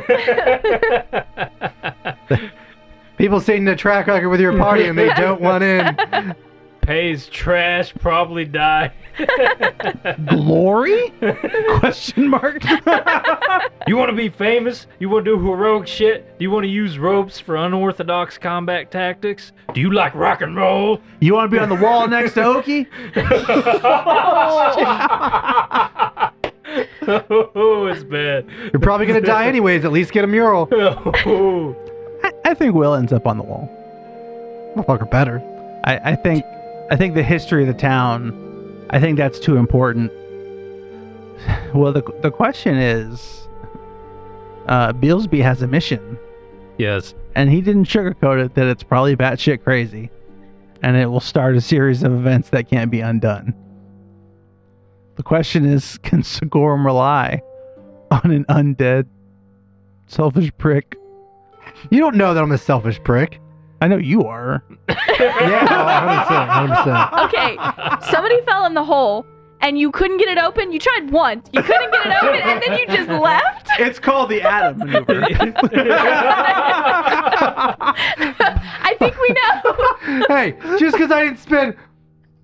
People 3.19 3.41
sitting 3.41 3.65
the 3.65 3.77
track 3.77 4.07
record 4.07 4.29
with 4.29 4.41
your 4.41 4.57
party 4.57 4.87
and 4.87 4.99
they 4.99 5.09
don't 5.15 5.41
want 5.41 5.65
in. 5.65 6.35
Pays 6.83 7.28
trash, 7.28 7.95
probably 7.95 8.45
die. 8.45 8.93
Glory? 10.28 11.12
Question 11.78 12.28
mark. 12.28 12.61
you 13.87 13.97
want 13.97 14.11
to 14.11 14.16
be 14.16 14.28
famous? 14.28 14.89
You 14.99 15.09
want 15.09 15.24
to 15.24 15.37
do 15.37 15.45
heroic 15.45 15.87
shit? 15.87 16.37
Do 16.39 16.43
you 16.43 16.51
want 16.51 16.64
to 16.64 16.68
use 16.68 16.99
ropes 16.99 17.39
for 17.39 17.55
unorthodox 17.55 18.37
combat 18.37 18.91
tactics? 18.91 19.53
Do 19.72 19.80
you 19.80 19.93
like 19.93 20.12
rock 20.16 20.43
and 20.43 20.57
roll? 20.57 21.01
You 21.20 21.35
want 21.35 21.53
to 21.53 21.57
be 21.57 21.61
on 21.61 21.68
the 21.68 21.76
wall 21.76 22.09
next 22.09 22.35
to 22.35 22.43
Oki? 22.43 22.89
oh, 27.55 27.87
it's 27.87 28.03
bad. 28.03 28.45
You're 28.72 28.80
probably 28.80 29.07
gonna 29.07 29.20
die 29.20 29.47
anyways. 29.47 29.85
At 29.85 29.93
least 29.93 30.11
get 30.11 30.24
a 30.24 30.26
mural. 30.26 30.68
Oh. 30.72 31.76
I, 32.24 32.33
I 32.45 32.55
think 32.55 32.74
Will 32.74 32.95
ends 32.95 33.12
up 33.12 33.28
on 33.28 33.37
the 33.37 33.45
wall. 33.45 33.70
Motherfucker, 34.76 35.09
better. 35.09 35.41
I, 35.85 36.12
I 36.12 36.16
think 36.16 36.45
I 36.93 36.97
think 36.97 37.14
the 37.14 37.22
history 37.22 37.62
of 37.62 37.68
the 37.68 37.80
town, 37.80 38.86
I 38.90 39.01
think 39.01 39.16
that's 39.16 39.40
too 39.40 39.57
important. 39.57 40.12
Well, 41.74 41.90
the 41.90 42.03
the 42.20 42.30
question 42.30 42.76
is, 42.76 43.49
uh, 44.66 44.93
Beelsby 44.93 45.43
has 45.43 45.62
a 45.62 45.66
mission. 45.66 46.18
Yes. 46.76 47.14
and 47.34 47.51
he 47.51 47.62
didn't 47.62 47.86
sugarcoat 47.86 48.45
it 48.45 48.55
that 48.55 48.66
it's 48.66 48.82
probably 48.82 49.16
batshit 49.16 49.64
crazy, 49.64 50.11
and 50.82 50.97
it 50.97 51.07
will 51.07 51.20
start 51.20 51.57
a 51.57 51.62
series 51.62 52.03
of 52.03 52.12
events 52.12 52.51
that 52.51 52.68
can't 52.68 52.90
be 52.90 53.01
undone. 53.01 53.55
The 55.16 55.22
question 55.22 55.64
is, 55.64 55.97
can 55.99 56.22
Sigorum 56.22 56.84
rely 56.84 57.40
on 58.11 58.30
an 58.30 58.45
undead, 58.51 59.07
selfish 60.09 60.53
prick? 60.59 60.97
You 61.90 62.01
don't 62.01 62.16
know 62.16 62.34
that 62.34 62.43
I'm 62.43 62.53
a 62.53 62.59
selfish 62.59 63.03
prick. 63.03 63.40
I 63.83 63.89
know 63.89 63.97
you 63.99 64.22
are. 64.22 64.62
Yeah, 64.89 65.66
100%. 66.26 66.85
100%. 66.85 67.24
Okay, 67.26 67.57
somebody 68.12 68.41
fell 68.43 68.64
in 68.66 68.74
the 68.74 68.85
hole 68.85 69.26
and 69.61 69.76
you 69.76 69.91
couldn't 69.91 70.18
get 70.18 70.28
it 70.28 70.39
open. 70.39 70.70
You 70.70 70.78
tried 70.78 71.11
once, 71.11 71.49
you 71.53 71.61
couldn't 71.62 71.91
get 71.91 72.07
it 72.07 72.14
open, 72.22 72.41
and 72.43 72.62
then 72.62 72.78
you 72.78 72.87
just 72.87 73.09
left. 73.22 73.68
It's 73.80 73.99
called 73.99 74.30
the 74.30 74.41
Adam 74.43 74.78
maneuver. 74.78 75.22
I 78.85 78.95
think 79.01 79.16
we 79.20 79.28
know. 79.35 80.26
hey, 80.28 80.55
just 80.78 80.97
because 80.97 81.11
I 81.11 81.24
didn't 81.24 81.41
spend 81.41 81.74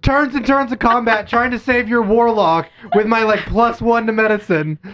turns 0.02 0.34
and 0.34 0.44
turns 0.44 0.72
of 0.72 0.80
combat 0.80 1.28
trying 1.28 1.52
to 1.52 1.58
save 1.58 1.88
your 1.88 2.02
warlock 2.02 2.68
with 2.96 3.06
my 3.06 3.22
like 3.22 3.40
plus 3.40 3.80
one 3.80 4.06
to 4.06 4.12
medicine, 4.12 4.76
We 4.82 4.88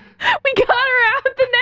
got 0.56 0.68
her 0.68 1.16
out 1.16 1.24
the 1.24 1.32
next 1.38 1.53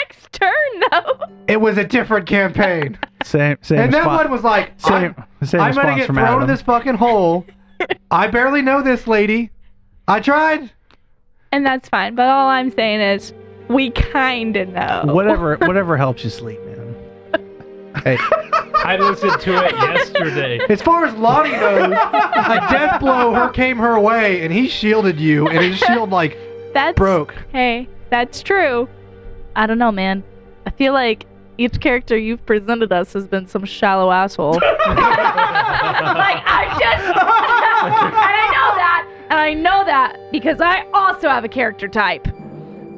turn, 0.43 0.83
though. 0.91 1.27
it 1.49 1.61
was 1.61 1.79
a 1.79 1.85
different 1.85 2.27
campaign. 2.27 2.99
same, 3.25 3.57
same. 3.63 3.79
and 3.79 3.93
that 3.93 3.99
response- 3.99 4.25
one 4.25 4.31
was 4.31 4.43
like, 4.45 4.73
same, 4.81 5.15
I'm, 5.41 5.47
same 5.47 5.61
I'm 5.61 5.75
gonna 5.75 5.97
get 5.97 6.07
from 6.07 6.17
thrown 6.17 6.27
Adam. 6.29 6.43
in 6.43 6.49
this 6.49 6.63
fucking 6.63 6.95
hole. 6.97 7.47
I 8.11 8.27
barely 8.29 8.63
know 8.63 8.83
this 8.83 9.07
lady. 9.07 9.51
I 10.09 10.21
tried. 10.21 10.71
And 11.53 11.65
that's 11.67 11.89
fine. 11.89 12.15
But 12.15 12.29
all 12.29 12.49
I'm 12.49 12.71
saying 12.71 13.01
is, 13.01 13.33
we 13.69 13.91
kind 13.91 14.57
of 14.57 14.69
know. 14.69 15.03
Whatever, 15.07 15.57
whatever 15.61 15.97
helps 15.97 16.25
you 16.25 16.31
sleep, 16.31 16.61
man. 16.65 16.73
Hey, 18.05 18.17
I 18.19 18.97
listened 18.97 19.39
to 19.43 19.65
it 19.67 19.73
yesterday. 19.73 20.61
as 20.71 20.81
far 20.81 21.05
as 21.05 21.15
Lonnie 21.15 21.51
knows, 21.53 21.93
a 21.93 22.67
death 22.71 23.01
blow 23.01 23.33
her 23.35 23.51
came 23.51 23.77
her 23.77 24.01
way, 24.01 24.43
and 24.43 24.53
he 24.53 24.67
shielded 24.67 25.21
you, 25.21 25.47
and 25.49 25.63
his 25.63 25.79
shield 25.79 26.11
like 26.11 26.37
That's 26.73 26.97
broke. 26.97 27.35
Hey, 27.53 27.89
that's 28.11 28.43
true. 28.43 28.89
I 29.55 29.67
don't 29.67 29.79
know, 29.79 29.93
man. 29.93 30.25
I 30.67 30.71
feel 30.71 30.93
like 30.93 31.27
each 31.59 31.81
character 31.81 32.17
you've 32.17 32.45
presented 32.47 32.93
us 32.93 33.13
has 33.13 33.27
been 33.27 33.47
some 33.47 33.65
shallow 33.65 34.11
asshole. 34.11 34.55
like 34.55 34.63
I 34.87 36.67
just, 36.81 37.05
and 37.85 38.17
I 38.17 38.49
know 38.53 38.77
that, 38.77 39.09
and 39.31 39.39
I 39.39 39.55
know 39.55 39.85
that 39.85 40.17
because 40.33 40.61
I 40.61 40.87
also 40.93 41.29
have 41.29 41.45
a 41.45 41.49
character 41.49 41.89
type. 41.89 42.27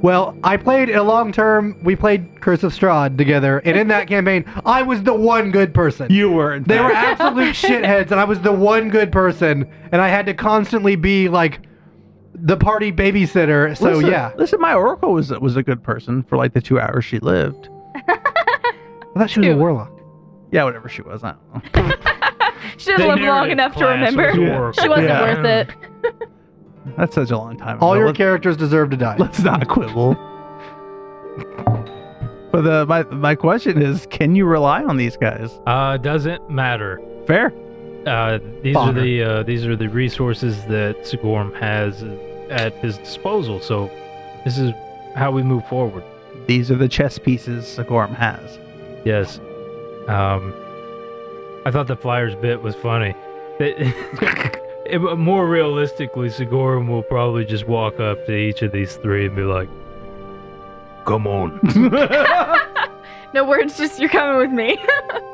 Well, 0.02 0.36
I 0.44 0.58
played 0.58 0.90
a 0.90 1.02
long 1.02 1.32
term. 1.32 1.78
We 1.82 1.96
played 1.96 2.42
Curse 2.42 2.62
of 2.62 2.74
Strahd 2.74 3.16
together, 3.16 3.60
and 3.60 3.76
in 3.78 3.88
that 3.88 4.06
campaign, 4.06 4.44
I 4.66 4.82
was 4.82 5.02
the 5.02 5.14
one 5.14 5.50
good 5.50 5.72
person. 5.72 6.08
You 6.10 6.30
were. 6.30 6.54
In 6.54 6.64
They 6.64 6.78
were 6.78 6.92
absolute 6.92 7.54
shitheads, 7.54 8.10
and 8.10 8.20
I 8.20 8.24
was 8.24 8.38
the 8.40 8.52
one 8.52 8.90
good 8.90 9.10
person, 9.10 9.66
and 9.92 10.02
I 10.02 10.08
had 10.08 10.26
to 10.26 10.34
constantly 10.34 10.94
be 10.94 11.30
like 11.30 11.60
the 12.44 12.56
party 12.56 12.92
babysitter. 12.92 13.76
So 13.76 13.90
listen, 13.92 14.10
yeah, 14.10 14.32
Listen, 14.36 14.60
my 14.60 14.74
oracle 14.74 15.12
was 15.12 15.30
was 15.40 15.56
a 15.56 15.62
good 15.62 15.82
person 15.82 16.22
for 16.22 16.36
like 16.36 16.52
the 16.52 16.60
two 16.60 16.78
hours 16.78 17.04
she 17.04 17.18
lived. 17.18 17.68
I 17.94 18.20
thought 19.16 19.30
she 19.30 19.40
was 19.40 19.48
a 19.48 19.52
Two. 19.52 19.58
warlock. 19.58 19.90
Yeah, 20.52 20.64
whatever 20.64 20.88
she 20.88 21.02
was. 21.02 21.22
I 21.24 21.34
don't 21.64 21.74
know. 21.74 21.92
She 22.78 22.90
didn't 22.90 23.08
live 23.08 23.20
long 23.20 23.50
enough 23.50 23.72
to 23.74 23.78
class 23.80 24.06
was 24.06 24.16
remember. 24.16 24.72
She 24.80 24.88
wasn't 24.88 25.08
Yeah. 25.08 25.20
worth 25.42 25.44
it. 25.46 26.26
That's 26.96 27.14
such 27.14 27.30
a 27.30 27.36
long 27.38 27.56
time. 27.56 27.78
All 27.80 27.92
ago. 27.92 27.98
your 27.98 28.06
Let's- 28.08 28.16
characters 28.18 28.56
deserve 28.56 28.90
to 28.90 28.96
die. 28.96 29.16
Let's 29.18 29.40
not 29.40 29.68
quibble. 29.68 30.14
But 32.50 32.62
the, 32.62 32.86
my 32.86 33.02
my 33.04 33.34
question 33.34 33.82
is, 33.82 34.06
can 34.10 34.34
you 34.36 34.44
rely 34.46 34.82
on 34.84 34.96
these 34.96 35.16
guys? 35.16 35.50
Uh, 35.66 35.96
doesn't 35.98 36.48
matter. 36.50 37.00
Fair. 37.26 37.52
Uh, 38.06 38.38
these 38.62 38.74
Bonner. 38.74 38.98
are 38.98 39.02
the 39.02 39.22
uh, 39.22 39.42
these 39.42 39.66
are 39.66 39.76
the 39.76 39.88
resources 39.88 40.64
that 40.66 40.96
Sigorum 41.00 41.54
has 41.58 42.02
at 42.50 42.74
his 42.76 42.98
disposal. 42.98 43.60
So 43.60 43.90
this 44.44 44.58
is 44.58 44.72
how 45.14 45.30
we 45.30 45.42
move 45.42 45.66
forward. 45.68 46.02
These 46.46 46.70
are 46.70 46.76
the 46.76 46.88
chess 46.88 47.18
pieces 47.18 47.64
Sigorum 47.64 48.14
has. 48.14 48.58
Yes. 49.04 49.38
Um, 50.08 50.52
I 51.66 51.70
thought 51.70 51.86
the 51.86 51.96
Flyers 51.96 52.34
bit 52.34 52.62
was 52.62 52.74
funny. 52.74 53.14
It- 53.60 53.94
it- 54.86 55.18
more 55.18 55.48
realistically, 55.48 56.28
Sigorum 56.28 56.88
will 56.88 57.02
probably 57.02 57.44
just 57.44 57.66
walk 57.66 58.00
up 58.00 58.26
to 58.26 58.34
each 58.34 58.62
of 58.62 58.72
these 58.72 58.96
three 58.96 59.26
and 59.26 59.36
be 59.36 59.42
like, 59.42 59.68
Come 61.06 61.26
on. 61.26 61.60
No 63.34 63.44
words, 63.44 63.76
just 63.76 63.98
you're 63.98 64.08
coming 64.08 64.36
with 64.38 64.52
me. 64.52 64.78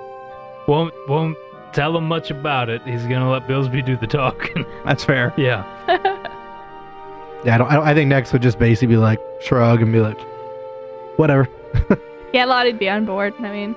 won't 0.66 0.94
won't 1.06 1.36
tell 1.74 1.94
him 1.98 2.04
much 2.08 2.30
about 2.30 2.70
it. 2.70 2.80
He's 2.86 3.02
gonna 3.02 3.30
let 3.30 3.46
Billsby 3.46 3.84
do 3.84 3.94
the 3.98 4.06
talking. 4.06 4.64
That's 4.86 5.04
fair. 5.04 5.34
yeah. 5.36 5.64
Yeah, 7.44 7.54
I 7.54 7.58
don't, 7.58 7.70
I 7.70 7.74
don't. 7.74 7.86
I 7.88 7.94
think 7.94 8.08
Nex 8.08 8.32
would 8.32 8.42
just 8.42 8.58
basically 8.58 8.88
be 8.88 8.96
like 8.98 9.18
shrug 9.40 9.80
and 9.82 9.92
be 9.92 10.00
like, 10.00 10.18
whatever. 11.16 11.48
Yeah, 12.32 12.46
Lottie'd 12.46 12.78
be 12.78 12.88
on 12.88 13.06
board. 13.06 13.34
I 13.40 13.50
mean, 13.50 13.74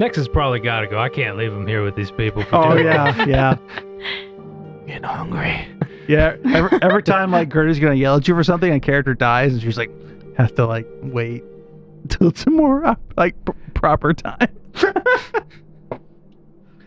Nex 0.00 0.16
has 0.16 0.26
probably 0.26 0.58
got 0.58 0.80
to 0.80 0.86
go. 0.86 0.98
I 0.98 1.10
can't 1.10 1.36
leave 1.36 1.52
him 1.52 1.66
here 1.66 1.84
with 1.84 1.94
these 1.96 2.10
people. 2.10 2.42
For 2.44 2.56
Oh 2.56 2.74
too 2.78 2.84
long. 2.84 2.84
yeah, 2.84 3.24
yeah, 3.26 3.54
Getting 4.86 5.02
hungry. 5.02 5.68
yeah. 6.08 6.36
Every, 6.46 6.78
every 6.80 7.02
time 7.02 7.30
like 7.30 7.50
Gertie's 7.50 7.78
gonna 7.78 7.92
yell 7.94 8.16
at 8.16 8.26
you 8.26 8.34
for 8.34 8.42
something, 8.42 8.72
a 8.72 8.80
character 8.80 9.12
dies, 9.12 9.52
and 9.52 9.60
she's 9.60 9.76
like, 9.76 9.90
have 10.38 10.54
to 10.54 10.64
like 10.64 10.86
wait 11.02 11.44
till 12.08 12.32
some 12.34 12.56
more 12.56 12.86
uh, 12.86 12.94
like 13.18 13.34
pr- 13.44 13.52
proper 13.74 14.14
time. 14.14 14.48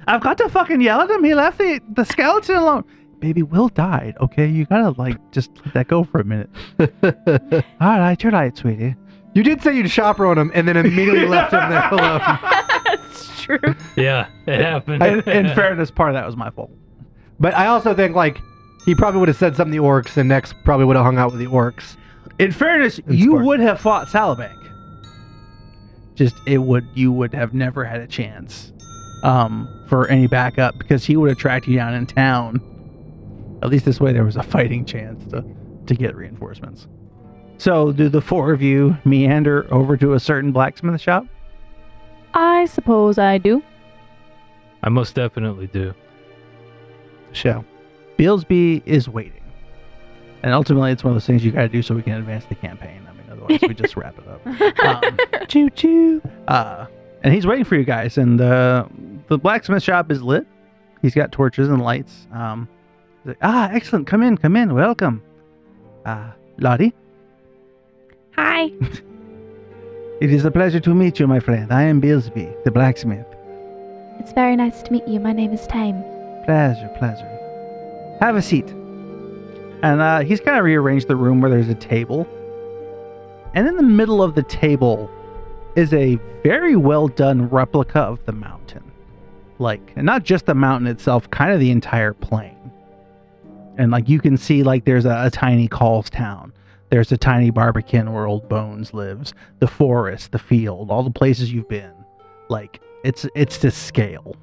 I've 0.07 0.21
got 0.21 0.39
to 0.39 0.49
fucking 0.49 0.81
yell 0.81 1.01
at 1.01 1.11
him. 1.11 1.23
He 1.23 1.35
left 1.35 1.59
the 1.59 1.79
the 1.93 2.05
skeleton 2.05 2.55
alone. 2.55 2.85
Baby, 3.21 3.43
Will 3.43 3.69
died. 3.69 4.15
Okay, 4.19 4.47
you 4.47 4.65
gotta 4.65 4.99
like 4.99 5.15
just 5.31 5.51
let 5.63 5.73
that 5.75 5.87
go 5.87 6.03
for 6.03 6.19
a 6.19 6.23
minute. 6.25 6.49
All 7.79 7.99
right, 7.99 8.21
you're 8.21 8.31
right, 8.31 8.57
sweetie. 8.57 8.95
you 9.35 9.43
did 9.43 9.61
say 9.61 9.75
you'd 9.77 9.89
chaperone 9.89 10.37
him 10.37 10.51
and 10.53 10.67
then 10.67 10.75
immediately 10.75 11.27
left 11.27 11.53
him 11.53 11.69
there 11.69 11.87
alone. 11.89 12.19
that's 12.85 13.41
true. 13.43 13.59
Yeah, 13.95 14.27
it 14.47 14.59
happened. 14.59 15.03
In, 15.03 15.19
in 15.29 15.55
fairness, 15.55 15.91
part 15.91 16.09
of 16.09 16.15
that 16.15 16.25
was 16.25 16.35
my 16.35 16.49
fault. 16.49 16.71
But 17.39 17.53
I 17.55 17.67
also 17.67 17.93
think 17.95 18.15
like 18.15 18.39
he 18.85 18.95
probably 18.95 19.19
would 19.19 19.29
have 19.29 19.37
said 19.37 19.55
something 19.55 19.71
to 19.73 19.79
the 19.81 19.85
orcs, 19.87 20.17
and 20.17 20.27
Nex 20.27 20.53
probably 20.65 20.85
would 20.87 20.95
have 20.95 21.05
hung 21.05 21.17
out 21.19 21.31
with 21.31 21.39
the 21.39 21.47
orcs. 21.47 21.95
In 22.39 22.51
fairness, 22.51 22.97
And 22.97 23.13
you 23.17 23.31
Spark. 23.33 23.45
would 23.45 23.59
have 23.59 23.79
fought 23.79 24.07
Salabank. 24.07 24.57
Just 26.15 26.35
it 26.47 26.57
would 26.57 26.87
you 26.95 27.11
would 27.11 27.33
have 27.35 27.53
never 27.53 27.83
had 27.85 28.01
a 28.01 28.07
chance 28.07 28.73
um, 29.23 29.67
for 29.87 30.07
any 30.07 30.25
backup 30.27 30.77
because 30.79 31.05
he 31.05 31.15
would 31.17 31.29
have 31.29 31.37
tracked 31.37 31.67
you 31.67 31.75
down 31.77 31.93
in 31.93 32.07
town. 32.07 32.59
At 33.61 33.69
least 33.69 33.85
this 33.85 33.99
way 33.99 34.13
there 34.13 34.23
was 34.23 34.35
a 34.35 34.43
fighting 34.43 34.85
chance 34.85 35.23
to 35.31 35.43
to 35.87 35.95
get 35.95 36.15
reinforcements. 36.15 36.87
So 37.57 37.91
do 37.91 38.09
the 38.09 38.21
four 38.21 38.51
of 38.51 38.61
you 38.61 38.97
meander 39.05 39.71
over 39.71 39.95
to 39.97 40.13
a 40.13 40.19
certain 40.19 40.51
blacksmith 40.51 40.99
shop? 40.99 41.25
I 42.33 42.65
suppose 42.65 43.17
I 43.17 43.37
do. 43.37 43.61
I 44.83 44.89
most 44.89 45.15
definitely 45.15 45.67
do. 45.67 45.93
Show. 47.33 47.63
Beelsby 48.17 48.81
is 48.85 49.07
waiting. 49.07 49.43
And 50.43 50.53
ultimately 50.53 50.91
it's 50.91 51.03
one 51.03 51.11
of 51.11 51.15
those 51.15 51.27
things 51.27 51.45
you 51.45 51.51
gotta 51.51 51.69
do 51.69 51.81
so 51.81 51.93
we 51.93 52.01
can 52.01 52.13
advance 52.13 52.45
the 52.45 52.55
campaign. 52.55 53.07
I 53.07 53.13
mean 53.13 53.25
otherwise 53.29 53.59
we 53.61 53.73
just 53.73 53.95
wrap 53.95 54.15
it 54.17 54.27
up. 54.27 55.05
um, 55.05 55.17
choo 55.47 55.69
choo. 55.69 56.21
Uh, 56.47 56.87
and 57.23 57.33
he's 57.33 57.45
waiting 57.45 57.65
for 57.65 57.75
you 57.75 57.83
guys. 57.83 58.17
And 58.17 58.41
uh, 58.41 58.87
the 59.27 59.37
blacksmith 59.37 59.83
shop 59.83 60.11
is 60.11 60.23
lit. 60.23 60.47
He's 61.01 61.13
got 61.13 61.31
torches 61.31 61.69
and 61.69 61.81
lights. 61.81 62.27
Um, 62.31 62.67
he's 62.67 62.80
like, 63.25 63.37
ah, 63.41 63.69
excellent. 63.71 64.07
Come 64.07 64.23
in, 64.23 64.37
come 64.37 64.55
in. 64.55 64.73
Welcome. 64.73 65.23
Uh, 66.05 66.31
Lottie, 66.57 66.93
Hi. 68.35 68.71
it 70.21 70.31
is 70.31 70.45
a 70.45 70.51
pleasure 70.51 70.79
to 70.79 70.95
meet 70.95 71.19
you, 71.19 71.27
my 71.27 71.39
friend. 71.39 71.71
I 71.71 71.83
am 71.83 72.01
Billsby, 72.01 72.63
the 72.63 72.71
blacksmith. 72.71 73.25
It's 74.19 74.33
very 74.33 74.55
nice 74.55 74.81
to 74.83 74.91
meet 74.91 75.07
you. 75.07 75.19
My 75.19 75.33
name 75.33 75.51
is 75.51 75.65
Tame. 75.67 76.01
Pleasure, 76.45 76.89
pleasure. 76.97 78.17
Have 78.19 78.35
a 78.35 78.41
seat. 78.41 78.69
And 79.83 79.99
uh, 79.99 80.19
he's 80.21 80.39
kind 80.39 80.57
of 80.57 80.63
rearranged 80.63 81.07
the 81.07 81.15
room 81.15 81.41
where 81.41 81.49
there's 81.49 81.69
a 81.69 81.75
table. 81.75 82.27
And 83.53 83.67
in 83.67 83.75
the 83.75 83.83
middle 83.83 84.21
of 84.23 84.35
the 84.35 84.43
table 84.43 85.09
is 85.75 85.93
a 85.93 86.15
very 86.43 86.75
well 86.75 87.07
done 87.07 87.49
replica 87.49 87.99
of 87.99 88.23
the 88.25 88.31
mountain. 88.31 88.83
Like, 89.59 89.93
and 89.95 90.05
not 90.05 90.23
just 90.23 90.45
the 90.45 90.55
mountain 90.55 90.87
itself, 90.87 91.29
kind 91.31 91.51
of 91.51 91.59
the 91.59 91.71
entire 91.71 92.13
plain. 92.13 92.60
And 93.81 93.91
like 93.91 94.07
you 94.07 94.19
can 94.19 94.37
see, 94.37 94.61
like 94.61 94.85
there's 94.85 95.05
a, 95.05 95.23
a 95.25 95.31
tiny 95.31 95.67
Calls 95.67 96.07
town. 96.07 96.53
There's 96.91 97.11
a 97.11 97.17
tiny 97.17 97.49
Barbican 97.49 98.13
where 98.13 98.27
Old 98.27 98.47
Bones 98.47 98.93
lives. 98.93 99.33
The 99.57 99.65
forest, 99.67 100.31
the 100.33 100.37
field, 100.37 100.91
all 100.91 101.01
the 101.01 101.09
places 101.09 101.51
you've 101.51 101.67
been. 101.67 101.91
Like 102.47 102.79
it's 103.03 103.25
it's 103.33 103.57
to 103.59 103.71
scale. 103.71 104.35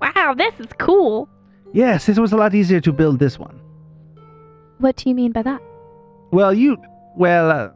Wow, 0.00 0.34
this 0.36 0.54
is 0.58 0.66
cool. 0.78 1.28
Yes, 1.72 2.06
this 2.06 2.18
was 2.18 2.32
a 2.32 2.36
lot 2.36 2.52
easier 2.52 2.80
to 2.80 2.92
build 2.92 3.20
this 3.20 3.38
one. 3.38 3.60
What 4.78 4.96
do 4.96 5.08
you 5.08 5.14
mean 5.14 5.30
by 5.30 5.42
that? 5.42 5.62
Well, 6.32 6.52
you, 6.52 6.76
well, 7.16 7.48
uh, 7.50 7.70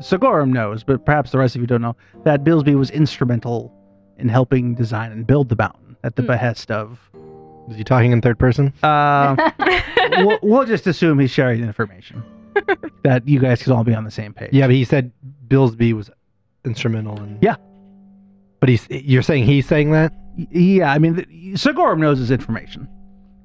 Sigorum 0.00 0.50
knows, 0.52 0.84
but 0.84 1.04
perhaps 1.04 1.32
the 1.32 1.38
rest 1.38 1.56
of 1.56 1.60
you 1.60 1.66
don't 1.66 1.82
know 1.82 1.96
that 2.22 2.44
Billsby 2.44 2.76
was 2.78 2.90
instrumental 2.90 3.72
in 4.18 4.28
helping 4.28 4.74
design 4.76 5.10
and 5.10 5.26
build 5.26 5.48
the 5.48 5.56
mountain 5.56 5.96
at 6.04 6.14
the 6.14 6.22
Hmm. 6.22 6.28
behest 6.28 6.70
of. 6.70 7.00
Is 7.70 7.76
he 7.76 7.84
talking 7.84 8.12
in 8.12 8.20
third 8.20 8.38
person? 8.38 8.72
Uh, 8.82 9.50
we'll, 10.18 10.38
we'll 10.42 10.64
just 10.66 10.86
assume 10.86 11.18
he's 11.18 11.30
sharing 11.30 11.62
information 11.62 12.22
that 13.04 13.26
you 13.28 13.38
guys 13.40 13.62
can 13.62 13.72
all 13.72 13.84
be 13.84 13.94
on 13.94 14.04
the 14.04 14.10
same 14.10 14.32
page. 14.32 14.50
Yeah, 14.52 14.66
but 14.66 14.74
he 14.74 14.84
said 14.84 15.12
Billsby 15.48 15.92
was 15.92 16.10
instrumental 16.64 17.16
in. 17.22 17.38
Yeah. 17.42 17.56
But 18.60 18.68
he's 18.70 18.86
you're 18.90 19.22
saying 19.22 19.44
he's 19.44 19.66
saying 19.66 19.92
that? 19.92 20.12
Yeah. 20.50 20.92
I 20.92 20.98
mean, 20.98 21.16
the, 21.16 21.24
Sigorum 21.54 21.98
knows 21.98 22.18
his 22.18 22.30
information. 22.30 22.88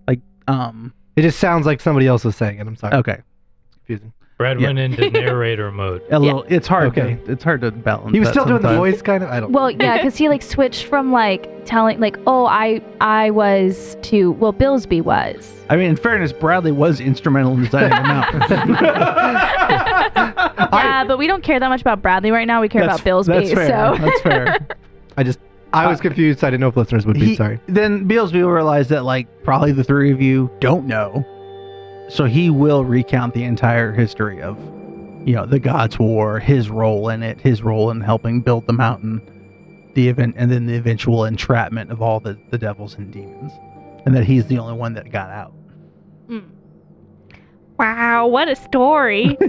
Like, 0.08 0.22
um, 0.48 0.94
It 1.16 1.22
just 1.22 1.40
sounds 1.40 1.66
like 1.66 1.82
somebody 1.82 2.08
else 2.08 2.24
was 2.26 2.36
saying 2.36 2.60
it. 2.60 2.68
I'm 2.68 2.76
sorry. 2.76 2.96
okay, 2.96 3.22
Confusing. 3.74 4.14
Brad 4.44 4.60
Yeah. 4.60 4.68
went 4.68 4.80
into 4.80 5.10
narrator 5.22 5.72
mode. 5.72 6.02
a 6.12 6.20
little. 6.20 6.44
It's 6.50 6.68
hard. 6.68 6.88
Okay. 6.90 7.16
To, 7.26 7.32
it's 7.32 7.44
hard 7.46 7.62
to 7.62 7.72
balance. 7.72 8.12
He 8.12 8.20
was 8.20 8.28
that 8.28 8.34
still 8.34 8.46
doing 8.46 8.62
the 8.62 8.76
voice 8.76 9.02
kind 9.02 9.24
of. 9.24 9.30
I 9.30 9.40
don't. 9.40 9.54
Well, 9.54 9.72
yeah, 9.72 9.96
because 9.96 10.18
he 10.18 10.28
like 10.28 10.42
switched 10.42 10.84
from 10.84 11.14
like 11.14 11.66
telling 11.66 12.02
like, 12.02 12.18
oh, 12.28 12.46
I 12.46 12.82
I 13.00 13.30
was 13.30 13.96
to 14.02 14.32
well, 14.34 14.52
Billsby 14.52 15.02
was. 15.02 15.50
I 15.70 15.78
mean, 15.78 15.92
in 15.92 15.96
fairness, 15.96 16.34
Bradley 16.34 16.74
was 16.74 17.00
instrumental 17.00 17.54
in 17.54 17.64
designing 17.64 17.90
the 17.92 18.04
mountain. 18.04 18.42
yeah, 20.74 21.06
but 21.08 21.18
we 21.18 21.26
don't 21.28 21.42
care 21.44 21.58
that 21.60 21.70
much 21.70 21.80
about 21.82 22.02
Bradley 22.02 22.32
right 22.32 22.46
now. 22.46 22.60
We 22.60 22.68
care 22.68 22.84
about 22.84 23.00
Billsby. 23.00 23.28
That's 23.28 23.54
fair. 23.54 23.68
So 23.68 24.04
That's 24.04 24.22
fair. 24.22 24.68
I 25.18 25.24
just 25.24 25.40
I 25.72 25.88
was 25.88 26.02
confused. 26.02 26.44
I 26.44 26.48
didn't 26.50 26.62
know 26.62 26.68
if 26.68 26.76
listeners 26.78 27.06
would 27.06 27.16
be. 27.20 27.28
He- 27.28 27.36
sorry. 27.36 27.60
Then 27.68 28.08
Beelsby 28.08 28.42
will 28.44 28.50
realize 28.52 28.90
that 28.90 29.04
like 29.06 29.28
probably 29.44 29.72
the 29.72 29.84
three 29.84 30.12
of 30.12 30.22
you 30.22 30.52
don't 30.60 30.86
know, 30.86 31.26
so 32.10 32.26
he 32.26 32.50
will 32.50 32.84
recount 32.86 33.34
the 33.34 33.44
entire 33.44 33.92
history 33.94 34.42
of, 34.42 34.58
you 35.28 35.34
know, 35.36 35.46
the 35.46 35.60
Gods' 35.60 35.98
War, 36.00 36.40
his 36.40 36.70
role 36.70 37.10
in 37.10 37.24
it, 37.24 37.40
his 37.42 37.62
role 37.64 37.90
in 37.92 38.02
helping 38.02 38.42
build 38.42 38.68
the 38.68 38.74
mountain, 38.74 39.22
the 39.96 40.08
event, 40.10 40.36
and 40.38 40.52
then 40.52 40.66
the 40.66 40.76
eventual 40.76 41.26
entrapment 41.26 41.92
of 41.92 42.02
all 42.02 42.20
the 42.20 42.38
the 42.52 42.58
devils 42.58 42.96
and 42.96 43.12
demons, 43.12 43.52
and 44.06 44.16
that 44.16 44.24
he's 44.26 44.46
the 44.48 44.58
only 44.58 44.74
one 44.74 44.94
that 44.94 45.12
got 45.12 45.30
out. 45.30 45.54
Mm. 46.28 46.50
wow, 47.78 48.28
what 48.28 48.48
a 48.50 48.56
story. 48.56 49.38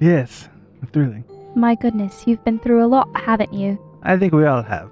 Yes, 0.00 0.48
thrilling. 0.92 1.24
my 1.56 1.74
goodness, 1.74 2.22
you've 2.26 2.44
been 2.44 2.60
through 2.60 2.84
a 2.84 2.86
lot, 2.86 3.08
haven't 3.16 3.52
you? 3.52 3.78
I 4.04 4.16
think 4.16 4.32
we 4.32 4.44
all 4.46 4.62
have. 4.62 4.90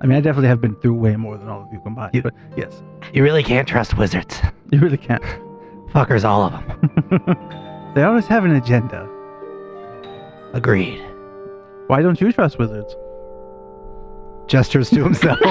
I 0.00 0.06
mean, 0.06 0.16
I 0.18 0.20
definitely 0.20 0.48
have 0.48 0.60
been 0.60 0.74
through 0.76 0.94
way 0.94 1.16
more 1.16 1.38
than 1.38 1.48
all 1.48 1.62
of 1.62 1.72
you 1.72 1.80
combined. 1.80 2.14
You- 2.14 2.22
but 2.22 2.34
yes, 2.56 2.82
You 3.12 3.22
really 3.22 3.42
can't 3.42 3.66
trust 3.66 3.96
wizards. 3.96 4.40
you 4.70 4.78
really 4.80 4.98
can't. 4.98 5.22
Fuckers, 5.92 6.24
all 6.24 6.42
of 6.42 6.52
them. 6.52 7.92
they 7.94 8.02
always 8.02 8.26
have 8.26 8.44
an 8.44 8.54
agenda. 8.54 9.08
Agreed. 10.52 11.02
Why 11.86 12.02
don't 12.02 12.20
you 12.20 12.30
trust 12.32 12.58
wizards? 12.58 12.94
Gestures 14.48 14.90
to 14.90 15.02
himself. 15.04 15.38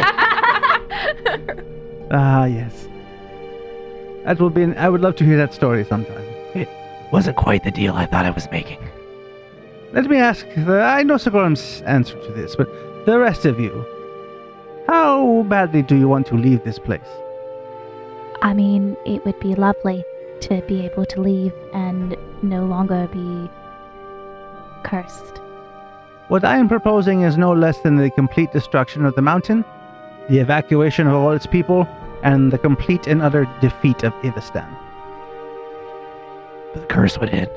Ah, 2.11 2.45
yes. 2.45 2.87
That 4.25 4.39
would 4.39 4.53
be. 4.53 4.61
An, 4.61 4.77
I 4.77 4.89
would 4.89 5.01
love 5.01 5.15
to 5.17 5.25
hear 5.25 5.37
that 5.37 5.53
story 5.53 5.83
sometime. 5.83 6.23
It 6.53 6.69
wasn't 7.11 7.35
quite 7.35 7.63
the 7.63 7.71
deal 7.71 7.93
I 7.95 8.05
thought 8.05 8.25
I 8.25 8.29
was 8.29 8.47
making. 8.51 8.77
Let 9.91 10.05
me 10.05 10.17
ask. 10.17 10.45
Uh, 10.57 10.73
I 10.81 11.01
know 11.03 11.15
Sigorum's 11.15 11.81
answer 11.81 12.13
to 12.23 12.31
this, 12.33 12.55
but 12.55 12.67
the 13.07 13.17
rest 13.19 13.45
of 13.45 13.59
you, 13.59 13.71
how 14.87 15.43
badly 15.49 15.81
do 15.81 15.95
you 15.95 16.07
want 16.07 16.27
to 16.27 16.35
leave 16.35 16.63
this 16.63 16.79
place? 16.79 17.01
I 18.41 18.53
mean, 18.53 18.95
it 19.05 19.25
would 19.25 19.39
be 19.39 19.55
lovely 19.55 20.03
to 20.41 20.61
be 20.67 20.85
able 20.85 21.05
to 21.05 21.21
leave 21.21 21.53
and 21.73 22.15
no 22.41 22.65
longer 22.65 23.07
be 23.11 23.49
cursed. 24.83 25.41
What 26.27 26.43
I 26.43 26.57
am 26.57 26.67
proposing 26.67 27.21
is 27.21 27.37
no 27.37 27.53
less 27.53 27.79
than 27.79 27.97
the 27.97 28.09
complete 28.09 28.51
destruction 28.51 29.05
of 29.05 29.15
the 29.15 29.21
mountain, 29.21 29.63
the 30.29 30.39
evacuation 30.39 31.07
of 31.07 31.13
all 31.13 31.31
its 31.31 31.45
people, 31.45 31.87
and 32.23 32.51
the 32.51 32.57
complete 32.57 33.07
and 33.07 33.21
utter 33.21 33.45
defeat 33.61 34.03
of 34.03 34.13
Ivistan. 34.23 34.67
The 36.73 36.85
curse 36.87 37.17
would 37.19 37.29
end. 37.29 37.51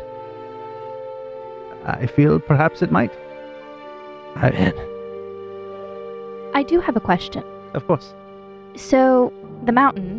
I 1.85 2.07
feel 2.07 2.39
perhaps 2.39 2.83
it 2.83 2.93
might. 2.93 3.13
I'm 4.37 4.53
in. 4.53 4.98
I 6.59 6.65
do 6.65 6.81
have 6.81 6.97
a 6.97 7.01
question. 7.01 7.45
Of 7.75 7.87
course. 7.87 8.13
So, 8.75 9.33
the 9.65 9.71
mountain, 9.71 10.13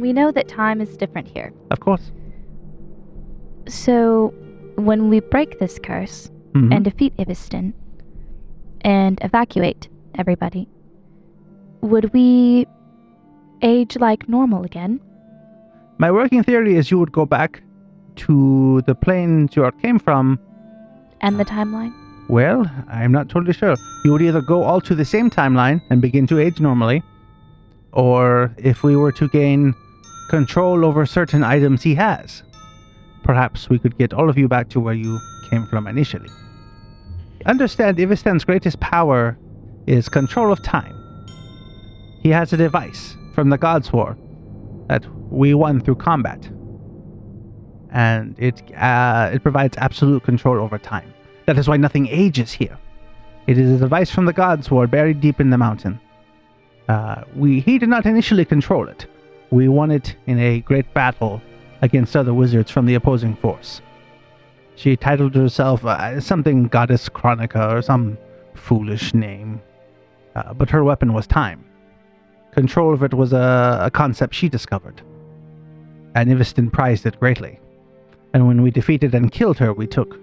we 0.00 0.12
know 0.12 0.30
that 0.30 0.46
time 0.46 0.80
is 0.80 0.96
different 0.96 1.26
here. 1.26 1.52
Of 1.72 1.80
course. 1.80 2.12
So, 3.66 4.32
when 4.76 5.08
we 5.10 5.18
break 5.18 5.58
this 5.58 5.80
curse 5.80 6.30
Mhm. 6.54 6.72
and 6.74 6.84
defeat 6.84 7.12
Iviston 7.16 7.72
and 8.82 9.18
evacuate 9.22 9.88
everybody, 10.14 10.68
would 11.80 12.12
we 12.12 12.66
age 13.62 13.98
like 13.98 14.28
normal 14.28 14.62
again? 14.62 15.00
My 15.98 16.12
working 16.12 16.44
theory 16.44 16.76
is 16.76 16.92
you 16.92 17.00
would 17.00 17.10
go 17.10 17.26
back 17.26 17.62
to 18.26 18.80
the 18.86 18.94
planes 18.94 19.56
you 19.56 19.68
came 19.82 19.98
from. 19.98 20.38
And 21.20 21.40
the 21.40 21.44
timeline? 21.44 21.92
Well, 22.30 22.70
I'm 22.86 23.10
not 23.10 23.28
totally 23.28 23.52
sure. 23.52 23.74
You 24.04 24.12
would 24.12 24.22
either 24.22 24.40
go 24.40 24.62
all 24.62 24.80
to 24.82 24.94
the 24.94 25.04
same 25.04 25.30
timeline 25.30 25.82
and 25.90 26.00
begin 26.00 26.28
to 26.28 26.38
age 26.38 26.60
normally, 26.60 27.02
or 27.92 28.54
if 28.56 28.84
we 28.84 28.94
were 28.94 29.10
to 29.10 29.28
gain 29.30 29.74
control 30.28 30.84
over 30.84 31.06
certain 31.06 31.42
items 31.42 31.82
he 31.82 31.96
has, 31.96 32.44
perhaps 33.24 33.68
we 33.68 33.80
could 33.80 33.98
get 33.98 34.12
all 34.12 34.30
of 34.30 34.38
you 34.38 34.46
back 34.46 34.68
to 34.68 34.78
where 34.78 34.94
you 34.94 35.18
came 35.50 35.66
from 35.66 35.88
initially. 35.88 36.28
Understand, 37.46 37.98
Ivistan's 37.98 38.44
greatest 38.44 38.78
power 38.78 39.36
is 39.88 40.08
control 40.08 40.52
of 40.52 40.62
time. 40.62 40.94
He 42.22 42.28
has 42.28 42.52
a 42.52 42.56
device 42.56 43.16
from 43.34 43.50
the 43.50 43.58
Gods' 43.58 43.92
War 43.92 44.16
that 44.88 45.04
we 45.32 45.52
won 45.52 45.80
through 45.80 45.96
combat, 45.96 46.48
and 47.90 48.38
it 48.38 48.62
uh, 48.76 49.30
it 49.34 49.42
provides 49.42 49.76
absolute 49.78 50.22
control 50.22 50.60
over 50.60 50.78
time. 50.78 51.12
That 51.50 51.58
is 51.58 51.66
why 51.66 51.78
nothing 51.78 52.06
ages 52.06 52.52
here. 52.52 52.78
It 53.48 53.58
is 53.58 53.72
a 53.72 53.78
device 53.78 54.08
from 54.08 54.24
the 54.24 54.32
Gods' 54.32 54.68
who 54.68 54.78
are 54.78 54.86
buried 54.86 55.20
deep 55.20 55.40
in 55.40 55.50
the 55.50 55.58
mountain. 55.58 55.98
Uh, 56.88 57.24
we 57.34 57.58
he 57.58 57.76
did 57.76 57.88
not 57.88 58.06
initially 58.06 58.44
control 58.44 58.86
it. 58.86 59.06
We 59.50 59.66
won 59.66 59.90
it 59.90 60.14
in 60.28 60.38
a 60.38 60.60
great 60.60 60.94
battle 60.94 61.42
against 61.82 62.16
other 62.16 62.32
wizards 62.32 62.70
from 62.70 62.86
the 62.86 62.94
opposing 62.94 63.34
force. 63.34 63.82
She 64.76 64.96
titled 64.96 65.34
herself 65.34 65.84
uh, 65.84 66.20
something 66.20 66.68
Goddess 66.68 67.08
Chronica 67.08 67.74
or 67.74 67.82
some 67.82 68.16
foolish 68.54 69.12
name, 69.12 69.60
uh, 70.36 70.54
but 70.54 70.70
her 70.70 70.84
weapon 70.84 71.12
was 71.12 71.26
time. 71.26 71.64
Control 72.52 72.94
of 72.94 73.02
it 73.02 73.12
was 73.12 73.32
a, 73.32 73.80
a 73.82 73.90
concept 73.90 74.36
she 74.36 74.48
discovered, 74.48 75.02
and 76.14 76.30
Iviston 76.30 76.72
prized 76.72 77.06
it 77.06 77.18
greatly. 77.18 77.58
And 78.34 78.46
when 78.46 78.62
we 78.62 78.70
defeated 78.70 79.16
and 79.16 79.32
killed 79.32 79.58
her, 79.58 79.72
we 79.72 79.88
took 79.88 80.16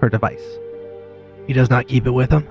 her 0.00 0.08
device. 0.08 0.44
He 1.46 1.52
does 1.52 1.70
not 1.70 1.88
keep 1.88 2.06
it 2.06 2.10
with 2.10 2.30
him. 2.30 2.46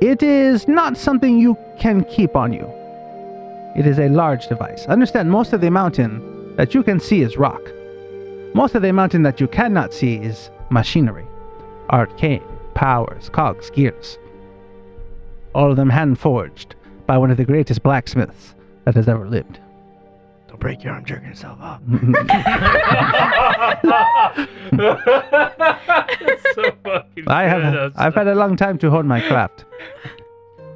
It 0.00 0.22
is 0.22 0.66
not 0.66 0.96
something 0.96 1.38
you 1.38 1.56
can 1.78 2.04
keep 2.04 2.36
on 2.36 2.52
you. 2.52 2.66
It 3.76 3.86
is 3.86 3.98
a 3.98 4.08
large 4.08 4.48
device. 4.48 4.86
Understand, 4.86 5.30
most 5.30 5.52
of 5.52 5.60
the 5.60 5.70
mountain 5.70 6.56
that 6.56 6.74
you 6.74 6.82
can 6.82 7.00
see 7.00 7.22
is 7.22 7.36
rock. 7.36 7.62
Most 8.54 8.74
of 8.74 8.82
the 8.82 8.92
mountain 8.92 9.22
that 9.22 9.40
you 9.40 9.46
cannot 9.46 9.94
see 9.94 10.16
is 10.16 10.50
machinery, 10.70 11.26
arcane, 11.90 12.42
powers, 12.74 13.28
cogs, 13.28 13.70
gears. 13.70 14.18
All 15.54 15.70
of 15.70 15.76
them 15.76 15.90
hand 15.90 16.18
forged 16.18 16.74
by 17.06 17.18
one 17.18 17.30
of 17.30 17.36
the 17.36 17.44
greatest 17.44 17.82
blacksmiths 17.82 18.54
that 18.84 18.94
has 18.94 19.08
ever 19.08 19.28
lived. 19.28 19.60
Don't 20.60 20.68
break 20.68 20.84
your 20.84 20.92
arm 20.92 21.04
jerking 21.06 21.28
yourself 21.28 21.58
up. 21.62 21.80
That's 24.72 26.54
so 26.54 26.70
fucking 26.84 27.24
I 27.28 27.44
good. 27.44 27.50
have 27.50 27.72
That's- 27.72 27.92
I've 27.96 28.14
had 28.14 28.28
a 28.28 28.34
long 28.34 28.56
time 28.56 28.76
to 28.78 28.90
hone 28.90 29.06
my 29.08 29.20
craft. 29.22 29.64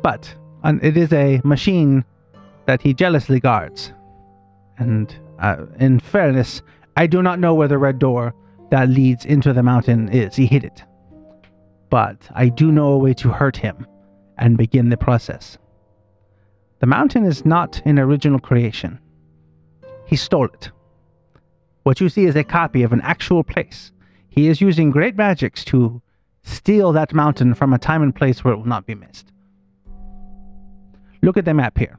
But 0.03 0.35
and 0.62 0.82
it 0.82 0.97
is 0.97 1.12
a 1.12 1.41
machine 1.45 2.03
that 2.64 2.80
he 2.80 2.95
jealously 2.95 3.41
guards. 3.41 3.93
And 4.78 5.14
uh, 5.39 5.66
in 5.78 6.01
fairness, 6.01 6.62
I 6.97 7.07
do 7.07 7.22
not 7.22 7.39
know 7.39 7.55
where 7.55 7.68
the 7.68 7.76
red 7.78 7.99
door 7.99 8.32
that 8.70 8.89
leads 8.89 9.26
into 9.26 9.53
the 9.53 9.62
mountain 9.62 10.09
is. 10.09 10.35
He 10.35 10.47
hid 10.47 10.64
it. 10.64 10.82
But 11.91 12.26
I 12.35 12.49
do 12.49 12.72
know 12.72 12.93
a 12.93 12.99
way 12.99 13.12
to 13.14 13.28
hurt 13.28 13.57
him 13.59 13.87
and 14.39 14.57
begin 14.57 14.89
the 14.89 14.97
process. 14.97 15.59
The 16.80 16.87
mountain 16.87 17.24
is 17.26 17.45
not 17.45 17.82
an 17.85 17.99
original 17.99 18.39
creation. 18.41 18.99
He 20.07 20.17
stole 20.17 20.47
it. 20.47 20.71
What 21.85 22.01
you 22.01 22.09
see 22.09 22.25
is 22.25 22.37
a 22.37 22.45
copy 22.45 22.83
of 22.83 22.93
an 22.93 23.01
actual 23.03 23.43
place. 23.45 23.93
He 24.29 24.49
is 24.49 24.61
using 24.61 24.91
great 24.91 25.17
magics 25.17 25.65
to 25.67 26.03
steal 26.43 26.93
that 26.93 27.13
mountain 27.13 27.55
from 27.55 27.73
a 27.73 27.79
time 27.79 28.03
and 28.03 28.15
place 28.15 28.43
where 28.43 28.55
it 28.55 28.57
will 28.57 28.67
not 28.67 28.87
be 28.87 28.95
missed. 28.95 29.33
Look 31.23 31.37
at 31.37 31.45
the 31.45 31.55
map 31.55 31.79
here. 31.79 31.99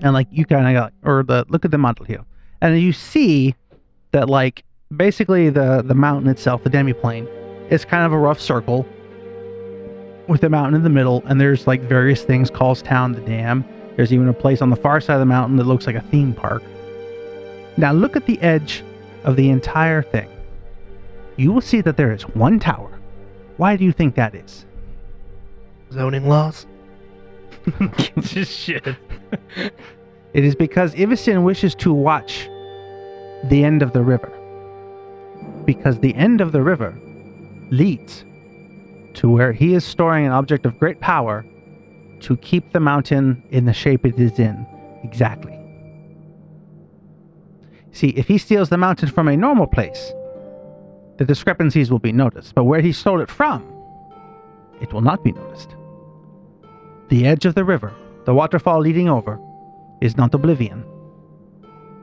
And 0.00 0.12
like 0.12 0.28
you 0.30 0.44
kind 0.44 0.76
of 0.76 0.92
or 1.04 1.22
the 1.22 1.44
look 1.48 1.64
at 1.64 1.70
the 1.70 1.78
model 1.78 2.04
here. 2.04 2.24
And 2.60 2.80
you 2.80 2.92
see 2.92 3.54
that 4.12 4.28
like 4.28 4.64
basically 4.96 5.48
the 5.48 5.82
the 5.82 5.94
mountain 5.94 6.30
itself, 6.30 6.64
the 6.64 6.70
demiplane, 6.70 7.28
is 7.70 7.84
kind 7.84 8.04
of 8.04 8.12
a 8.12 8.18
rough 8.18 8.40
circle 8.40 8.86
with 10.28 10.40
the 10.40 10.48
mountain 10.48 10.74
in 10.74 10.82
the 10.82 10.90
middle 10.90 11.22
and 11.26 11.40
there's 11.40 11.66
like 11.66 11.80
various 11.82 12.22
things 12.22 12.50
Calls 12.50 12.82
Town, 12.82 13.12
the 13.12 13.20
dam. 13.20 13.64
There's 13.96 14.12
even 14.12 14.28
a 14.28 14.32
place 14.32 14.62
on 14.62 14.70
the 14.70 14.76
far 14.76 15.00
side 15.00 15.14
of 15.14 15.20
the 15.20 15.26
mountain 15.26 15.56
that 15.56 15.64
looks 15.64 15.86
like 15.86 15.96
a 15.96 16.00
theme 16.00 16.32
park. 16.32 16.62
Now 17.76 17.92
look 17.92 18.16
at 18.16 18.26
the 18.26 18.40
edge 18.40 18.84
of 19.24 19.36
the 19.36 19.50
entire 19.50 20.02
thing. 20.02 20.28
You 21.36 21.52
will 21.52 21.60
see 21.60 21.80
that 21.80 21.96
there 21.96 22.12
is 22.12 22.22
one 22.22 22.58
tower. 22.58 22.98
Why 23.56 23.76
do 23.76 23.84
you 23.84 23.92
think 23.92 24.14
that 24.16 24.34
is? 24.34 24.66
Zoning 25.92 26.28
laws. 26.28 26.66
Just 28.20 28.52
shit. 28.58 28.86
It 30.34 30.44
is 30.44 30.54
because 30.54 30.94
Ivistan 30.94 31.44
wishes 31.44 31.74
to 31.76 31.92
watch 31.92 32.48
the 33.44 33.64
end 33.64 33.82
of 33.82 33.92
the 33.92 34.02
river. 34.02 34.32
Because 35.64 35.98
the 36.00 36.14
end 36.14 36.40
of 36.40 36.52
the 36.52 36.62
river 36.62 36.98
leads 37.70 38.24
to 39.14 39.28
where 39.28 39.52
he 39.52 39.74
is 39.74 39.84
storing 39.84 40.26
an 40.26 40.32
object 40.32 40.66
of 40.66 40.78
great 40.78 41.00
power 41.00 41.44
to 42.20 42.36
keep 42.38 42.72
the 42.72 42.80
mountain 42.80 43.42
in 43.50 43.64
the 43.64 43.72
shape 43.72 44.06
it 44.06 44.18
is 44.18 44.38
in 44.38 44.66
exactly. 45.02 45.58
See, 47.92 48.08
if 48.10 48.26
he 48.26 48.38
steals 48.38 48.68
the 48.68 48.78
mountain 48.78 49.08
from 49.10 49.28
a 49.28 49.36
normal 49.36 49.66
place, 49.66 50.12
the 51.18 51.24
discrepancies 51.24 51.90
will 51.90 51.98
be 51.98 52.12
noticed, 52.12 52.54
but 52.54 52.64
where 52.64 52.80
he 52.80 52.92
stole 52.92 53.20
it 53.20 53.30
from, 53.30 53.62
it 54.80 54.92
will 54.92 55.02
not 55.02 55.22
be 55.22 55.32
noticed. 55.32 55.76
The 57.08 57.26
edge 57.26 57.44
of 57.44 57.54
the 57.54 57.64
river, 57.64 57.92
the 58.24 58.34
waterfall 58.34 58.80
leading 58.80 59.08
over, 59.08 59.38
is 60.00 60.16
not 60.16 60.34
oblivion. 60.34 60.84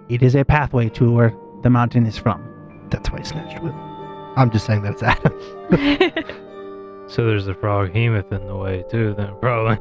It 0.10 0.22
is 0.24 0.36
a 0.36 0.46
pathway 0.46 0.90
to 0.90 1.12
where 1.12 1.34
the 1.64 1.70
mountain 1.70 2.06
is 2.06 2.18
from. 2.18 2.44
That's 2.90 3.10
why 3.12 3.20
he 3.20 3.26
snatched 3.26 3.62
with. 3.64 3.74
I'm 4.38 4.52
just 4.52 4.66
saying 4.66 4.84
that 4.84 4.94
it's 4.94 5.04
Adam. 5.04 6.36
So 7.10 7.26
there's 7.26 7.48
a 7.48 7.56
froghemoth 7.56 8.32
in 8.32 8.46
the 8.46 8.56
way 8.56 8.84
too, 8.88 9.16
then 9.18 9.34
probably. 9.42 9.78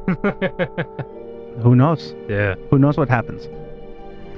Who 1.61 1.75
knows? 1.75 2.15
yeah. 2.27 2.55
Who 2.71 2.79
knows 2.79 2.97
what 2.97 3.07
happens? 3.07 3.47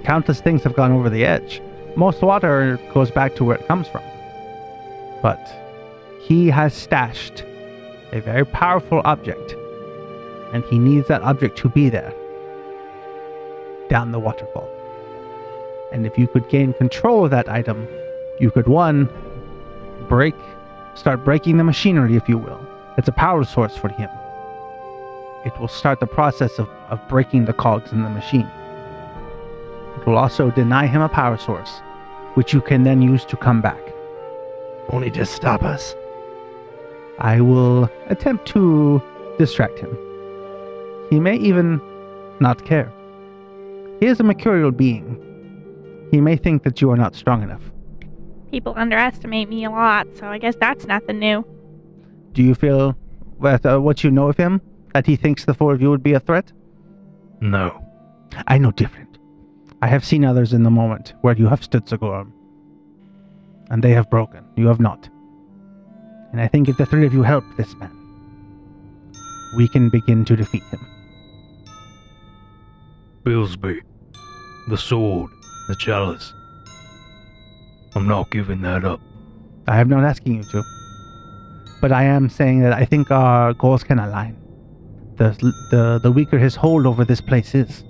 Countless 0.03 0.41
things 0.41 0.63
have 0.63 0.73
gone 0.73 0.91
over 0.91 1.09
the 1.09 1.25
edge. 1.25 1.61
Most 1.95 2.21
water 2.21 2.79
goes 2.93 3.11
back 3.11 3.35
to 3.35 3.43
where 3.43 3.57
it 3.57 3.67
comes 3.67 3.87
from. 3.87 4.03
But 5.21 5.39
he 6.21 6.47
has 6.47 6.73
stashed 6.73 7.43
a 8.11 8.19
very 8.19 8.45
powerful 8.45 9.01
object, 9.05 9.55
and 10.53 10.63
he 10.65 10.79
needs 10.79 11.07
that 11.07 11.21
object 11.21 11.57
to 11.59 11.69
be 11.69 11.89
there 11.89 12.13
down 13.89 14.11
the 14.11 14.19
waterfall. 14.19 14.69
And 15.91 16.05
if 16.05 16.17
you 16.17 16.27
could 16.27 16.47
gain 16.49 16.73
control 16.73 17.25
of 17.25 17.31
that 17.31 17.49
item, 17.49 17.87
you 18.39 18.49
could 18.49 18.67
one 18.67 19.09
break, 20.07 20.35
start 20.95 21.23
breaking 21.23 21.57
the 21.57 21.63
machinery, 21.63 22.15
if 22.15 22.27
you 22.27 22.37
will. 22.37 22.59
It's 22.97 23.07
a 23.07 23.13
power 23.13 23.43
source 23.43 23.75
for 23.77 23.89
him. 23.89 24.09
It 25.45 25.57
will 25.59 25.67
start 25.67 25.99
the 25.99 26.07
process 26.07 26.59
of, 26.59 26.69
of 26.89 26.99
breaking 27.07 27.45
the 27.45 27.53
cogs 27.53 27.91
in 27.91 28.03
the 28.03 28.09
machine. 28.09 28.49
It 30.01 30.07
will 30.07 30.17
also 30.17 30.49
deny 30.49 30.87
him 30.87 31.01
a 31.01 31.09
power 31.09 31.37
source, 31.37 31.79
which 32.33 32.53
you 32.53 32.61
can 32.61 32.81
then 32.81 33.03
use 33.03 33.23
to 33.25 33.37
come 33.37 33.61
back. 33.61 33.79
Only 34.89 35.11
to 35.11 35.25
stop 35.27 35.61
us. 35.61 35.95
I 37.19 37.39
will 37.39 37.87
attempt 38.07 38.47
to 38.47 38.99
distract 39.37 39.77
him. 39.77 39.95
He 41.11 41.19
may 41.19 41.35
even 41.37 41.79
not 42.39 42.65
care. 42.65 42.91
He 43.99 44.07
is 44.07 44.19
a 44.19 44.23
mercurial 44.23 44.71
being. 44.71 45.19
He 46.09 46.19
may 46.19 46.35
think 46.35 46.63
that 46.63 46.81
you 46.81 46.89
are 46.89 46.97
not 46.97 47.13
strong 47.13 47.43
enough. 47.43 47.61
People 48.49 48.73
underestimate 48.75 49.49
me 49.49 49.65
a 49.65 49.69
lot, 49.69 50.07
so 50.15 50.25
I 50.25 50.39
guess 50.39 50.55
that's 50.55 50.85
nothing 50.87 51.19
new. 51.19 51.45
Do 52.33 52.41
you 52.41 52.55
feel 52.55 52.97
that 53.41 53.63
uh, 53.65 53.77
what 53.79 54.03
you 54.03 54.09
know 54.09 54.29
of 54.29 54.37
him, 54.37 54.61
that 54.93 55.05
he 55.05 55.15
thinks 55.15 55.45
the 55.45 55.53
four 55.53 55.73
of 55.73 55.81
you 55.81 55.91
would 55.91 56.01
be 56.01 56.13
a 56.13 56.19
threat? 56.19 56.51
No. 57.39 57.85
I 58.47 58.57
know 58.57 58.71
different. 58.71 59.10
I 59.81 59.87
have 59.87 60.05
seen 60.05 60.23
others 60.23 60.53
in 60.53 60.63
the 60.63 60.69
moment 60.69 61.13
where 61.21 61.35
you 61.35 61.47
have 61.47 61.63
stood 61.63 61.85
Sigorum, 61.85 62.31
and 63.71 63.83
they 63.83 63.91
have 63.91 64.09
broken. 64.09 64.45
You 64.55 64.67
have 64.67 64.79
not. 64.79 65.09
And 66.31 66.39
I 66.39 66.47
think 66.47 66.69
if 66.69 66.77
the 66.77 66.85
three 66.85 67.05
of 67.05 67.13
you 67.13 67.23
help 67.23 67.43
this 67.57 67.75
man, 67.75 67.91
we 69.55 69.67
can 69.67 69.89
begin 69.89 70.23
to 70.25 70.35
defeat 70.35 70.63
him. 70.63 70.85
Billsby, 73.23 73.81
the 74.69 74.77
sword, 74.77 75.31
the 75.67 75.75
chalice. 75.75 76.33
I'm 77.95 78.07
not 78.07 78.29
giving 78.29 78.61
that 78.61 78.85
up. 78.85 79.01
I 79.67 79.79
am 79.79 79.89
not 79.89 80.03
asking 80.03 80.37
you 80.37 80.43
to. 80.51 80.63
But 81.81 81.91
I 81.91 82.03
am 82.03 82.29
saying 82.29 82.61
that 82.61 82.73
I 82.73 82.85
think 82.85 83.09
our 83.09 83.53
goals 83.53 83.83
can 83.83 83.99
align. 83.99 84.37
The, 85.15 85.31
the, 85.71 85.99
the 86.01 86.11
weaker 86.11 86.37
his 86.37 86.55
hold 86.55 86.85
over 86.85 87.03
this 87.03 87.21
place 87.21 87.53
is, 87.55 87.83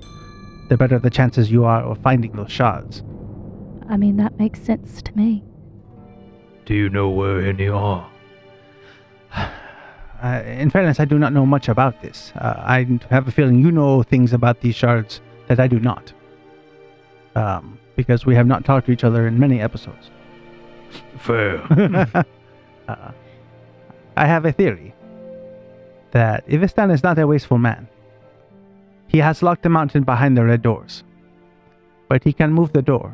the 0.71 0.77
better 0.77 0.97
the 0.97 1.09
chances 1.09 1.51
you 1.51 1.65
are 1.65 1.83
of 1.83 1.97
finding 1.97 2.31
those 2.31 2.49
shards. 2.49 3.03
I 3.89 3.97
mean, 3.97 4.15
that 4.15 4.39
makes 4.39 4.61
sense 4.61 5.01
to 5.01 5.17
me. 5.17 5.43
Do 6.65 6.73
you 6.73 6.87
know 6.87 7.09
where 7.09 7.41
any 7.41 7.67
are? 7.67 8.09
Uh, 10.23 10.43
in 10.45 10.69
fairness, 10.69 10.99
I 10.99 11.05
do 11.05 11.17
not 11.17 11.33
know 11.33 11.47
much 11.47 11.67
about 11.67 11.99
this. 12.03 12.31
Uh, 12.35 12.53
I 12.55 12.99
have 13.09 13.27
a 13.27 13.31
feeling 13.31 13.57
you 13.57 13.71
know 13.71 14.03
things 14.03 14.33
about 14.33 14.61
these 14.61 14.75
shards 14.75 15.19
that 15.47 15.59
I 15.59 15.65
do 15.65 15.79
not. 15.79 16.13
Um, 17.33 17.79
because 17.95 18.23
we 18.23 18.35
have 18.35 18.45
not 18.45 18.63
talked 18.63 18.85
to 18.85 18.91
each 18.91 19.03
other 19.03 19.25
in 19.25 19.39
many 19.39 19.59
episodes. 19.59 20.11
Fair. 21.17 21.59
uh, 22.87 23.11
I 24.15 24.25
have 24.27 24.45
a 24.45 24.51
theory 24.51 24.93
that 26.11 26.47
Ivistan 26.47 26.93
is 26.93 27.01
not 27.01 27.17
a 27.17 27.25
wasteful 27.25 27.57
man. 27.57 27.87
He 29.11 29.17
has 29.17 29.43
locked 29.43 29.63
the 29.63 29.69
mountain 29.69 30.03
behind 30.03 30.37
the 30.37 30.45
red 30.45 30.61
doors, 30.61 31.03
but 32.07 32.23
he 32.23 32.31
can 32.31 32.53
move 32.53 32.71
the 32.71 32.81
door. 32.81 33.13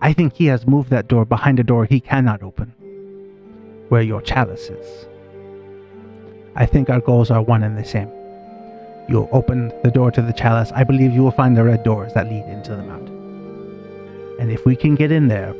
I 0.00 0.12
think 0.12 0.32
he 0.32 0.46
has 0.46 0.66
moved 0.66 0.90
that 0.90 1.06
door 1.06 1.24
behind 1.24 1.60
a 1.60 1.62
door 1.62 1.84
he 1.84 2.00
cannot 2.00 2.42
open, 2.42 2.74
where 3.88 4.02
your 4.02 4.20
chalice 4.20 4.70
is. 4.70 5.06
I 6.56 6.66
think 6.66 6.90
our 6.90 7.00
goals 7.00 7.30
are 7.30 7.40
one 7.40 7.62
and 7.62 7.78
the 7.78 7.84
same. 7.84 8.10
You'll 9.08 9.28
open 9.30 9.72
the 9.84 9.92
door 9.92 10.10
to 10.10 10.22
the 10.22 10.32
chalice. 10.32 10.72
I 10.74 10.82
believe 10.82 11.12
you 11.12 11.22
will 11.22 11.30
find 11.30 11.56
the 11.56 11.62
red 11.62 11.84
doors 11.84 12.12
that 12.14 12.28
lead 12.28 12.44
into 12.46 12.74
the 12.74 12.82
mountain. 12.82 13.14
And 14.40 14.50
if 14.50 14.66
we 14.66 14.74
can 14.74 14.96
get 14.96 15.12
in 15.12 15.28
there, 15.28 15.54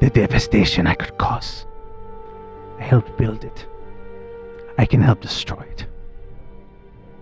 the 0.00 0.08
devastation 0.08 0.86
I 0.86 0.94
could 0.94 1.18
cause. 1.18 1.66
I 2.78 2.84
helped 2.84 3.18
build 3.18 3.44
it. 3.44 3.66
I 4.78 4.86
can 4.86 5.02
help 5.02 5.20
destroy 5.20 5.60
it. 5.72 5.84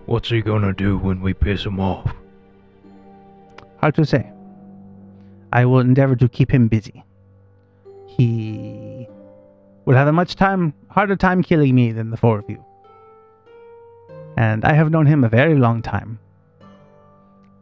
What's 0.05 0.29
he 0.29 0.41
gonna 0.41 0.73
do 0.73 0.97
when 0.97 1.21
we 1.21 1.33
piss 1.33 1.65
him 1.65 1.79
off? 1.79 2.13
Hard 3.77 3.95
to 3.95 4.05
say. 4.05 4.29
I 5.51 5.65
will 5.65 5.79
endeavor 5.79 6.15
to 6.17 6.27
keep 6.27 6.51
him 6.51 6.67
busy. 6.67 7.03
He 8.07 9.07
will 9.85 9.95
have 9.95 10.07
a 10.07 10.13
much 10.13 10.35
time 10.35 10.73
harder 10.89 11.15
time 11.15 11.41
killing 11.41 11.73
me 11.73 11.91
than 11.91 12.09
the 12.09 12.17
four 12.17 12.39
of 12.39 12.49
you. 12.49 12.63
And 14.35 14.65
I 14.65 14.73
have 14.73 14.91
known 14.91 15.05
him 15.05 15.23
a 15.23 15.29
very 15.29 15.55
long 15.55 15.81
time. 15.81 16.19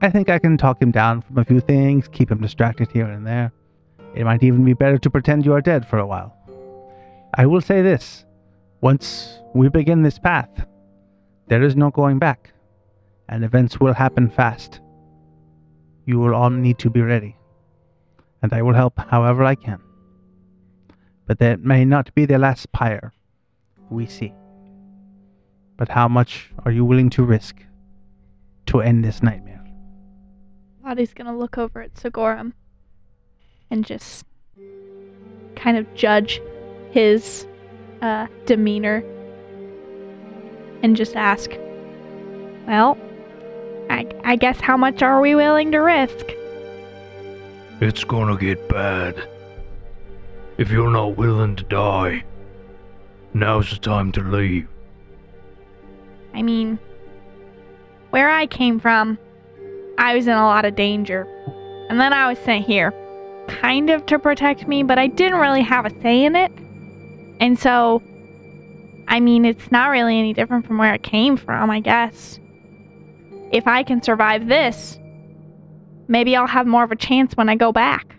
I 0.01 0.09
think 0.09 0.29
I 0.29 0.39
can 0.39 0.57
talk 0.57 0.81
him 0.81 0.91
down 0.91 1.21
from 1.21 1.37
a 1.37 1.45
few 1.45 1.59
things, 1.59 2.07
keep 2.07 2.31
him 2.31 2.41
distracted 2.41 2.91
here 2.91 3.05
and 3.05 3.25
there. 3.25 3.51
It 4.15 4.25
might 4.25 4.41
even 4.41 4.65
be 4.65 4.73
better 4.73 4.97
to 4.97 5.09
pretend 5.09 5.45
you 5.45 5.53
are 5.53 5.61
dead 5.61 5.87
for 5.87 5.99
a 5.99 6.07
while. 6.07 6.35
I 7.35 7.45
will 7.45 7.61
say 7.61 7.81
this 7.81 8.25
once 8.81 9.39
we 9.53 9.69
begin 9.69 10.01
this 10.01 10.17
path, 10.17 10.49
there 11.51 11.63
is 11.63 11.75
no 11.75 11.89
going 11.91 12.17
back, 12.17 12.53
and 13.27 13.43
events 13.43 13.77
will 13.77 13.93
happen 13.93 14.29
fast. 14.29 14.79
You 16.05 16.17
will 16.17 16.33
all 16.33 16.49
need 16.49 16.79
to 16.79 16.89
be 16.89 17.01
ready, 17.01 17.35
and 18.41 18.53
I 18.53 18.61
will 18.61 18.73
help 18.73 18.97
however 18.97 19.43
I 19.43 19.55
can. 19.55 19.81
But 21.25 21.39
that 21.39 21.59
may 21.59 21.83
not 21.83 22.15
be 22.15 22.25
the 22.25 22.37
last 22.37 22.71
pyre 22.71 23.11
we 23.89 24.05
see. 24.05 24.33
But 25.75 25.89
how 25.89 26.07
much 26.07 26.49
are 26.63 26.71
you 26.71 26.85
willing 26.85 27.09
to 27.09 27.23
risk 27.25 27.57
to 28.67 28.79
end 28.79 29.03
this 29.03 29.21
nightmare? 29.21 29.65
Lottie's 30.85 31.13
gonna 31.13 31.37
look 31.37 31.57
over 31.57 31.81
at 31.81 31.95
Sigorum 31.95 32.53
and 33.69 33.85
just 33.85 34.23
kind 35.57 35.75
of 35.75 35.93
judge 35.95 36.41
his 36.91 37.45
uh, 38.01 38.27
demeanor 38.45 39.03
and 40.83 40.95
just 40.95 41.15
ask, 41.15 41.51
Well, 42.67 42.97
I, 43.89 44.07
I 44.23 44.35
guess 44.35 44.59
how 44.59 44.77
much 44.77 45.01
are 45.01 45.21
we 45.21 45.35
willing 45.35 45.71
to 45.71 45.79
risk? 45.79 46.25
It's 47.79 48.03
gonna 48.03 48.37
get 48.37 48.69
bad. 48.69 49.27
If 50.57 50.69
you're 50.69 50.91
not 50.91 51.17
willing 51.17 51.55
to 51.55 51.63
die, 51.63 52.23
now's 53.33 53.71
the 53.71 53.77
time 53.77 54.11
to 54.13 54.21
leave. 54.21 54.67
I 56.33 56.41
mean, 56.41 56.79
where 58.11 58.29
I 58.29 58.45
came 58.45 58.79
from, 58.79 59.17
I 59.97 60.15
was 60.15 60.27
in 60.27 60.33
a 60.33 60.45
lot 60.45 60.65
of 60.65 60.75
danger. 60.75 61.27
And 61.89 61.99
then 61.99 62.13
I 62.13 62.29
was 62.29 62.39
sent 62.39 62.65
here, 62.65 62.93
kind 63.47 63.89
of 63.89 64.05
to 64.05 64.19
protect 64.19 64.67
me, 64.67 64.83
but 64.83 64.97
I 64.97 65.07
didn't 65.07 65.39
really 65.39 65.61
have 65.61 65.85
a 65.85 66.01
say 66.01 66.23
in 66.23 66.35
it. 66.35 66.51
And 67.41 67.59
so, 67.59 68.01
I 69.11 69.19
mean, 69.19 69.43
it's 69.43 69.69
not 69.71 69.89
really 69.89 70.17
any 70.17 70.31
different 70.31 70.65
from 70.65 70.77
where 70.77 70.93
it 70.93 71.03
came 71.03 71.35
from, 71.35 71.69
I 71.69 71.81
guess. 71.81 72.39
If 73.51 73.67
I 73.67 73.83
can 73.83 74.01
survive 74.01 74.47
this, 74.47 74.97
maybe 76.07 76.33
I'll 76.33 76.47
have 76.47 76.65
more 76.65 76.85
of 76.85 76.93
a 76.93 76.95
chance 76.95 77.35
when 77.35 77.49
I 77.49 77.55
go 77.55 77.73
back. 77.73 78.15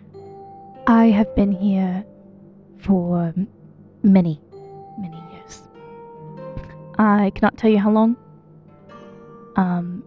I 0.85 1.05
have 1.05 1.35
been 1.35 1.51
here 1.51 2.05
for 2.77 3.33
many, 4.03 4.39
many 4.99 5.17
years. 5.33 5.63
I 6.99 7.31
cannot 7.33 7.57
tell 7.57 7.71
you 7.71 7.79
how 7.79 7.89
long. 7.89 8.15
Um, 9.55 10.03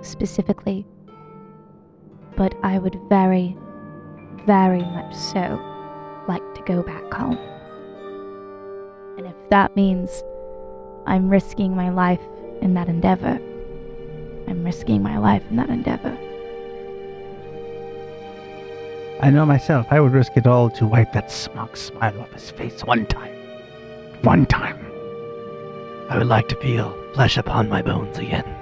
specifically, 0.00 0.86
but 2.36 2.54
I 2.62 2.78
would 2.78 2.98
very, 3.10 3.54
very 4.46 4.80
much 4.80 5.14
so 5.14 5.60
like 6.26 6.54
to 6.54 6.62
go 6.62 6.82
back 6.82 7.12
home. 7.12 7.38
And 9.46 9.52
if 9.52 9.70
that 9.70 9.76
means 9.76 10.24
I'm 11.06 11.28
risking 11.28 11.76
my 11.76 11.90
life 11.90 12.20
in 12.62 12.74
that 12.74 12.88
endeavor, 12.88 13.38
I'm 14.48 14.64
risking 14.64 15.04
my 15.04 15.18
life 15.18 15.42
in 15.50 15.56
that 15.56 15.70
endeavor. 15.70 16.18
I 19.22 19.30
know 19.30 19.46
myself, 19.46 19.86
I 19.90 20.00
would 20.00 20.12
risk 20.12 20.32
it 20.36 20.48
all 20.48 20.68
to 20.70 20.84
wipe 20.84 21.12
that 21.12 21.30
smug 21.30 21.76
smile 21.76 22.20
off 22.20 22.32
his 22.32 22.50
face 22.50 22.82
one 22.82 23.06
time. 23.06 23.36
One 24.22 24.46
time. 24.46 24.84
I 26.10 26.18
would 26.18 26.26
like 26.26 26.48
to 26.48 26.56
feel 26.56 26.92
flesh 27.14 27.36
upon 27.36 27.68
my 27.68 27.82
bones 27.82 28.18
again. 28.18 28.52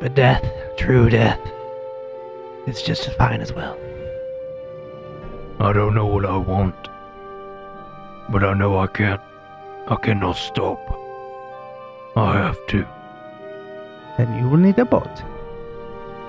But 0.00 0.14
death, 0.14 0.44
true 0.76 1.08
death, 1.08 1.40
is 2.66 2.82
just 2.82 3.08
as 3.08 3.14
fine 3.14 3.40
as 3.40 3.54
well. 3.54 3.78
I 5.60 5.72
don't 5.72 5.94
know 5.94 6.06
what 6.06 6.26
I 6.26 6.36
want, 6.36 6.76
but 8.28 8.44
I 8.44 8.52
know 8.52 8.78
I 8.78 8.86
can't. 8.86 9.22
I 9.88 9.96
cannot 9.96 10.36
stop. 10.36 10.78
I 12.16 12.36
have 12.36 12.66
to. 12.68 12.86
Then 14.16 14.38
you 14.38 14.48
will 14.48 14.58
need 14.58 14.78
a 14.78 14.84
boat. 14.84 15.22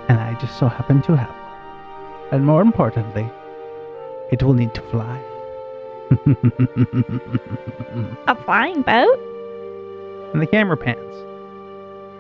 And 0.08 0.20
I 0.20 0.36
just 0.40 0.58
so 0.58 0.68
happen 0.68 1.02
to 1.04 1.16
have 1.16 1.30
one. 1.30 2.30
And 2.32 2.46
more 2.46 2.62
importantly, 2.62 3.30
it 4.32 4.44
will 4.44 4.54
need 4.54 4.74
to 4.76 4.82
fly. 4.84 5.22
A 8.28 8.36
flying 8.36 8.82
boat? 8.82 9.30
and 10.34 10.42
the 10.42 10.48
camera 10.48 10.78
pans. 10.78 11.16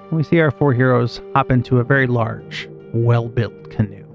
And 0.09 0.11
we 0.17 0.23
see 0.23 0.39
our 0.39 0.51
four 0.51 0.73
heroes 0.73 1.21
hop 1.33 1.51
into 1.51 1.79
a 1.79 1.83
very 1.83 2.07
large, 2.07 2.67
well 2.93 3.27
built 3.27 3.69
canoe 3.69 4.05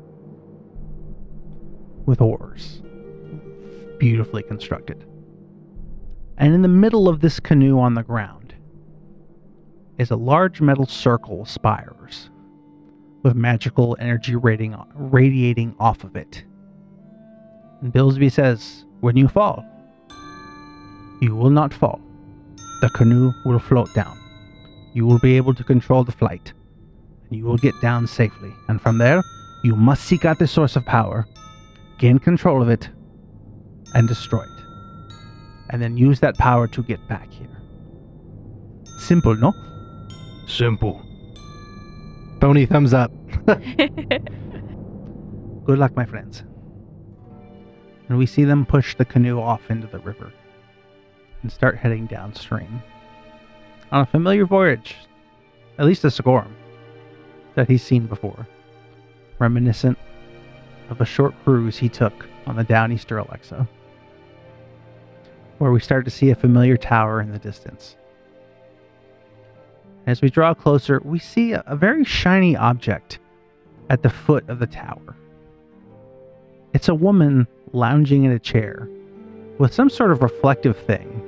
with 2.06 2.20
oars, 2.20 2.82
beautifully 3.98 4.42
constructed. 4.42 5.04
And 6.36 6.54
in 6.54 6.62
the 6.62 6.68
middle 6.68 7.08
of 7.08 7.20
this 7.20 7.40
canoe 7.40 7.78
on 7.78 7.94
the 7.94 8.02
ground 8.02 8.54
is 9.98 10.10
a 10.10 10.16
large 10.16 10.60
metal 10.60 10.86
circle 10.86 11.42
of 11.42 11.48
spires 11.48 12.30
with 13.22 13.34
magical 13.34 13.96
energy 14.00 14.34
radiating, 14.36 14.76
radiating 14.94 15.74
off 15.78 16.04
of 16.04 16.16
it. 16.16 16.44
And 17.80 17.92
Billsby 17.92 18.30
says, 18.30 18.84
When 19.00 19.16
you 19.16 19.28
fall, 19.28 19.64
you 21.20 21.34
will 21.36 21.50
not 21.50 21.72
fall 21.72 22.00
the 22.84 22.90
canoe 22.90 23.32
will 23.46 23.58
float 23.58 23.94
down. 23.94 24.18
You 24.92 25.06
will 25.06 25.18
be 25.18 25.38
able 25.38 25.54
to 25.54 25.64
control 25.64 26.04
the 26.04 26.12
flight. 26.12 26.52
And 27.30 27.38
you 27.38 27.46
will 27.46 27.56
get 27.56 27.72
down 27.80 28.06
safely. 28.06 28.52
And 28.68 28.78
from 28.78 28.98
there, 28.98 29.22
you 29.62 29.74
must 29.74 30.04
seek 30.04 30.26
out 30.26 30.38
the 30.38 30.46
source 30.46 30.76
of 30.76 30.84
power, 30.84 31.26
gain 31.98 32.18
control 32.18 32.60
of 32.60 32.68
it, 32.68 32.90
and 33.94 34.06
destroy 34.06 34.42
it. 34.42 34.53
And 35.70 35.80
then 35.82 35.96
use 35.96 36.20
that 36.20 36.36
power 36.36 36.68
to 36.68 36.82
get 36.82 37.06
back 37.08 37.32
here. 37.32 37.48
Simple, 38.98 39.34
no? 39.36 39.52
Simple. 40.46 41.02
Bony 42.38 42.66
thumbs 42.66 42.92
up. 42.92 43.10
Good 45.64 45.78
luck, 45.78 45.96
my 45.96 46.04
friends. 46.04 46.44
And 48.08 48.18
we 48.18 48.26
see 48.26 48.44
them 48.44 48.66
push 48.66 48.94
the 48.94 49.04
canoe 49.04 49.40
off 49.40 49.70
into 49.70 49.86
the 49.86 49.98
river 50.00 50.32
and 51.42 51.50
start 51.50 51.76
heading 51.76 52.06
downstream 52.06 52.82
on 53.92 54.02
a 54.02 54.06
familiar 54.06 54.44
voyage, 54.44 54.96
at 55.78 55.86
least 55.86 56.04
a 56.04 56.08
Sigorum. 56.08 56.52
that 57.54 57.68
he's 57.68 57.82
seen 57.82 58.06
before, 58.06 58.46
reminiscent 59.38 59.96
of 60.90 61.00
a 61.00 61.04
short 61.04 61.34
cruise 61.44 61.78
he 61.78 61.88
took 61.88 62.26
on 62.46 62.56
the 62.56 62.64
Downeaster 62.64 63.24
Alexa, 63.24 63.68
where 65.58 65.72
we 65.72 65.80
start 65.80 66.04
to 66.04 66.10
see 66.10 66.30
a 66.30 66.34
familiar 66.34 66.76
tower 66.76 67.20
in 67.20 67.32
the 67.32 67.38
distance. 67.38 67.96
As 70.06 70.20
we 70.20 70.28
draw 70.28 70.52
closer, 70.52 71.00
we 71.04 71.18
see 71.18 71.52
a, 71.52 71.76
very 71.76 72.04
shiny 72.04 72.56
object 72.56 73.18
at 73.88 74.02
the 74.02 74.10
foot 74.10 74.48
of 74.48 74.58
the 74.58 74.66
tower. 74.66 75.16
It's 76.74 76.88
a 76.88 76.94
woman 76.94 77.46
lounging 77.72 78.24
in 78.24 78.32
a 78.32 78.38
chair 78.38 78.88
with 79.58 79.72
some 79.72 79.88
sort 79.88 80.10
of 80.10 80.22
reflective 80.22 80.76
thing 80.76 81.20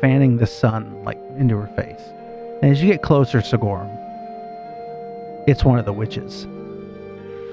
fanning 0.00 0.36
the 0.36 0.46
sun 0.46 1.04
like 1.04 1.18
into 1.38 1.56
her 1.56 1.66
face. 1.76 2.02
And 2.62 2.70
as 2.70 2.82
you 2.82 2.90
get 2.90 3.02
closer, 3.02 3.40
Sigorum, 3.40 3.90
it's 5.46 5.64
one 5.64 5.78
of 5.78 5.84
the 5.84 5.92
witches. 5.92 6.46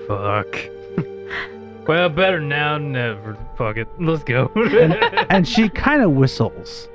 Fuck. 0.08 0.58
well, 1.88 2.10
better 2.10 2.40
now 2.40 2.74
than 2.74 2.92
never. 2.92 3.38
Fuck 3.58 3.78
it. 3.78 3.88
Let's 4.00 4.24
go. 4.24 4.52
and 5.30 5.48
she 5.48 5.70
kind 5.70 6.02
of 6.02 6.12
whistles. 6.12 6.88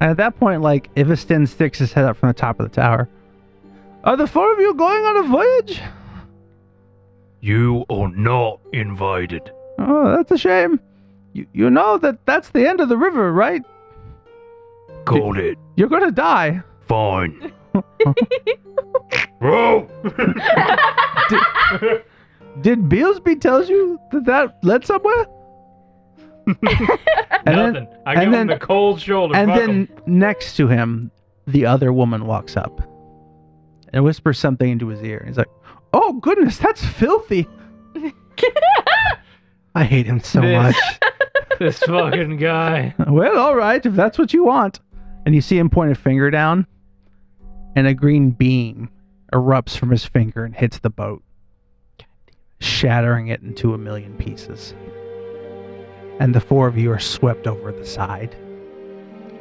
And 0.00 0.10
at 0.10 0.16
that 0.16 0.38
point, 0.38 0.62
like, 0.62 0.92
Iviston 0.94 1.46
sticks 1.48 1.78
his 1.78 1.92
head 1.92 2.04
up 2.04 2.16
from 2.16 2.28
the 2.28 2.34
top 2.34 2.58
of 2.58 2.68
the 2.68 2.74
tower. 2.74 3.08
Are 4.04 4.16
the 4.16 4.26
four 4.26 4.52
of 4.52 4.58
you 4.58 4.74
going 4.74 5.04
on 5.04 5.24
a 5.24 5.28
voyage? 5.28 5.80
You 7.40 7.84
are 7.88 8.08
not 8.08 8.60
invited. 8.72 9.50
Oh, 9.78 10.16
that's 10.16 10.30
a 10.32 10.38
shame. 10.38 10.80
You, 11.32 11.46
you 11.52 11.70
know 11.70 11.98
that 11.98 12.24
that's 12.26 12.50
the 12.50 12.68
end 12.68 12.80
of 12.80 12.88
the 12.88 12.96
river, 12.96 13.32
right? 13.32 13.62
Got 15.04 15.38
it. 15.38 15.58
You're 15.76 15.88
gonna 15.88 16.10
die. 16.12 16.62
Fine. 16.86 17.52
Bro! 19.40 19.88
Did 22.60 22.80
Beelsby 22.88 23.40
tells 23.40 23.68
you 23.68 23.98
that 24.12 24.24
that 24.26 24.58
led 24.62 24.84
somewhere? 24.84 25.26
and 26.46 26.56
then, 27.46 27.72
Nothing. 27.72 27.88
I 28.06 28.12
and 28.14 28.18
give 28.20 28.22
him 28.24 28.32
then- 28.32 28.46
the 28.48 28.58
cold 28.58 29.00
shoulder. 29.00 29.34
and 29.36 29.50
then 29.50 29.70
'em. 29.70 29.88
next 30.06 30.56
to 30.56 30.68
him, 30.68 31.10
the 31.46 31.66
other 31.66 31.92
woman 31.92 32.26
walks 32.26 32.56
up 32.56 32.80
and 33.92 34.04
whispers 34.04 34.38
something 34.38 34.68
into 34.70 34.88
his 34.88 35.02
ear. 35.02 35.22
He's 35.26 35.38
like, 35.38 35.50
"Oh 35.92 36.14
goodness, 36.14 36.58
that's 36.58 36.84
filthy." 36.84 37.48
I 39.74 39.84
hate 39.84 40.06
him 40.06 40.20
so 40.20 40.40
This- 40.40 40.56
much. 40.56 41.00
this 41.58 41.78
fucking 41.80 42.36
guy. 42.36 42.94
Well, 43.08 43.38
all 43.38 43.56
right, 43.56 43.84
if 43.84 43.94
that's 43.94 44.18
what 44.18 44.32
you 44.32 44.44
want. 44.44 44.80
And 45.24 45.34
you 45.34 45.40
see 45.40 45.56
him 45.56 45.70
point 45.70 45.92
a 45.92 45.94
finger 45.94 46.30
down, 46.30 46.66
and 47.76 47.86
a 47.86 47.94
green 47.94 48.30
beam 48.32 48.90
erupts 49.32 49.76
from 49.78 49.90
his 49.90 50.04
finger 50.04 50.44
and 50.44 50.54
hits 50.54 50.80
the 50.80 50.90
boat, 50.90 51.22
shattering 52.62 53.28
it 53.28 53.42
into 53.42 53.74
a 53.74 53.78
million 53.78 54.14
pieces. 54.16 54.74
And 56.20 56.34
the 56.34 56.40
four 56.40 56.68
of 56.68 56.78
you 56.78 56.90
are 56.92 56.98
swept 56.98 57.46
over 57.46 57.72
the 57.72 57.86
side. 57.86 58.36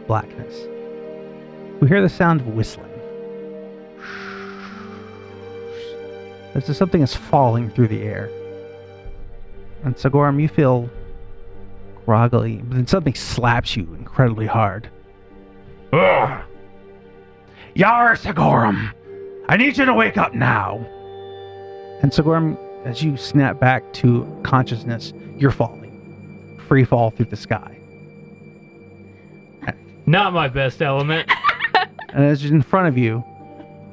Blackness. 0.07 0.67
We 1.79 1.87
hear 1.87 2.01
the 2.01 2.09
sound 2.09 2.41
of 2.41 2.47
whistling. 2.47 2.87
As 6.53 6.69
if 6.69 6.75
something 6.75 7.01
is 7.01 7.15
falling 7.15 7.69
through 7.69 7.87
the 7.87 8.01
air. 8.01 8.29
And 9.83 9.95
Sigorum, 9.95 10.41
you 10.41 10.47
feel 10.47 10.89
groggily, 12.05 12.57
but 12.57 12.75
then 12.75 12.87
something 12.87 13.15
slaps 13.15 13.75
you 13.75 13.93
incredibly 13.93 14.47
hard. 14.47 14.89
Ugh. 15.93 16.43
Yar 17.73 18.15
Sigorum, 18.15 18.91
I 19.47 19.57
need 19.57 19.77
you 19.77 19.85
to 19.85 19.93
wake 19.93 20.17
up 20.17 20.33
now. 20.33 20.77
And 22.01 22.11
Sigorum, 22.11 22.57
as 22.85 23.03
you 23.03 23.17
snap 23.17 23.59
back 23.59 23.91
to 23.93 24.25
consciousness, 24.43 25.13
you're 25.37 25.51
falling. 25.51 26.59
Free 26.67 26.83
fall 26.83 27.11
through 27.11 27.25
the 27.25 27.35
sky. 27.35 27.77
Not 30.05 30.33
my 30.33 30.47
best 30.47 30.81
element. 30.81 31.29
And 32.13 32.25
as 32.25 32.43
in 32.43 32.61
front 32.61 32.89
of 32.89 32.97
you 32.97 33.23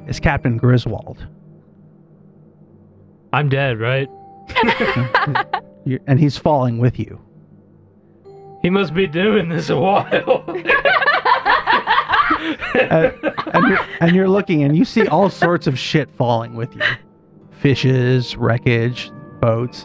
is 0.09 0.19
Captain 0.19 0.57
Griswold. 0.57 1.25
I'm 3.33 3.49
dead, 3.49 3.79
right? 3.79 4.09
And 6.09 6.19
he's 6.19 6.37
falling 6.37 6.79
with 6.79 6.99
you. 6.99 7.21
He 8.61 8.71
must 8.71 8.93
be 8.93 9.07
doing 9.07 9.49
this 9.49 9.71
a 9.71 9.79
while. 9.79 10.45
Uh, 12.75 13.11
and, 13.53 13.69
you're, 13.69 13.87
and 14.01 14.17
you're 14.17 14.29
looking 14.29 14.63
and 14.63 14.77
you 14.77 14.85
see 14.85 15.07
all 15.09 15.29
sorts 15.29 15.67
of 15.67 15.79
shit 15.79 16.09
falling 16.11 16.55
with 16.55 16.73
you 16.75 16.83
fishes, 17.61 18.37
wreckage, 18.37 19.11
boats. 19.41 19.85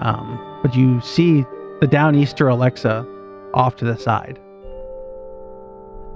Um, 0.00 0.58
but 0.62 0.74
you 0.74 1.00
see 1.00 1.42
the 1.80 1.86
Downeaster 1.86 2.50
Alexa 2.50 3.06
off 3.54 3.76
to 3.76 3.84
the 3.84 3.96
side. 3.96 4.38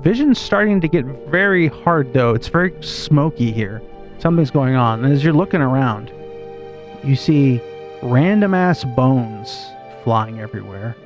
Vision's 0.00 0.38
starting 0.38 0.80
to 0.80 0.88
get 0.88 1.04
very 1.28 1.68
hard 1.68 2.12
though. 2.12 2.34
It's 2.34 2.48
very 2.48 2.74
smoky 2.82 3.50
here. 3.52 3.82
Something's 4.18 4.50
going 4.50 4.74
on. 4.74 5.04
And 5.04 5.12
as 5.12 5.24
you're 5.24 5.32
looking 5.32 5.60
around, 5.60 6.12
you 7.02 7.16
see 7.16 7.60
random 8.02 8.54
ass 8.54 8.84
bones 8.84 9.66
flying 10.02 10.40
everywhere. 10.40 10.96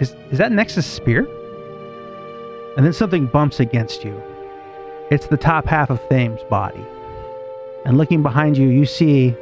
Is 0.00 0.14
is 0.30 0.38
that 0.38 0.52
Nex's 0.52 0.86
Spear? 0.86 1.26
And 2.76 2.84
then 2.84 2.92
something 2.92 3.26
bumps 3.26 3.60
against 3.60 4.04
you. 4.04 4.20
It's 5.10 5.26
the 5.26 5.36
top 5.36 5.66
half 5.66 5.90
of 5.90 6.00
Thame's 6.08 6.42
body. 6.44 6.84
And 7.84 7.98
looking 7.98 8.22
behind 8.22 8.56
you, 8.56 8.68
you 8.68 8.86
see, 8.86 9.34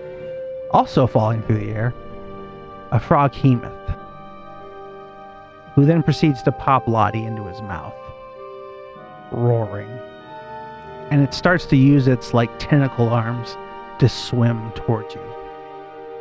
also 0.70 1.07
falling 1.07 1.43
through 1.43 1.59
the 1.59 1.70
air, 1.70 1.95
a 2.90 2.99
froghemoth, 2.99 3.99
who 5.74 5.84
then 5.84 6.03
proceeds 6.03 6.43
to 6.43 6.53
pop 6.53 6.88
Lottie 6.88 7.24
into 7.24 7.45
his 7.45 7.61
mouth, 7.62 7.95
roaring. 9.30 9.88
And 11.11 11.22
it 11.22 11.34
starts 11.34 11.66
to 11.66 11.76
use 11.76 12.09
its 12.09 12.34
like 12.34 12.51
tentacle 12.59 13.09
arms 13.11 13.57
to 13.99 14.09
swim 14.09 14.72
towards 14.72 15.14
you. 15.14 15.20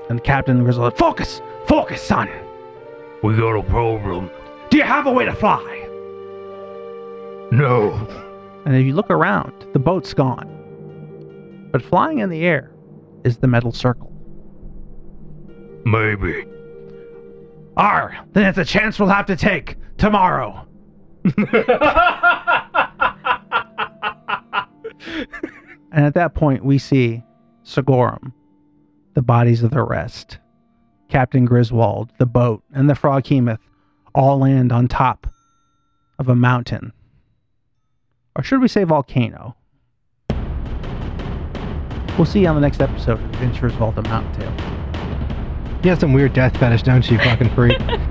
And 0.10 0.24
Captain 0.24 0.64
Grizzle, 0.64 0.92
focus, 0.92 1.42
focus, 1.68 2.02
son. 2.02 2.30
We 3.24 3.36
got 3.36 3.56
a 3.56 3.64
problem. 3.64 4.30
Do 4.70 4.78
you 4.78 4.84
have 4.84 5.08
a 5.08 5.12
way 5.12 5.26
to 5.26 5.34
fly? 5.34 5.88
No. 7.52 7.94
And 8.66 8.76
if 8.76 8.86
you 8.86 8.94
look 8.94 9.10
around, 9.10 9.54
the 9.74 9.80
boat's 9.80 10.14
gone. 10.14 10.61
But 11.72 11.82
flying 11.82 12.20
in 12.20 12.30
the 12.30 12.44
air 12.46 12.72
is 13.24 13.38
the 13.38 13.48
metal 13.48 13.72
circle. 13.72 14.12
Maybe. 15.86 16.46
R, 17.78 18.18
then 18.34 18.46
it's 18.46 18.58
a 18.58 18.66
chance 18.66 19.00
we'll 19.00 19.10
have 19.10 19.26
to 19.28 19.36
take 19.36 19.78
tomorrow. 19.98 20.68
And 25.92 26.06
at 26.06 26.14
that 26.14 26.34
point, 26.34 26.64
we 26.64 26.78
see 26.78 27.22
Sigorum, 27.64 28.34
the 29.14 29.22
bodies 29.22 29.62
of 29.62 29.72
the 29.72 29.84
rest, 29.84 30.40
Captain 31.10 31.46
Griswold, 31.46 32.12
the 32.18 32.26
boat, 32.26 32.64
and 32.74 32.90
the 32.90 32.94
Froghemoth 32.94 33.60
all 34.16 34.40
land 34.40 34.72
on 34.72 34.88
top 34.88 35.28
of 36.18 36.30
a 36.30 36.36
mountain. 36.36 36.94
Or 38.36 38.44
should 38.44 38.62
we 38.62 38.70
say 38.70 38.86
volcano? 38.86 39.56
We'll 42.18 42.26
see 42.26 42.42
you 42.42 42.48
on 42.48 42.56
the 42.56 42.62
next 42.62 42.82
episode 42.82 43.14
of 43.14 43.24
Adventurers' 43.26 43.74
Vault 43.74 43.98
of 43.98 44.06
Mountain 44.06 44.34
Tale. 44.40 44.54
You 45.84 45.90
have 45.90 46.00
some 46.00 46.14
weird 46.14 46.34
death 46.34 46.56
fetish, 46.58 46.84
don't 46.84 47.10
you, 47.10 47.18
fucking 47.18 47.50
freak? 47.56 47.80